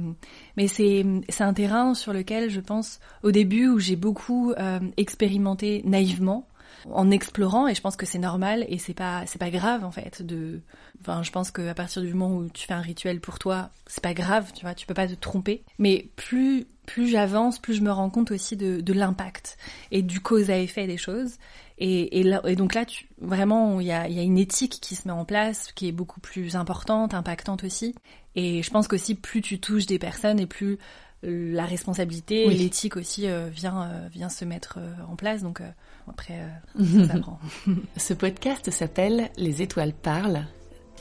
mais 0.57 0.69
c'est 0.69 1.05
un 1.41 1.53
terrain 1.55 1.95
sur 1.95 2.13
lequel 2.13 2.51
je 2.51 2.61
pense 2.61 3.01
au 3.23 3.31
début 3.33 3.69
où 3.69 3.79
j'ai 3.79 3.97
beaucoup 3.97 4.53
euh, 4.53 4.81
expérimenté 4.97 5.83
naïvement 5.85 6.47
en 6.93 7.11
explorant 7.11 7.67
et 7.67 7.75
je 7.75 7.81
pense 7.81 7.97
que 7.97 8.07
c'est 8.07 8.19
normal 8.19 8.65
et 8.69 8.79
c'est 8.79 8.95
pas 8.95 9.25
c'est 9.27 9.39
pas 9.39 9.51
grave 9.51 9.85
en 9.85 9.91
fait 9.91 10.23
de 10.25 10.61
enfin 11.01 11.23
je 11.25 11.31
pense 11.33 11.51
que 11.51 11.67
à 11.69 11.75
partir 11.75 12.03
du 12.03 12.15
moment 12.15 12.37
où 12.37 12.49
tu 12.49 12.67
fais 12.67 12.73
un 12.73 12.81
rituel 12.81 13.21
pour 13.21 13.39
toi 13.41 13.71
c'est 13.89 14.03
pas 14.03 14.15
grave 14.15 14.53
tu 14.55 14.63
vois 14.63 14.75
tu 14.75 14.87
peux 14.87 14.95
pas 14.95 15.09
te 15.09 15.15
tromper. 15.15 15.65
Mais 15.79 16.07
plus 16.15 16.67
plus 16.87 17.09
j'avance 17.09 17.59
plus 17.59 17.75
je 17.75 17.83
me 17.83 17.91
rends 17.91 18.11
compte 18.11 18.31
aussi 18.31 18.57
de, 18.57 18.81
de 18.81 18.93
l'impact 18.93 19.57
et 19.91 20.03
du 20.03 20.21
cause 20.21 20.51
à 20.51 20.59
effet 20.59 20.87
des 20.87 20.97
choses 20.99 21.33
et, 21.81 22.19
et, 22.21 22.23
là, 22.25 22.41
et 22.47 22.57
donc 22.57 22.75
là, 22.75 22.85
tu, 22.85 23.09
vraiment, 23.21 23.81
il 23.81 23.87
y 23.87 23.93
a, 23.93 24.09
il 24.09 24.15
y 24.15 24.19
a 24.19 24.23
une 24.23 24.39
éthique 24.39 24.79
qui 24.81 24.97
se 24.97 25.07
met 25.07 25.15
en 25.15 25.25
place, 25.25 25.73
qui 25.73 25.87
est 25.89 25.93
beaucoup 25.93 26.21
plus 26.21 26.57
importante, 26.57 27.15
impactante 27.15 27.63
aussi. 27.65 27.95
Et 28.35 28.63
je 28.63 28.71
pense 28.71 28.89
qu'aussi, 28.89 29.15
plus 29.15 29.41
tu 29.43 29.61
touches 29.61 29.87
des 29.87 29.99
personnes 29.99 30.41
et 30.41 30.47
plus 30.47 30.79
euh, 31.25 31.53
la 31.53 31.65
responsabilité, 31.65 32.47
Oui. 32.47 32.57
l'éthique 32.57 32.97
aussi 32.97 33.27
euh, 33.29 33.49
vient, 33.49 33.83
euh, 33.83 34.09
vient 34.11 34.29
se 34.29 34.45
mettre 34.45 34.79
euh, 34.79 34.93
en 35.09 35.17
place. 35.17 35.43
Donc 35.43 35.63
après, 36.09 36.41
ça 36.79 37.07
s'apprend. 37.07 37.39
Ce 37.97 38.13
podcast 38.15 38.71
s'appelle 38.71 39.31
Les 39.37 39.63
étoiles 39.63 39.93
parlent. 39.93 40.47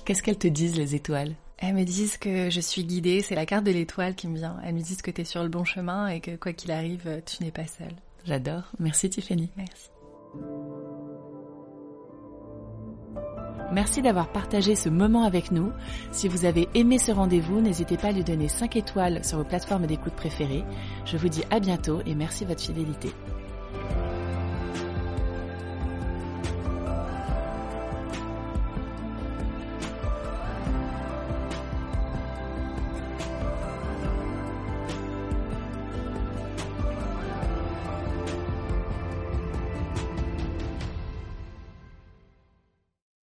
Qu'est-ce 0.05 0.21
qu'elles 0.23 0.37
te 0.37 0.47
disent, 0.47 0.77
les 0.77 0.93
étoiles? 0.95 1.33
Elles 1.59 1.73
me 1.73 1.83
disent 1.85 2.17
que 2.17 2.51
je 2.51 2.59
suis 2.61 2.83
guidée, 2.85 3.21
c'est 3.21 3.33
la 3.35 3.47
carte 3.47 3.63
de 3.65 3.71
l'étoile 3.71 4.13
qui 4.13 4.27
me 4.27 4.35
vient. 4.37 4.57
Elles 4.63 4.75
me 4.75 4.81
disent 4.81 5.01
que 5.01 5.09
tu 5.11 5.21
es 5.21 5.25
sur 5.25 5.41
le 5.41 5.49
bon 5.49 5.63
chemin 5.65 6.07
et 6.07 6.19
que 6.21 6.35
quoi 6.35 6.53
qu'il 6.53 6.71
arrive, 6.71 7.21
tu 7.25 7.43
n'es 7.43 7.49
pas 7.51 7.65
seule. 7.65 7.95
J'adore. 8.25 8.71
Merci, 8.79 9.09
Tiffany. 9.09 9.49
Merci. 9.57 9.89
Merci 13.71 14.01
d'avoir 14.01 14.29
partagé 14.29 14.75
ce 14.75 14.87
moment 14.87 15.23
avec 15.23 15.51
nous. 15.51 15.71
Si 16.11 16.27
vous 16.27 16.45
avez 16.45 16.69
aimé 16.73 16.97
ce 16.97 17.11
rendez-vous, 17.11 17.59
n'hésitez 17.59 17.97
pas 17.97 18.07
à 18.07 18.11
lui 18.11 18.23
donner 18.23 18.47
5 18.47 18.75
étoiles 18.77 19.23
sur 19.25 19.39
vos 19.39 19.43
plateformes 19.43 19.87
d'écoute 19.87 20.13
préférées. 20.13 20.63
Je 21.05 21.17
vous 21.17 21.27
dis 21.27 21.43
à 21.51 21.59
bientôt 21.59 21.99
et 22.05 22.15
merci 22.15 22.43
de 22.45 22.49
votre 22.49 22.61
fidélité. 22.61 23.09